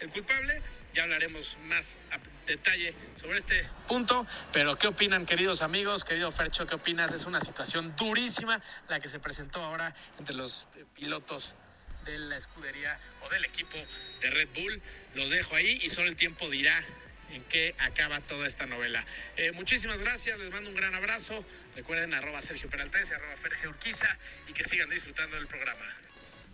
el 0.00 0.08
culpable. 0.10 0.60
Ya 0.92 1.02
hablaremos 1.02 1.56
más 1.64 1.98
a 2.12 2.18
detalle 2.46 2.94
sobre 3.20 3.38
este 3.38 3.66
punto. 3.88 4.26
Pero, 4.52 4.76
¿qué 4.76 4.86
opinan, 4.86 5.26
queridos 5.26 5.60
amigos? 5.60 6.04
Querido 6.04 6.30
Fercho, 6.30 6.68
¿qué 6.68 6.76
opinas? 6.76 7.12
Es 7.12 7.24
una 7.24 7.40
situación 7.40 7.96
durísima 7.96 8.62
la 8.88 9.00
que 9.00 9.08
se 9.08 9.18
presentó 9.18 9.60
ahora 9.60 9.92
entre 10.20 10.36
los 10.36 10.66
pilotos 10.94 11.54
de 12.04 12.18
la 12.18 12.36
escudería 12.36 12.98
o 13.22 13.28
del 13.28 13.44
equipo 13.44 13.76
de 14.20 14.30
Red 14.30 14.48
Bull. 14.54 14.80
Los 15.14 15.30
dejo 15.30 15.54
ahí 15.56 15.78
y 15.82 15.90
solo 15.90 16.08
el 16.08 16.16
tiempo 16.16 16.48
dirá 16.50 16.84
en 17.32 17.42
qué 17.44 17.74
acaba 17.78 18.20
toda 18.20 18.46
esta 18.46 18.66
novela. 18.66 19.04
Eh, 19.36 19.52
muchísimas 19.52 20.00
gracias, 20.00 20.38
les 20.38 20.50
mando 20.50 20.70
un 20.70 20.76
gran 20.76 20.94
abrazo. 20.94 21.44
Recuerden 21.74 22.14
arroba 22.14 22.40
Sergio 22.42 22.70
Peraltense, 22.70 23.14
arroba 23.14 23.36
Ferge 23.36 23.68
Urquiza 23.68 24.16
y 24.48 24.52
que 24.52 24.64
sigan 24.64 24.88
disfrutando 24.90 25.36
del 25.36 25.46
programa. 25.46 25.84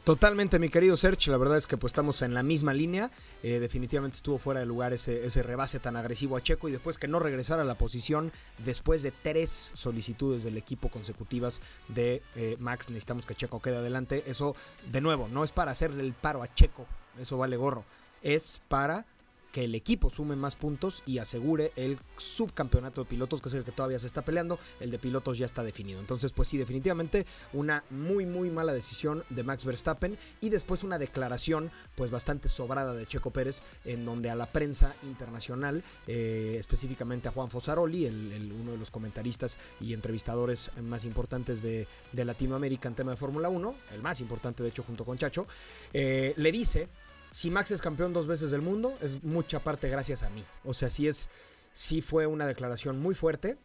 Totalmente, 0.05 0.59
mi 0.59 0.71
querido 0.71 0.97
Sergio. 0.97 1.31
La 1.31 1.37
verdad 1.37 1.59
es 1.59 1.67
que 1.67 1.77
pues 1.77 1.91
estamos 1.91 2.23
en 2.23 2.33
la 2.33 2.43
misma 2.43 2.73
línea. 2.73 3.11
Eh, 3.43 3.61
definitivamente 3.61 4.17
estuvo 4.17 4.39
fuera 4.39 4.61
de 4.61 4.67
lugar 4.67 4.95
ese, 4.95 5.27
ese, 5.27 5.43
rebase 5.43 5.79
tan 5.79 5.95
agresivo 5.95 6.37
a 6.37 6.41
Checo 6.41 6.69
y 6.69 6.73
después 6.73 6.97
que 6.97 7.07
no 7.07 7.19
regresara 7.19 7.63
a 7.63 7.67
la 7.67 7.75
posición 7.77 8.33
después 8.65 9.03
de 9.03 9.13
tres 9.13 9.73
solicitudes 9.75 10.43
del 10.43 10.57
equipo 10.57 10.89
consecutivas 10.89 11.61
de 11.89 12.23
eh, 12.35 12.57
Max, 12.59 12.89
necesitamos 12.89 13.27
que 13.27 13.35
Checo 13.35 13.61
quede 13.61 13.77
adelante. 13.77 14.25
Eso, 14.27 14.57
de 14.91 15.03
nuevo, 15.03 15.29
no 15.29 15.45
es 15.45 15.53
para 15.53 15.73
hacerle 15.73 16.03
el 16.03 16.15
paro 16.15 16.43
a 16.43 16.53
Checo. 16.55 16.87
Eso 17.21 17.37
vale 17.37 17.59
gorro. 17.59 17.85
Es 18.23 18.63
para 18.69 19.05
que 19.53 19.65
el 19.65 19.75
equipo 19.75 20.11
sume 20.11 20.37
más 20.37 20.57
puntos 20.57 21.03
y 21.07 21.19
asegure 21.19 21.73
el 21.77 21.99
subcampeonato 22.17 23.03
de 23.03 23.09
pilotos, 23.09 23.41
que 23.41 23.49
es 23.49 23.55
el 23.55 23.65
que 23.65 23.73
todavía 23.73 23.99
se 23.99 24.07
está 24.07 24.23
peleando. 24.23 24.59
El 24.81 24.91
de 24.91 24.99
pilotos 24.99 25.39
ya 25.39 25.47
está 25.47 25.63
definido. 25.63 26.01
Entonces, 26.01 26.33
pues 26.33 26.49
sí, 26.49 26.59
definitivamente 26.59 27.27
una 27.53 27.85
muy, 27.91 28.27
muy 28.27 28.51
mala 28.51 28.73
decisión 28.73 29.25
de 29.31 29.43
Max 29.43 29.65
Verstappen. 29.65 30.19
Y 30.41 30.51
después 30.51 30.85
una 30.85 30.99
declaración, 30.99 31.71
pues 31.95 32.11
bastante 32.11 32.49
sobrada 32.49 32.95
de 32.95 33.07
Checo 33.07 33.31
Pérez, 33.31 33.63
en 33.85 34.05
donde 34.05 34.31
a 34.31 34.35
la 34.35 34.47
prensa 34.47 34.95
internacional, 35.03 35.83
eh, 36.07 36.57
específicamente 36.59 37.29
a 37.29 37.33
Juan 37.33 37.51
Fosaroli, 37.51 38.07
el, 38.07 38.53
uno 38.53 38.73
de 38.73 38.79
los 38.79 38.91
comentaristas 38.91 39.59
y 39.81 39.95
entrevistadores 39.95 40.71
más 40.83 41.05
importantes 41.05 41.63
de, 41.63 41.87
de 42.13 42.25
Latinoamérica 42.25 42.89
en 42.89 42.95
tema 42.95 43.13
de 43.13 43.17
Fórmula 43.17 43.49
1, 43.49 43.75
el 43.93 44.03
más 44.03 44.21
importante 44.21 44.63
de 44.63 44.69
hecho 44.69 44.83
junto 44.83 45.05
con 45.05 45.19
Chacho, 45.19 45.47
eh, 45.93 46.35
le 46.37 46.53
dice 46.53 46.89
si 47.31 47.51
Max 47.51 47.71
es 47.71 47.81
campeón 47.81 48.13
dos 48.13 48.27
veces 48.27 48.51
del 48.51 48.63
mundo, 48.63 48.97
es 49.01 49.23
mucha 49.23 49.61
parte 49.61 49.89
gracias 49.89 50.23
a 50.23 50.31
mí. 50.31 50.45
O 50.65 50.75
sea, 50.75 50.91
sí 50.91 51.07
es, 51.07 51.29
sí 51.73 52.01
fue 52.01 52.27
una 52.27 52.47
declaración 52.47 53.01
muy 53.01 53.15
fuerte. 53.15 53.57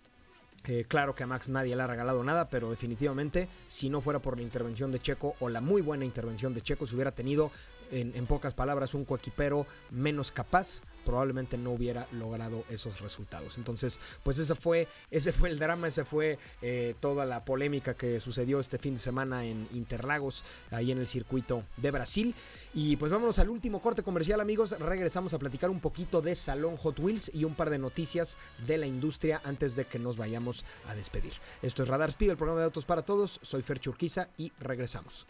Eh, 0.67 0.85
claro 0.87 1.13
que 1.13 1.23
a 1.23 1.27
Max 1.27 1.49
nadie 1.49 1.75
le 1.75 1.83
ha 1.83 1.87
regalado 1.87 2.23
nada, 2.23 2.49
pero 2.49 2.71
definitivamente, 2.71 3.47
si 3.67 3.89
no 3.89 4.01
fuera 4.01 4.19
por 4.19 4.37
la 4.37 4.43
intervención 4.43 4.91
de 4.91 4.99
Checo 4.99 5.35
o 5.39 5.49
la 5.49 5.61
muy 5.61 5.81
buena 5.81 6.05
intervención 6.05 6.53
de 6.53 6.61
Checo, 6.61 6.87
se 6.87 6.95
hubiera 6.95 7.11
tenido, 7.11 7.51
en, 7.91 8.15
en 8.15 8.25
pocas 8.25 8.53
palabras, 8.55 8.95
un 8.95 9.05
coequipero 9.05 9.67
menos 9.91 10.31
capaz 10.31 10.81
probablemente 11.05 11.57
no 11.57 11.71
hubiera 11.71 12.07
logrado 12.11 12.65
esos 12.69 12.99
resultados. 12.99 13.57
Entonces, 13.57 13.99
pues 14.23 14.39
ese 14.39 14.55
fue, 14.55 14.87
ese 15.11 15.31
fue 15.31 15.49
el 15.49 15.59
drama, 15.59 15.87
ese 15.87 16.03
fue 16.03 16.37
eh, 16.61 16.95
toda 16.99 17.25
la 17.25 17.45
polémica 17.45 17.93
que 17.93 18.19
sucedió 18.19 18.59
este 18.59 18.77
fin 18.77 18.95
de 18.95 18.99
semana 18.99 19.45
en 19.45 19.67
Interlagos, 19.73 20.43
ahí 20.71 20.91
en 20.91 20.97
el 20.97 21.07
circuito 21.07 21.63
de 21.77 21.91
Brasil. 21.91 22.35
Y 22.73 22.97
pues 22.97 23.11
vámonos 23.11 23.39
al 23.39 23.49
último 23.49 23.81
corte 23.81 24.03
comercial, 24.03 24.41
amigos. 24.41 24.77
Regresamos 24.79 25.33
a 25.33 25.39
platicar 25.39 25.69
un 25.69 25.79
poquito 25.79 26.21
de 26.21 26.35
Salón 26.35 26.75
Hot 26.77 26.99
Wheels 26.99 27.31
y 27.33 27.43
un 27.43 27.55
par 27.55 27.69
de 27.69 27.77
noticias 27.77 28.37
de 28.65 28.77
la 28.77 28.87
industria 28.87 29.41
antes 29.43 29.75
de 29.75 29.85
que 29.85 29.99
nos 29.99 30.17
vayamos 30.17 30.65
a 30.87 30.95
despedir. 30.95 31.33
Esto 31.61 31.83
es 31.83 31.89
Radar 31.89 32.09
Speed, 32.09 32.31
el 32.31 32.37
programa 32.37 32.61
de 32.61 32.65
autos 32.65 32.85
para 32.85 33.03
todos. 33.03 33.39
Soy 33.41 33.61
Fer 33.61 33.79
Churquiza 33.79 34.29
y 34.37 34.51
regresamos. 34.59 35.25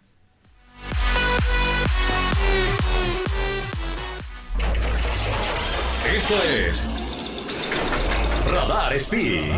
Esto 6.14 6.36
es 6.44 6.88
Radar 8.46 8.94
Speed. 8.94 9.52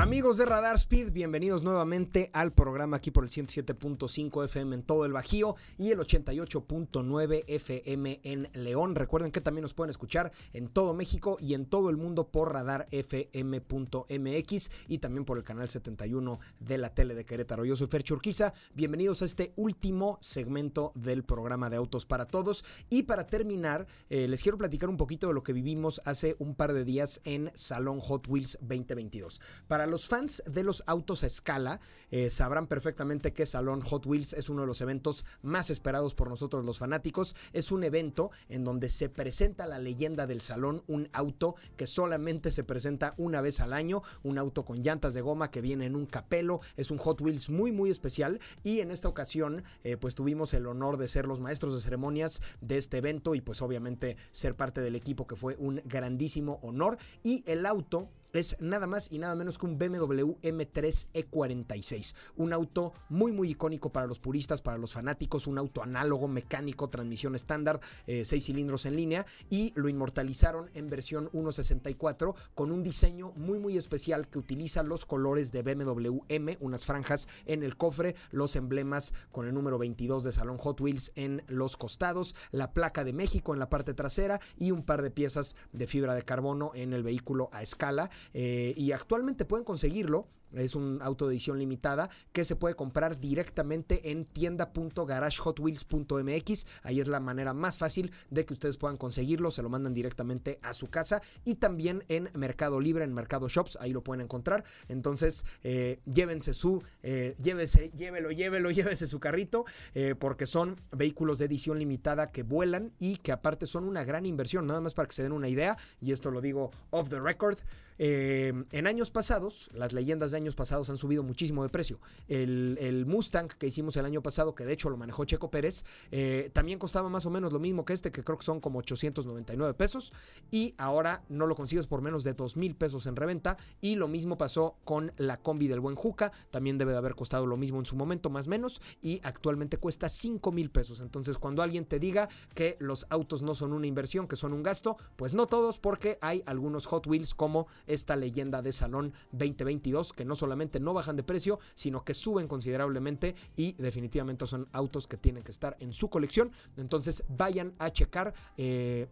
Amigos 0.00 0.38
de 0.38 0.46
Radar 0.46 0.76
Speed, 0.76 1.12
bienvenidos 1.12 1.62
nuevamente 1.62 2.30
al 2.32 2.54
programa 2.54 2.96
aquí 2.96 3.10
por 3.10 3.22
el 3.22 3.28
107.5 3.28 4.46
FM 4.46 4.76
en 4.76 4.82
todo 4.82 5.04
el 5.04 5.12
Bajío 5.12 5.56
y 5.76 5.90
el 5.90 5.98
88.9 5.98 7.44
FM 7.46 8.20
en 8.22 8.48
León. 8.54 8.94
Recuerden 8.94 9.30
que 9.30 9.42
también 9.42 9.60
nos 9.60 9.74
pueden 9.74 9.90
escuchar 9.90 10.32
en 10.54 10.68
todo 10.68 10.94
México 10.94 11.36
y 11.38 11.52
en 11.52 11.66
todo 11.66 11.90
el 11.90 11.98
mundo 11.98 12.28
por 12.28 12.54
radarfm.mx 12.54 14.70
y 14.88 14.98
también 15.00 15.26
por 15.26 15.36
el 15.36 15.44
canal 15.44 15.68
71 15.68 16.38
de 16.60 16.78
la 16.78 16.94
tele 16.94 17.14
de 17.14 17.26
Querétaro. 17.26 17.66
Yo 17.66 17.76
soy 17.76 17.88
Fer 17.88 18.02
Churquiza. 18.02 18.54
Bienvenidos 18.72 19.20
a 19.20 19.26
este 19.26 19.52
último 19.56 20.16
segmento 20.22 20.92
del 20.94 21.24
programa 21.24 21.68
de 21.68 21.76
Autos 21.76 22.06
para 22.06 22.24
Todos. 22.24 22.64
Y 22.88 23.02
para 23.02 23.26
terminar, 23.26 23.86
eh, 24.08 24.28
les 24.28 24.42
quiero 24.42 24.56
platicar 24.56 24.88
un 24.88 24.96
poquito 24.96 25.26
de 25.26 25.34
lo 25.34 25.42
que 25.42 25.52
vivimos 25.52 26.00
hace 26.06 26.36
un 26.38 26.54
par 26.54 26.72
de 26.72 26.86
días 26.86 27.20
en 27.24 27.50
Salón 27.52 28.00
Hot 28.00 28.26
Wheels 28.28 28.56
2022. 28.62 29.42
Para 29.68 29.89
los 29.90 30.06
fans 30.06 30.42
de 30.46 30.62
los 30.62 30.82
autos 30.86 31.22
a 31.22 31.26
escala, 31.26 31.80
eh, 32.10 32.30
sabrán 32.30 32.66
perfectamente 32.66 33.32
que 33.32 33.46
Salón 33.46 33.80
Hot 33.82 34.06
Wheels 34.06 34.32
es 34.32 34.48
uno 34.48 34.62
de 34.62 34.66
los 34.66 34.80
eventos 34.80 35.24
más 35.42 35.70
esperados 35.70 36.14
por 36.14 36.28
nosotros 36.28 36.64
los 36.64 36.78
fanáticos. 36.78 37.36
Es 37.52 37.70
un 37.70 37.84
evento 37.84 38.30
en 38.48 38.64
donde 38.64 38.88
se 38.88 39.08
presenta 39.08 39.66
la 39.66 39.78
leyenda 39.78 40.26
del 40.26 40.40
salón, 40.40 40.82
un 40.86 41.08
auto 41.12 41.54
que 41.76 41.86
solamente 41.86 42.50
se 42.50 42.64
presenta 42.64 43.14
una 43.16 43.40
vez 43.40 43.60
al 43.60 43.72
año, 43.72 44.02
un 44.22 44.38
auto 44.38 44.64
con 44.64 44.80
llantas 44.80 45.14
de 45.14 45.20
goma 45.20 45.50
que 45.50 45.60
viene 45.60 45.86
en 45.86 45.96
un 45.96 46.06
capelo, 46.06 46.60
es 46.76 46.90
un 46.90 46.98
Hot 46.98 47.20
Wheels 47.20 47.50
muy 47.50 47.72
muy 47.72 47.90
especial 47.90 48.40
y 48.62 48.80
en 48.80 48.90
esta 48.90 49.08
ocasión 49.08 49.62
eh, 49.84 49.96
pues 49.96 50.14
tuvimos 50.14 50.54
el 50.54 50.66
honor 50.66 50.96
de 50.96 51.08
ser 51.08 51.26
los 51.26 51.40
maestros 51.40 51.74
de 51.74 51.80
ceremonias 51.80 52.40
de 52.60 52.76
este 52.76 52.98
evento 52.98 53.34
y 53.34 53.40
pues 53.40 53.62
obviamente 53.62 54.16
ser 54.30 54.54
parte 54.54 54.80
del 54.80 54.96
equipo 54.96 55.26
que 55.26 55.36
fue 55.36 55.56
un 55.58 55.82
grandísimo 55.84 56.58
honor 56.62 56.98
y 57.22 57.42
el 57.46 57.66
auto 57.66 58.08
es 58.32 58.56
nada 58.60 58.86
más 58.86 59.08
y 59.10 59.18
nada 59.18 59.34
menos 59.34 59.58
que 59.58 59.66
un 59.66 59.78
BMW 59.78 60.36
M3 60.42 61.06
E46. 61.14 62.14
Un 62.36 62.52
auto 62.52 62.92
muy 63.08 63.32
muy 63.32 63.50
icónico 63.50 63.92
para 63.92 64.06
los 64.06 64.18
puristas, 64.18 64.62
para 64.62 64.78
los 64.78 64.92
fanáticos, 64.92 65.46
un 65.46 65.58
auto 65.58 65.82
análogo, 65.82 66.28
mecánico, 66.28 66.88
transmisión 66.88 67.34
estándar, 67.34 67.80
6 68.06 68.32
eh, 68.32 68.40
cilindros 68.40 68.86
en 68.86 68.96
línea 68.96 69.26
y 69.48 69.72
lo 69.76 69.88
inmortalizaron 69.88 70.70
en 70.74 70.88
versión 70.88 71.30
1.64 71.32 72.34
con 72.54 72.72
un 72.72 72.82
diseño 72.82 73.32
muy 73.32 73.58
muy 73.58 73.76
especial 73.76 74.28
que 74.28 74.38
utiliza 74.38 74.82
los 74.82 75.04
colores 75.04 75.52
de 75.52 75.62
BMW 75.62 76.18
M, 76.28 76.56
unas 76.60 76.84
franjas 76.84 77.28
en 77.46 77.62
el 77.62 77.76
cofre, 77.76 78.14
los 78.30 78.56
emblemas 78.56 79.12
con 79.30 79.46
el 79.46 79.54
número 79.54 79.78
22 79.78 80.24
de 80.24 80.32
Salón 80.32 80.58
Hot 80.58 80.80
Wheels 80.80 81.12
en 81.16 81.42
los 81.48 81.76
costados, 81.76 82.34
la 82.50 82.72
placa 82.72 83.04
de 83.04 83.12
México 83.12 83.52
en 83.52 83.60
la 83.60 83.70
parte 83.70 83.94
trasera 83.94 84.40
y 84.56 84.70
un 84.70 84.82
par 84.82 85.02
de 85.02 85.10
piezas 85.10 85.56
de 85.72 85.86
fibra 85.86 86.14
de 86.14 86.22
carbono 86.22 86.72
en 86.74 86.92
el 86.92 87.02
vehículo 87.02 87.50
a 87.52 87.62
escala 87.62 88.10
eh, 88.34 88.74
y 88.76 88.92
actualmente 88.92 89.44
pueden 89.44 89.64
conseguirlo 89.64 90.28
es 90.52 90.74
un 90.74 91.00
auto 91.02 91.26
de 91.26 91.34
edición 91.34 91.58
limitada 91.58 92.08
que 92.32 92.44
se 92.44 92.56
puede 92.56 92.74
comprar 92.74 93.20
directamente 93.20 94.10
en 94.10 94.24
tienda.garagehotwheels.mx. 94.24 96.66
Ahí 96.82 97.00
es 97.00 97.08
la 97.08 97.20
manera 97.20 97.54
más 97.54 97.78
fácil 97.78 98.12
de 98.30 98.44
que 98.44 98.52
ustedes 98.52 98.76
puedan 98.76 98.96
conseguirlo. 98.96 99.50
Se 99.50 99.62
lo 99.62 99.68
mandan 99.68 99.94
directamente 99.94 100.58
a 100.62 100.72
su 100.72 100.88
casa 100.88 101.22
y 101.44 101.56
también 101.56 102.04
en 102.08 102.30
Mercado 102.34 102.80
Libre, 102.80 103.04
en 103.04 103.14
Mercado 103.14 103.48
Shops. 103.48 103.78
Ahí 103.80 103.92
lo 103.92 104.02
pueden 104.02 104.22
encontrar. 104.22 104.64
Entonces, 104.88 105.44
eh, 105.62 106.00
llévense 106.04 106.54
su, 106.54 106.82
eh, 107.02 107.34
llévese, 107.40 107.90
llévelo, 107.90 108.30
llévelo, 108.30 108.70
llévese 108.70 109.06
su 109.06 109.20
carrito 109.20 109.64
eh, 109.94 110.14
porque 110.18 110.46
son 110.46 110.80
vehículos 110.92 111.38
de 111.38 111.46
edición 111.46 111.78
limitada 111.78 112.30
que 112.30 112.42
vuelan 112.42 112.92
y 112.98 113.16
que 113.16 113.32
aparte 113.32 113.66
son 113.66 113.84
una 113.84 114.04
gran 114.04 114.26
inversión. 114.26 114.66
Nada 114.66 114.80
más 114.80 114.94
para 114.94 115.08
que 115.08 115.14
se 115.14 115.22
den 115.22 115.32
una 115.32 115.48
idea, 115.48 115.76
y 116.00 116.12
esto 116.12 116.30
lo 116.30 116.40
digo 116.40 116.70
off 116.90 117.08
the 117.08 117.20
record. 117.20 117.58
en 117.98 118.86
años 118.86 119.10
pasados, 119.10 119.68
las 119.74 119.92
leyendas 119.92 120.30
de 120.30 120.38
años 120.40 120.54
pasados 120.54 120.90
han 120.90 120.96
subido 120.96 121.22
muchísimo 121.22 121.62
de 121.62 121.68
precio. 121.68 122.00
El, 122.28 123.04
Mustang 123.06 123.48
que 123.48 123.66
hicimos 123.66 123.96
el 123.96 124.04
año 124.04 124.22
pasado, 124.22 124.54
que 124.54 124.64
de 124.64 124.72
hecho 124.72 124.90
lo 124.90 124.96
manejó 124.96 125.24
Checo 125.24 125.50
Pérez, 125.50 125.84
eh, 126.10 126.50
también 126.52 126.78
costaba 126.78 127.08
más 127.08 127.26
o 127.26 127.30
menos 127.30 127.52
lo 127.52 127.58
mismo 127.58 127.84
que 127.84 127.92
este, 127.92 128.10
que 128.12 128.22
creo 128.24 128.38
que 128.38 128.44
son 128.44 128.60
como 128.60 128.78
899 128.80 129.74
pesos. 129.74 130.12
Y 130.50 130.74
ahora 130.78 131.22
no 131.28 131.46
lo 131.46 131.54
consigues 131.54 131.86
por 131.86 132.02
menos 132.02 132.24
de 132.24 132.34
2 132.34 132.56
mil 132.56 132.74
pesos 132.74 133.06
en 133.06 133.16
reventa. 133.16 133.56
Y 133.80 133.96
lo 133.96 134.08
mismo 134.08 134.36
pasó 134.36 134.76
con 134.84 135.12
la 135.16 135.36
combi 135.38 135.68
del 135.68 135.80
Buen 135.80 135.96
Juca. 135.96 136.32
También 136.50 136.78
debe 136.78 136.92
de 136.92 136.98
haber 136.98 137.14
costado 137.14 137.46
lo 137.46 137.56
mismo 137.56 137.78
en 137.78 137.86
su 137.86 137.96
momento, 137.96 138.30
más 138.30 138.46
o 138.46 138.50
menos. 138.50 138.80
Y 139.02 139.20
actualmente 139.22 139.76
cuesta 139.78 140.08
5 140.08 140.52
mil 140.52 140.70
pesos. 140.70 141.00
Entonces, 141.00 141.38
cuando 141.38 141.62
alguien 141.62 141.84
te 141.84 141.98
diga 141.98 142.28
que 142.54 142.76
los 142.80 143.06
autos 143.10 143.42
no 143.42 143.54
son 143.54 143.72
una 143.72 143.86
inversión, 143.86 144.26
que 144.26 144.36
son 144.36 144.52
un 144.52 144.62
gasto, 144.62 144.96
pues 145.16 145.34
no 145.34 145.46
todos, 145.46 145.78
porque 145.78 146.18
hay 146.20 146.42
algunos 146.46 146.86
Hot 146.86 147.06
Wheels 147.06 147.34
como 147.34 147.66
esta 147.86 148.16
leyenda 148.16 148.62
de 148.62 148.72
Salón 148.72 149.12
2022 149.32 150.12
que 150.12 150.24
no 150.24 150.29
solamente 150.36 150.80
no 150.80 150.94
bajan 150.94 151.16
de 151.16 151.22
precio, 151.22 151.58
sino 151.74 152.04
que 152.04 152.14
suben 152.14 152.48
considerablemente 152.48 153.34
y 153.56 153.72
definitivamente 153.72 154.46
son 154.46 154.68
autos 154.72 155.06
que 155.06 155.16
tienen 155.16 155.42
que 155.42 155.52
estar 155.52 155.76
en 155.80 155.92
su 155.92 156.08
colección. 156.08 156.52
Entonces 156.76 157.24
vayan 157.28 157.74
a 157.78 157.90
checar. 157.90 158.34
Eh, 158.56 159.08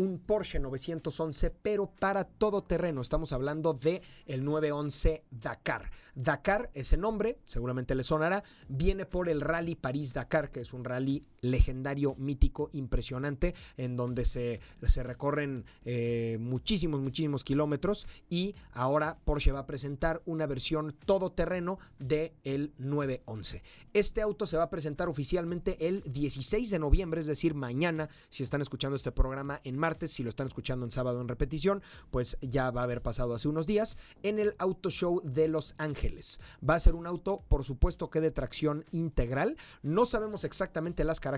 un 0.00 0.18
Porsche 0.18 0.58
911, 0.58 1.50
pero 1.50 1.90
para 1.90 2.24
todo 2.24 2.62
terreno. 2.62 3.02
Estamos 3.02 3.32
hablando 3.32 3.74
de 3.74 4.00
el 4.24 4.44
911 4.44 5.24
Dakar. 5.30 5.90
Dakar, 6.14 6.70
ese 6.72 6.96
nombre, 6.96 7.38
seguramente 7.44 7.94
le 7.94 8.02
sonará, 8.02 8.42
viene 8.68 9.04
por 9.04 9.28
el 9.28 9.42
Rally 9.42 9.74
París-Dakar, 9.74 10.50
que 10.50 10.60
es 10.60 10.72
un 10.72 10.84
rally 10.84 11.26
legendario, 11.40 12.14
mítico, 12.16 12.70
impresionante, 12.72 13.54
en 13.76 13.96
donde 13.96 14.24
se, 14.24 14.60
se 14.86 15.02
recorren 15.02 15.64
eh, 15.84 16.38
muchísimos, 16.40 17.00
muchísimos 17.00 17.44
kilómetros. 17.44 18.06
Y 18.28 18.54
ahora 18.72 19.18
Porsche 19.24 19.52
va 19.52 19.60
a 19.60 19.66
presentar 19.66 20.22
una 20.26 20.46
versión 20.46 20.94
todoterreno 21.04 21.78
de 21.98 22.34
el 22.44 22.72
911. 22.78 23.62
Este 23.92 24.22
auto 24.22 24.46
se 24.46 24.56
va 24.56 24.64
a 24.64 24.70
presentar 24.70 25.08
oficialmente 25.08 25.88
el 25.88 26.02
16 26.02 26.70
de 26.70 26.78
noviembre, 26.78 27.20
es 27.20 27.26
decir, 27.26 27.54
mañana, 27.54 28.08
si 28.28 28.42
están 28.42 28.60
escuchando 28.60 28.96
este 28.96 29.12
programa 29.12 29.60
en 29.64 29.76
martes, 29.78 30.12
si 30.12 30.22
lo 30.22 30.28
están 30.28 30.46
escuchando 30.46 30.84
en 30.84 30.90
sábado 30.90 31.20
en 31.20 31.28
repetición, 31.28 31.82
pues 32.10 32.36
ya 32.40 32.70
va 32.70 32.82
a 32.82 32.84
haber 32.84 33.02
pasado 33.02 33.34
hace 33.34 33.48
unos 33.48 33.66
días, 33.66 33.96
en 34.22 34.38
el 34.38 34.54
Auto 34.58 34.90
Show 34.90 35.22
de 35.24 35.48
Los 35.48 35.74
Ángeles. 35.78 36.40
Va 36.68 36.74
a 36.74 36.80
ser 36.80 36.94
un 36.94 37.06
auto, 37.06 37.42
por 37.48 37.64
supuesto 37.64 38.10
que 38.10 38.20
de 38.20 38.30
tracción 38.30 38.84
integral. 38.92 39.56
No 39.82 40.06
sabemos 40.06 40.44
exactamente 40.44 41.04
las 41.04 41.20
características 41.20 41.29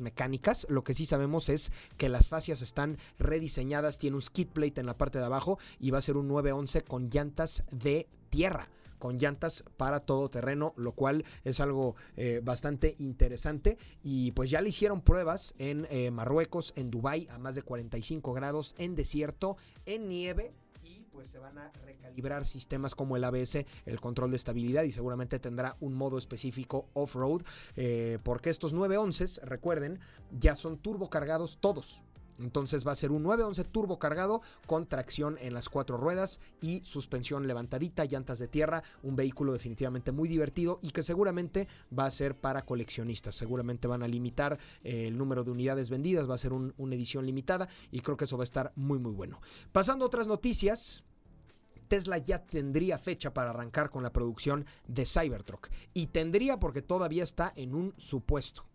mecánicas, 0.00 0.66
lo 0.68 0.84
que 0.84 0.94
sí 0.94 1.06
sabemos 1.06 1.48
es 1.48 1.72
que 1.96 2.08
las 2.08 2.28
fascias 2.28 2.62
están 2.62 2.98
rediseñadas, 3.18 3.98
tiene 3.98 4.16
un 4.16 4.22
skid 4.22 4.48
plate 4.48 4.80
en 4.80 4.86
la 4.86 4.96
parte 4.96 5.18
de 5.18 5.24
abajo 5.24 5.58
y 5.78 5.90
va 5.90 5.98
a 5.98 6.02
ser 6.02 6.16
un 6.16 6.28
911 6.28 6.82
con 6.82 7.10
llantas 7.10 7.64
de 7.70 8.08
tierra 8.30 8.68
con 8.98 9.16
llantas 9.16 9.64
para 9.76 10.00
todo 10.00 10.28
terreno, 10.28 10.74
lo 10.76 10.92
cual 10.92 11.24
es 11.44 11.60
algo 11.60 11.94
eh, 12.16 12.40
bastante 12.42 12.96
interesante. 12.98 13.78
Y 14.02 14.32
pues 14.32 14.50
ya 14.50 14.60
le 14.60 14.70
hicieron 14.70 15.00
pruebas 15.02 15.54
en 15.58 15.86
eh, 15.90 16.10
Marruecos, 16.10 16.72
en 16.76 16.90
Dubai 16.90 17.28
a 17.30 17.38
más 17.38 17.54
de 17.54 17.62
45 17.62 18.32
grados, 18.32 18.74
en 18.76 18.96
desierto, 18.96 19.56
en 19.86 20.08
nieve 20.08 20.52
pues 21.18 21.30
se 21.30 21.40
van 21.40 21.58
a 21.58 21.72
recalibrar 21.84 22.44
sistemas 22.44 22.94
como 22.94 23.16
el 23.16 23.24
ABS, 23.24 23.64
el 23.86 24.00
control 24.00 24.30
de 24.30 24.36
estabilidad 24.36 24.84
y 24.84 24.92
seguramente 24.92 25.40
tendrá 25.40 25.76
un 25.80 25.94
modo 25.94 26.16
específico 26.16 26.86
off-road, 26.92 27.42
eh, 27.74 28.20
porque 28.22 28.50
estos 28.50 28.72
911, 28.72 29.44
recuerden, 29.44 29.98
ya 30.38 30.54
son 30.54 30.78
turbo 30.78 31.10
cargados 31.10 31.58
todos 31.58 32.04
Entonces 32.38 32.86
va 32.86 32.92
a 32.92 32.94
ser 32.94 33.10
un 33.10 33.24
911 33.24 33.64
turbo 33.64 33.98
cargado 33.98 34.42
con 34.66 34.86
tracción 34.86 35.38
en 35.40 35.54
las 35.54 35.68
cuatro 35.68 35.96
ruedas 35.96 36.38
y 36.60 36.84
suspensión 36.84 37.48
levantadita, 37.48 38.04
llantas 38.04 38.38
de 38.38 38.46
tierra, 38.46 38.84
un 39.02 39.16
vehículo 39.16 39.52
definitivamente 39.52 40.12
muy 40.12 40.28
divertido 40.28 40.78
y 40.84 40.90
que 40.90 41.02
seguramente 41.02 41.66
va 41.98 42.06
a 42.06 42.12
ser 42.12 42.36
para 42.36 42.64
coleccionistas. 42.64 43.34
Seguramente 43.34 43.88
van 43.88 44.04
a 44.04 44.06
limitar 44.06 44.56
eh, 44.84 45.08
el 45.08 45.18
número 45.18 45.42
de 45.42 45.50
unidades 45.50 45.90
vendidas, 45.90 46.30
va 46.30 46.36
a 46.36 46.38
ser 46.38 46.52
una 46.52 46.94
edición 46.94 47.26
limitada 47.26 47.68
y 47.90 48.02
creo 48.02 48.16
que 48.16 48.26
eso 48.26 48.36
va 48.36 48.42
a 48.42 48.44
estar 48.44 48.72
muy 48.76 49.00
muy 49.00 49.10
bueno. 49.10 49.40
Pasando 49.72 50.04
a 50.04 50.06
otras 50.06 50.28
noticias, 50.28 51.02
Tesla 51.88 52.18
ya 52.18 52.44
tendría 52.44 52.98
fecha 52.98 53.32
para 53.34 53.50
arrancar 53.50 53.90
con 53.90 54.02
la 54.02 54.12
producción 54.12 54.66
de 54.86 55.06
Cybertruck. 55.06 55.68
Y 55.94 56.08
tendría 56.08 56.60
porque 56.60 56.82
todavía 56.82 57.22
está 57.22 57.52
en 57.56 57.74
un 57.74 57.94
supuesto. 57.96 58.66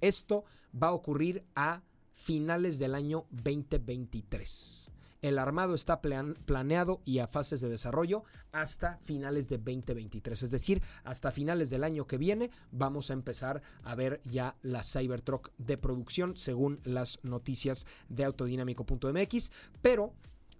Esto 0.00 0.44
va 0.80 0.88
a 0.88 0.92
ocurrir 0.92 1.44
a 1.54 1.82
finales 2.12 2.78
del 2.78 2.94
año 2.94 3.26
2023. 3.30 4.90
El 5.24 5.38
armado 5.38 5.74
está 5.74 6.02
planeado 6.02 7.00
y 7.06 7.20
a 7.20 7.26
fases 7.26 7.62
de 7.62 7.70
desarrollo 7.70 8.24
hasta 8.52 8.98
finales 8.98 9.48
de 9.48 9.56
2023. 9.56 10.42
Es 10.42 10.50
decir, 10.50 10.82
hasta 11.02 11.32
finales 11.32 11.70
del 11.70 11.82
año 11.82 12.06
que 12.06 12.18
viene 12.18 12.50
vamos 12.70 13.08
a 13.08 13.14
empezar 13.14 13.62
a 13.84 13.94
ver 13.94 14.20
ya 14.24 14.54
la 14.60 14.82
Cybertruck 14.82 15.50
de 15.56 15.78
producción 15.78 16.36
según 16.36 16.78
las 16.84 17.20
noticias 17.22 17.86
de 18.10 18.24
autodinámico.mx. 18.24 19.50
Pero 19.80 20.12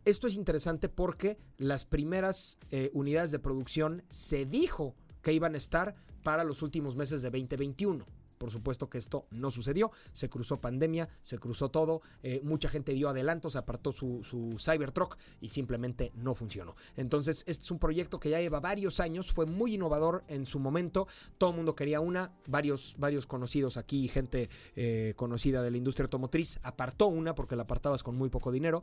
esto 0.04 0.26
es 0.26 0.34
interesante 0.34 0.88
porque 0.88 1.38
las 1.56 1.84
primeras 1.84 2.58
eh, 2.70 2.90
unidades 2.92 3.30
de 3.30 3.38
producción 3.38 4.02
se 4.08 4.44
dijo 4.44 4.94
que 5.22 5.32
iban 5.32 5.54
a 5.54 5.58
estar 5.58 5.94
para 6.22 6.44
los 6.44 6.62
últimos 6.62 6.96
meses 6.96 7.22
de 7.22 7.30
2021. 7.30 8.04
Por 8.38 8.50
supuesto 8.50 8.88
que 8.88 8.98
esto 8.98 9.26
no 9.30 9.50
sucedió, 9.50 9.90
se 10.12 10.28
cruzó 10.28 10.60
pandemia, 10.60 11.08
se 11.22 11.38
cruzó 11.38 11.70
todo, 11.70 12.02
eh, 12.22 12.40
mucha 12.42 12.68
gente 12.68 12.92
dio 12.92 13.08
adelantos, 13.08 13.56
apartó 13.56 13.92
su, 13.92 14.22
su 14.22 14.56
Cybertruck 14.58 15.16
y 15.40 15.48
simplemente 15.48 16.12
no 16.14 16.34
funcionó. 16.34 16.74
Entonces, 16.96 17.44
este 17.46 17.64
es 17.64 17.70
un 17.70 17.78
proyecto 17.78 18.20
que 18.20 18.30
ya 18.30 18.40
lleva 18.40 18.60
varios 18.60 19.00
años, 19.00 19.32
fue 19.32 19.46
muy 19.46 19.74
innovador 19.74 20.24
en 20.28 20.46
su 20.46 20.58
momento, 20.58 21.06
todo 21.38 21.50
el 21.50 21.56
mundo 21.56 21.74
quería 21.74 22.00
una, 22.00 22.32
varios, 22.46 22.96
varios 22.98 23.26
conocidos 23.26 23.76
aquí, 23.76 24.08
gente 24.08 24.48
eh, 24.76 25.14
conocida 25.16 25.62
de 25.62 25.70
la 25.70 25.76
industria 25.76 26.04
automotriz, 26.04 26.58
apartó 26.62 27.06
una 27.06 27.34
porque 27.34 27.56
la 27.56 27.62
apartabas 27.62 28.02
con 28.02 28.16
muy 28.16 28.28
poco 28.28 28.52
dinero 28.52 28.82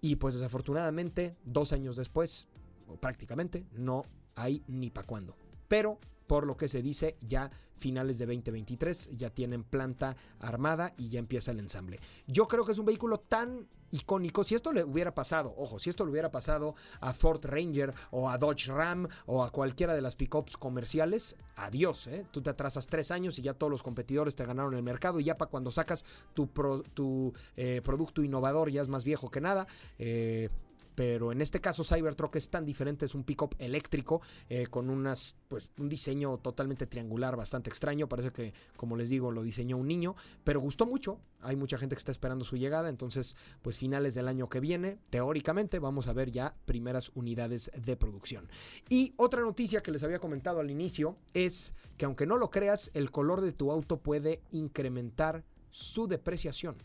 y 0.00 0.16
pues 0.16 0.34
desafortunadamente, 0.34 1.36
dos 1.44 1.72
años 1.72 1.96
después, 1.96 2.48
o 2.86 2.96
prácticamente, 2.96 3.66
no 3.72 4.04
hay 4.34 4.62
ni 4.66 4.90
para 4.90 5.06
cuándo. 5.06 5.36
Pero 5.68 5.98
por 6.26 6.46
lo 6.46 6.56
que 6.56 6.68
se 6.68 6.82
dice 6.82 7.16
ya 7.20 7.50
finales 7.76 8.18
de 8.18 8.26
2023 8.26 9.10
ya 9.16 9.30
tienen 9.30 9.64
planta 9.64 10.16
armada 10.38 10.94
y 10.96 11.08
ya 11.08 11.18
empieza 11.18 11.50
el 11.50 11.58
ensamble. 11.58 11.98
Yo 12.26 12.46
creo 12.46 12.64
que 12.64 12.72
es 12.72 12.78
un 12.78 12.86
vehículo 12.86 13.18
tan 13.18 13.68
icónico. 13.92 14.42
Si 14.44 14.54
esto 14.54 14.72
le 14.72 14.84
hubiera 14.84 15.14
pasado, 15.14 15.54
ojo, 15.56 15.78
si 15.78 15.90
esto 15.90 16.04
le 16.04 16.12
hubiera 16.12 16.32
pasado 16.32 16.74
a 17.00 17.12
Ford 17.12 17.44
Ranger 17.44 17.94
o 18.10 18.30
a 18.30 18.38
Dodge 18.38 18.66
Ram 18.68 19.08
o 19.26 19.44
a 19.44 19.50
cualquiera 19.50 19.94
de 19.94 20.00
las 20.00 20.16
pickups 20.16 20.56
comerciales, 20.56 21.36
adiós, 21.56 22.06
¿eh? 22.06 22.26
Tú 22.30 22.42
te 22.42 22.50
atrasas 22.50 22.86
tres 22.86 23.10
años 23.10 23.38
y 23.38 23.42
ya 23.42 23.54
todos 23.54 23.70
los 23.70 23.82
competidores 23.82 24.34
te 24.34 24.46
ganaron 24.46 24.74
el 24.74 24.82
mercado 24.82 25.20
y 25.20 25.24
ya 25.24 25.36
para 25.36 25.50
cuando 25.50 25.70
sacas 25.70 26.04
tu, 26.34 26.46
tu 26.94 27.32
eh, 27.56 27.80
producto 27.84 28.22
innovador 28.22 28.70
ya 28.70 28.82
es 28.82 28.88
más 28.88 29.04
viejo 29.04 29.30
que 29.30 29.40
nada. 29.40 29.66
Eh, 29.98 30.48
pero 30.94 31.32
en 31.32 31.40
este 31.40 31.60
caso 31.60 31.84
Cybertruck 31.84 32.36
es 32.36 32.50
tan 32.50 32.64
diferente, 32.64 33.06
es 33.06 33.14
un 33.14 33.24
pickup 33.24 33.54
eléctrico 33.58 34.22
eh, 34.48 34.66
con 34.66 34.90
unas, 34.90 35.36
pues, 35.48 35.70
un 35.78 35.88
diseño 35.88 36.38
totalmente 36.38 36.86
triangular, 36.86 37.36
bastante 37.36 37.70
extraño, 37.70 38.08
parece 38.08 38.32
que, 38.32 38.52
como 38.76 38.96
les 38.96 39.10
digo, 39.10 39.30
lo 39.30 39.42
diseñó 39.42 39.76
un 39.76 39.88
niño, 39.88 40.14
pero 40.44 40.60
gustó 40.60 40.86
mucho, 40.86 41.20
hay 41.40 41.56
mucha 41.56 41.78
gente 41.78 41.96
que 41.96 42.00
está 42.00 42.12
esperando 42.12 42.44
su 42.44 42.56
llegada, 42.56 42.88
entonces, 42.88 43.36
pues 43.62 43.78
finales 43.78 44.14
del 44.14 44.28
año 44.28 44.48
que 44.48 44.60
viene, 44.60 44.98
teóricamente, 45.10 45.78
vamos 45.78 46.08
a 46.08 46.12
ver 46.12 46.30
ya 46.30 46.54
primeras 46.64 47.10
unidades 47.14 47.70
de 47.74 47.96
producción. 47.96 48.48
Y 48.88 49.14
otra 49.16 49.42
noticia 49.42 49.82
que 49.82 49.90
les 49.90 50.02
había 50.02 50.18
comentado 50.18 50.60
al 50.60 50.70
inicio 50.70 51.16
es 51.34 51.74
que 51.96 52.04
aunque 52.04 52.26
no 52.26 52.36
lo 52.36 52.50
creas, 52.50 52.90
el 52.94 53.10
color 53.10 53.40
de 53.40 53.52
tu 53.52 53.70
auto 53.70 53.98
puede 54.00 54.42
incrementar 54.50 55.44
su 55.70 56.06
depreciación. 56.06 56.76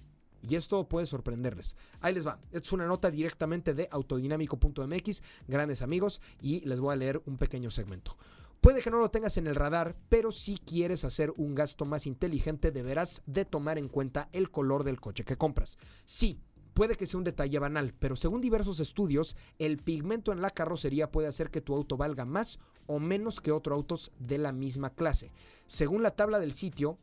Y 0.41 0.55
esto 0.55 0.87
puede 0.87 1.05
sorprenderles. 1.05 1.75
Ahí 1.99 2.13
les 2.13 2.25
va. 2.25 2.39
Es 2.51 2.71
una 2.71 2.85
nota 2.85 3.09
directamente 3.11 3.73
de 3.73 3.87
autodinámico.mx, 3.91 5.23
grandes 5.47 5.81
amigos, 5.81 6.21
y 6.41 6.61
les 6.61 6.79
voy 6.79 6.93
a 6.93 6.97
leer 6.97 7.21
un 7.25 7.37
pequeño 7.37 7.71
segmento. 7.71 8.17
Puede 8.61 8.81
que 8.81 8.89
no 8.89 8.99
lo 8.99 9.11
tengas 9.11 9.37
en 9.37 9.47
el 9.47 9.55
radar, 9.55 9.95
pero 10.09 10.31
si 10.31 10.57
quieres 10.57 11.03
hacer 11.03 11.31
un 11.37 11.53
gasto 11.53 11.85
más 11.85 12.07
inteligente 12.07 12.71
deberás 12.71 13.21
de 13.25 13.45
tomar 13.45 13.77
en 13.77 13.87
cuenta 13.87 14.29
el 14.31 14.49
color 14.49 14.83
del 14.83 14.99
coche 14.99 15.23
que 15.23 15.37
compras. 15.37 15.77
Sí, 16.05 16.41
puede 16.73 16.95
que 16.95 17.05
sea 17.05 17.19
un 17.19 17.23
detalle 17.23 17.59
banal, 17.59 17.93
pero 17.97 18.15
según 18.15 18.41
diversos 18.41 18.79
estudios, 18.79 19.35
el 19.59 19.77
pigmento 19.77 20.31
en 20.31 20.41
la 20.41 20.49
carrocería 20.49 21.11
puede 21.11 21.27
hacer 21.27 21.51
que 21.51 21.61
tu 21.61 21.75
auto 21.75 21.97
valga 21.97 22.25
más 22.25 22.59
o 22.87 22.99
menos 22.99 23.41
que 23.41 23.51
otros 23.51 23.75
autos 23.75 24.11
de 24.19 24.39
la 24.39 24.51
misma 24.51 24.89
clase. 24.89 25.31
Según 25.67 26.01
la 26.01 26.11
tabla 26.11 26.39
del 26.39 26.53
sitio, 26.53 26.97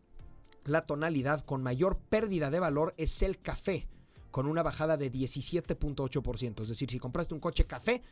la 0.64 0.86
tonalidad 0.86 1.40
con 1.40 1.62
mayor 1.62 1.98
pérdida 1.98 2.50
de 2.50 2.60
valor 2.60 2.94
es 2.96 3.22
el 3.22 3.38
café, 3.40 3.86
con 4.30 4.46
una 4.46 4.62
bajada 4.62 4.96
de 4.96 5.10
17.8%. 5.10 6.62
Es 6.62 6.68
decir, 6.68 6.90
si 6.90 6.98
compraste 6.98 7.34
un 7.34 7.40
coche 7.40 7.66
café, 7.66 8.02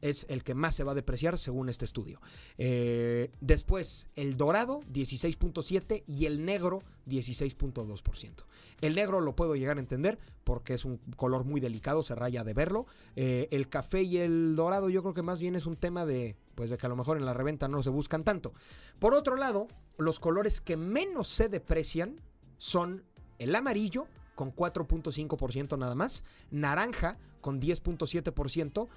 es 0.00 0.26
el 0.28 0.44
que 0.44 0.54
más 0.54 0.74
se 0.74 0.84
va 0.84 0.92
a 0.92 0.94
depreciar 0.94 1.38
según 1.38 1.68
este 1.68 1.84
estudio. 1.84 2.20
Eh, 2.56 3.30
después, 3.40 4.08
el 4.16 4.36
dorado 4.36 4.80
16.7 4.92 6.04
y 6.06 6.26
el 6.26 6.44
negro 6.44 6.80
16.2%. 7.08 8.44
El 8.80 8.94
negro 8.94 9.20
lo 9.20 9.34
puedo 9.34 9.56
llegar 9.56 9.76
a 9.76 9.80
entender 9.80 10.18
porque 10.44 10.74
es 10.74 10.84
un 10.84 10.98
color 11.16 11.44
muy 11.44 11.60
delicado, 11.60 12.02
se 12.02 12.14
raya 12.14 12.44
de 12.44 12.54
verlo. 12.54 12.86
Eh, 13.16 13.48
el 13.50 13.68
café 13.68 14.02
y 14.02 14.18
el 14.18 14.56
dorado 14.56 14.88
yo 14.88 15.02
creo 15.02 15.14
que 15.14 15.22
más 15.22 15.40
bien 15.40 15.56
es 15.56 15.66
un 15.66 15.76
tema 15.76 16.06
de, 16.06 16.36
pues 16.54 16.70
de 16.70 16.78
que 16.78 16.86
a 16.86 16.88
lo 16.88 16.96
mejor 16.96 17.16
en 17.16 17.26
la 17.26 17.34
reventa 17.34 17.68
no 17.68 17.82
se 17.82 17.90
buscan 17.90 18.24
tanto. 18.24 18.52
Por 18.98 19.14
otro 19.14 19.36
lado, 19.36 19.68
los 19.96 20.20
colores 20.20 20.60
que 20.60 20.76
menos 20.76 21.28
se 21.28 21.48
deprecian 21.48 22.20
son 22.56 23.04
el 23.38 23.54
amarillo 23.54 24.06
con 24.34 24.54
4.5% 24.54 25.76
nada 25.76 25.96
más, 25.96 26.22
naranja 26.52 27.18
con 27.40 27.60
10.7% 27.60 28.88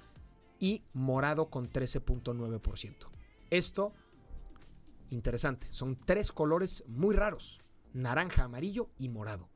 y 0.62 0.84
morado 0.92 1.50
con 1.50 1.68
13.9%. 1.68 3.08
Esto, 3.50 3.92
interesante, 5.10 5.66
son 5.70 5.98
tres 5.98 6.30
colores 6.30 6.84
muy 6.86 7.16
raros, 7.16 7.58
naranja, 7.92 8.44
amarillo 8.44 8.88
y 8.96 9.08
morado. 9.08 9.50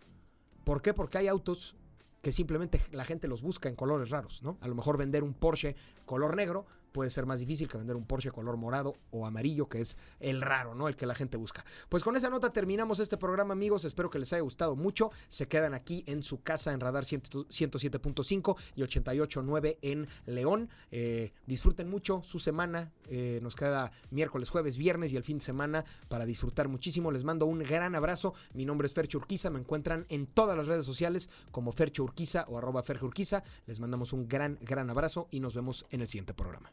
¿Por 0.64 0.82
qué? 0.82 0.92
Porque 0.92 1.18
hay 1.18 1.28
autos 1.28 1.76
que 2.22 2.32
simplemente 2.32 2.82
la 2.90 3.04
gente 3.04 3.28
los 3.28 3.40
busca 3.40 3.68
en 3.68 3.76
colores 3.76 4.10
raros, 4.10 4.42
¿no? 4.42 4.58
A 4.60 4.66
lo 4.66 4.74
mejor 4.74 4.98
vender 4.98 5.22
un 5.22 5.32
Porsche 5.32 5.76
color 6.06 6.34
negro 6.34 6.66
puede 6.96 7.10
ser 7.10 7.26
más 7.26 7.40
difícil 7.40 7.68
que 7.68 7.76
vender 7.76 7.94
un 7.94 8.06
Porsche 8.06 8.30
color 8.30 8.56
morado 8.56 8.94
o 9.10 9.26
amarillo, 9.26 9.68
que 9.68 9.82
es 9.82 9.98
el 10.18 10.40
raro, 10.40 10.74
¿no? 10.74 10.88
El 10.88 10.96
que 10.96 11.04
la 11.04 11.14
gente 11.14 11.36
busca. 11.36 11.62
Pues 11.90 12.02
con 12.02 12.16
esa 12.16 12.30
nota 12.30 12.54
terminamos 12.54 13.00
este 13.00 13.18
programa, 13.18 13.52
amigos. 13.52 13.84
Espero 13.84 14.08
que 14.08 14.18
les 14.18 14.32
haya 14.32 14.40
gustado 14.40 14.76
mucho. 14.76 15.10
Se 15.28 15.46
quedan 15.46 15.74
aquí 15.74 16.04
en 16.06 16.22
su 16.22 16.42
casa 16.42 16.72
en 16.72 16.80
Radar 16.80 17.04
107.5 17.04 18.56
y 18.76 18.80
88.9 18.80 19.76
en 19.82 20.08
León. 20.24 20.70
Eh, 20.90 21.34
disfruten 21.44 21.90
mucho 21.90 22.22
su 22.22 22.38
semana. 22.38 22.90
Eh, 23.10 23.40
nos 23.42 23.54
queda 23.56 23.92
miércoles, 24.08 24.48
jueves, 24.48 24.78
viernes 24.78 25.12
y 25.12 25.18
el 25.18 25.22
fin 25.22 25.36
de 25.36 25.44
semana 25.44 25.84
para 26.08 26.24
disfrutar 26.24 26.68
muchísimo. 26.68 27.12
Les 27.12 27.24
mando 27.24 27.44
un 27.44 27.58
gran 27.58 27.94
abrazo. 27.94 28.32
Mi 28.54 28.64
nombre 28.64 28.86
es 28.86 28.94
Fercho 28.94 29.18
Urquiza. 29.18 29.50
Me 29.50 29.60
encuentran 29.60 30.06
en 30.08 30.24
todas 30.24 30.56
las 30.56 30.66
redes 30.66 30.86
sociales 30.86 31.28
como 31.50 31.72
Fercho 31.72 32.04
Urquiza 32.04 32.46
o 32.48 32.56
arroba 32.56 32.82
Fercho 32.82 33.04
Urquiza. 33.04 33.44
Les 33.66 33.80
mandamos 33.80 34.14
un 34.14 34.26
gran, 34.26 34.58
gran 34.62 34.88
abrazo 34.88 35.28
y 35.30 35.40
nos 35.40 35.54
vemos 35.54 35.84
en 35.90 36.00
el 36.00 36.08
siguiente 36.08 36.32
programa. 36.32 36.72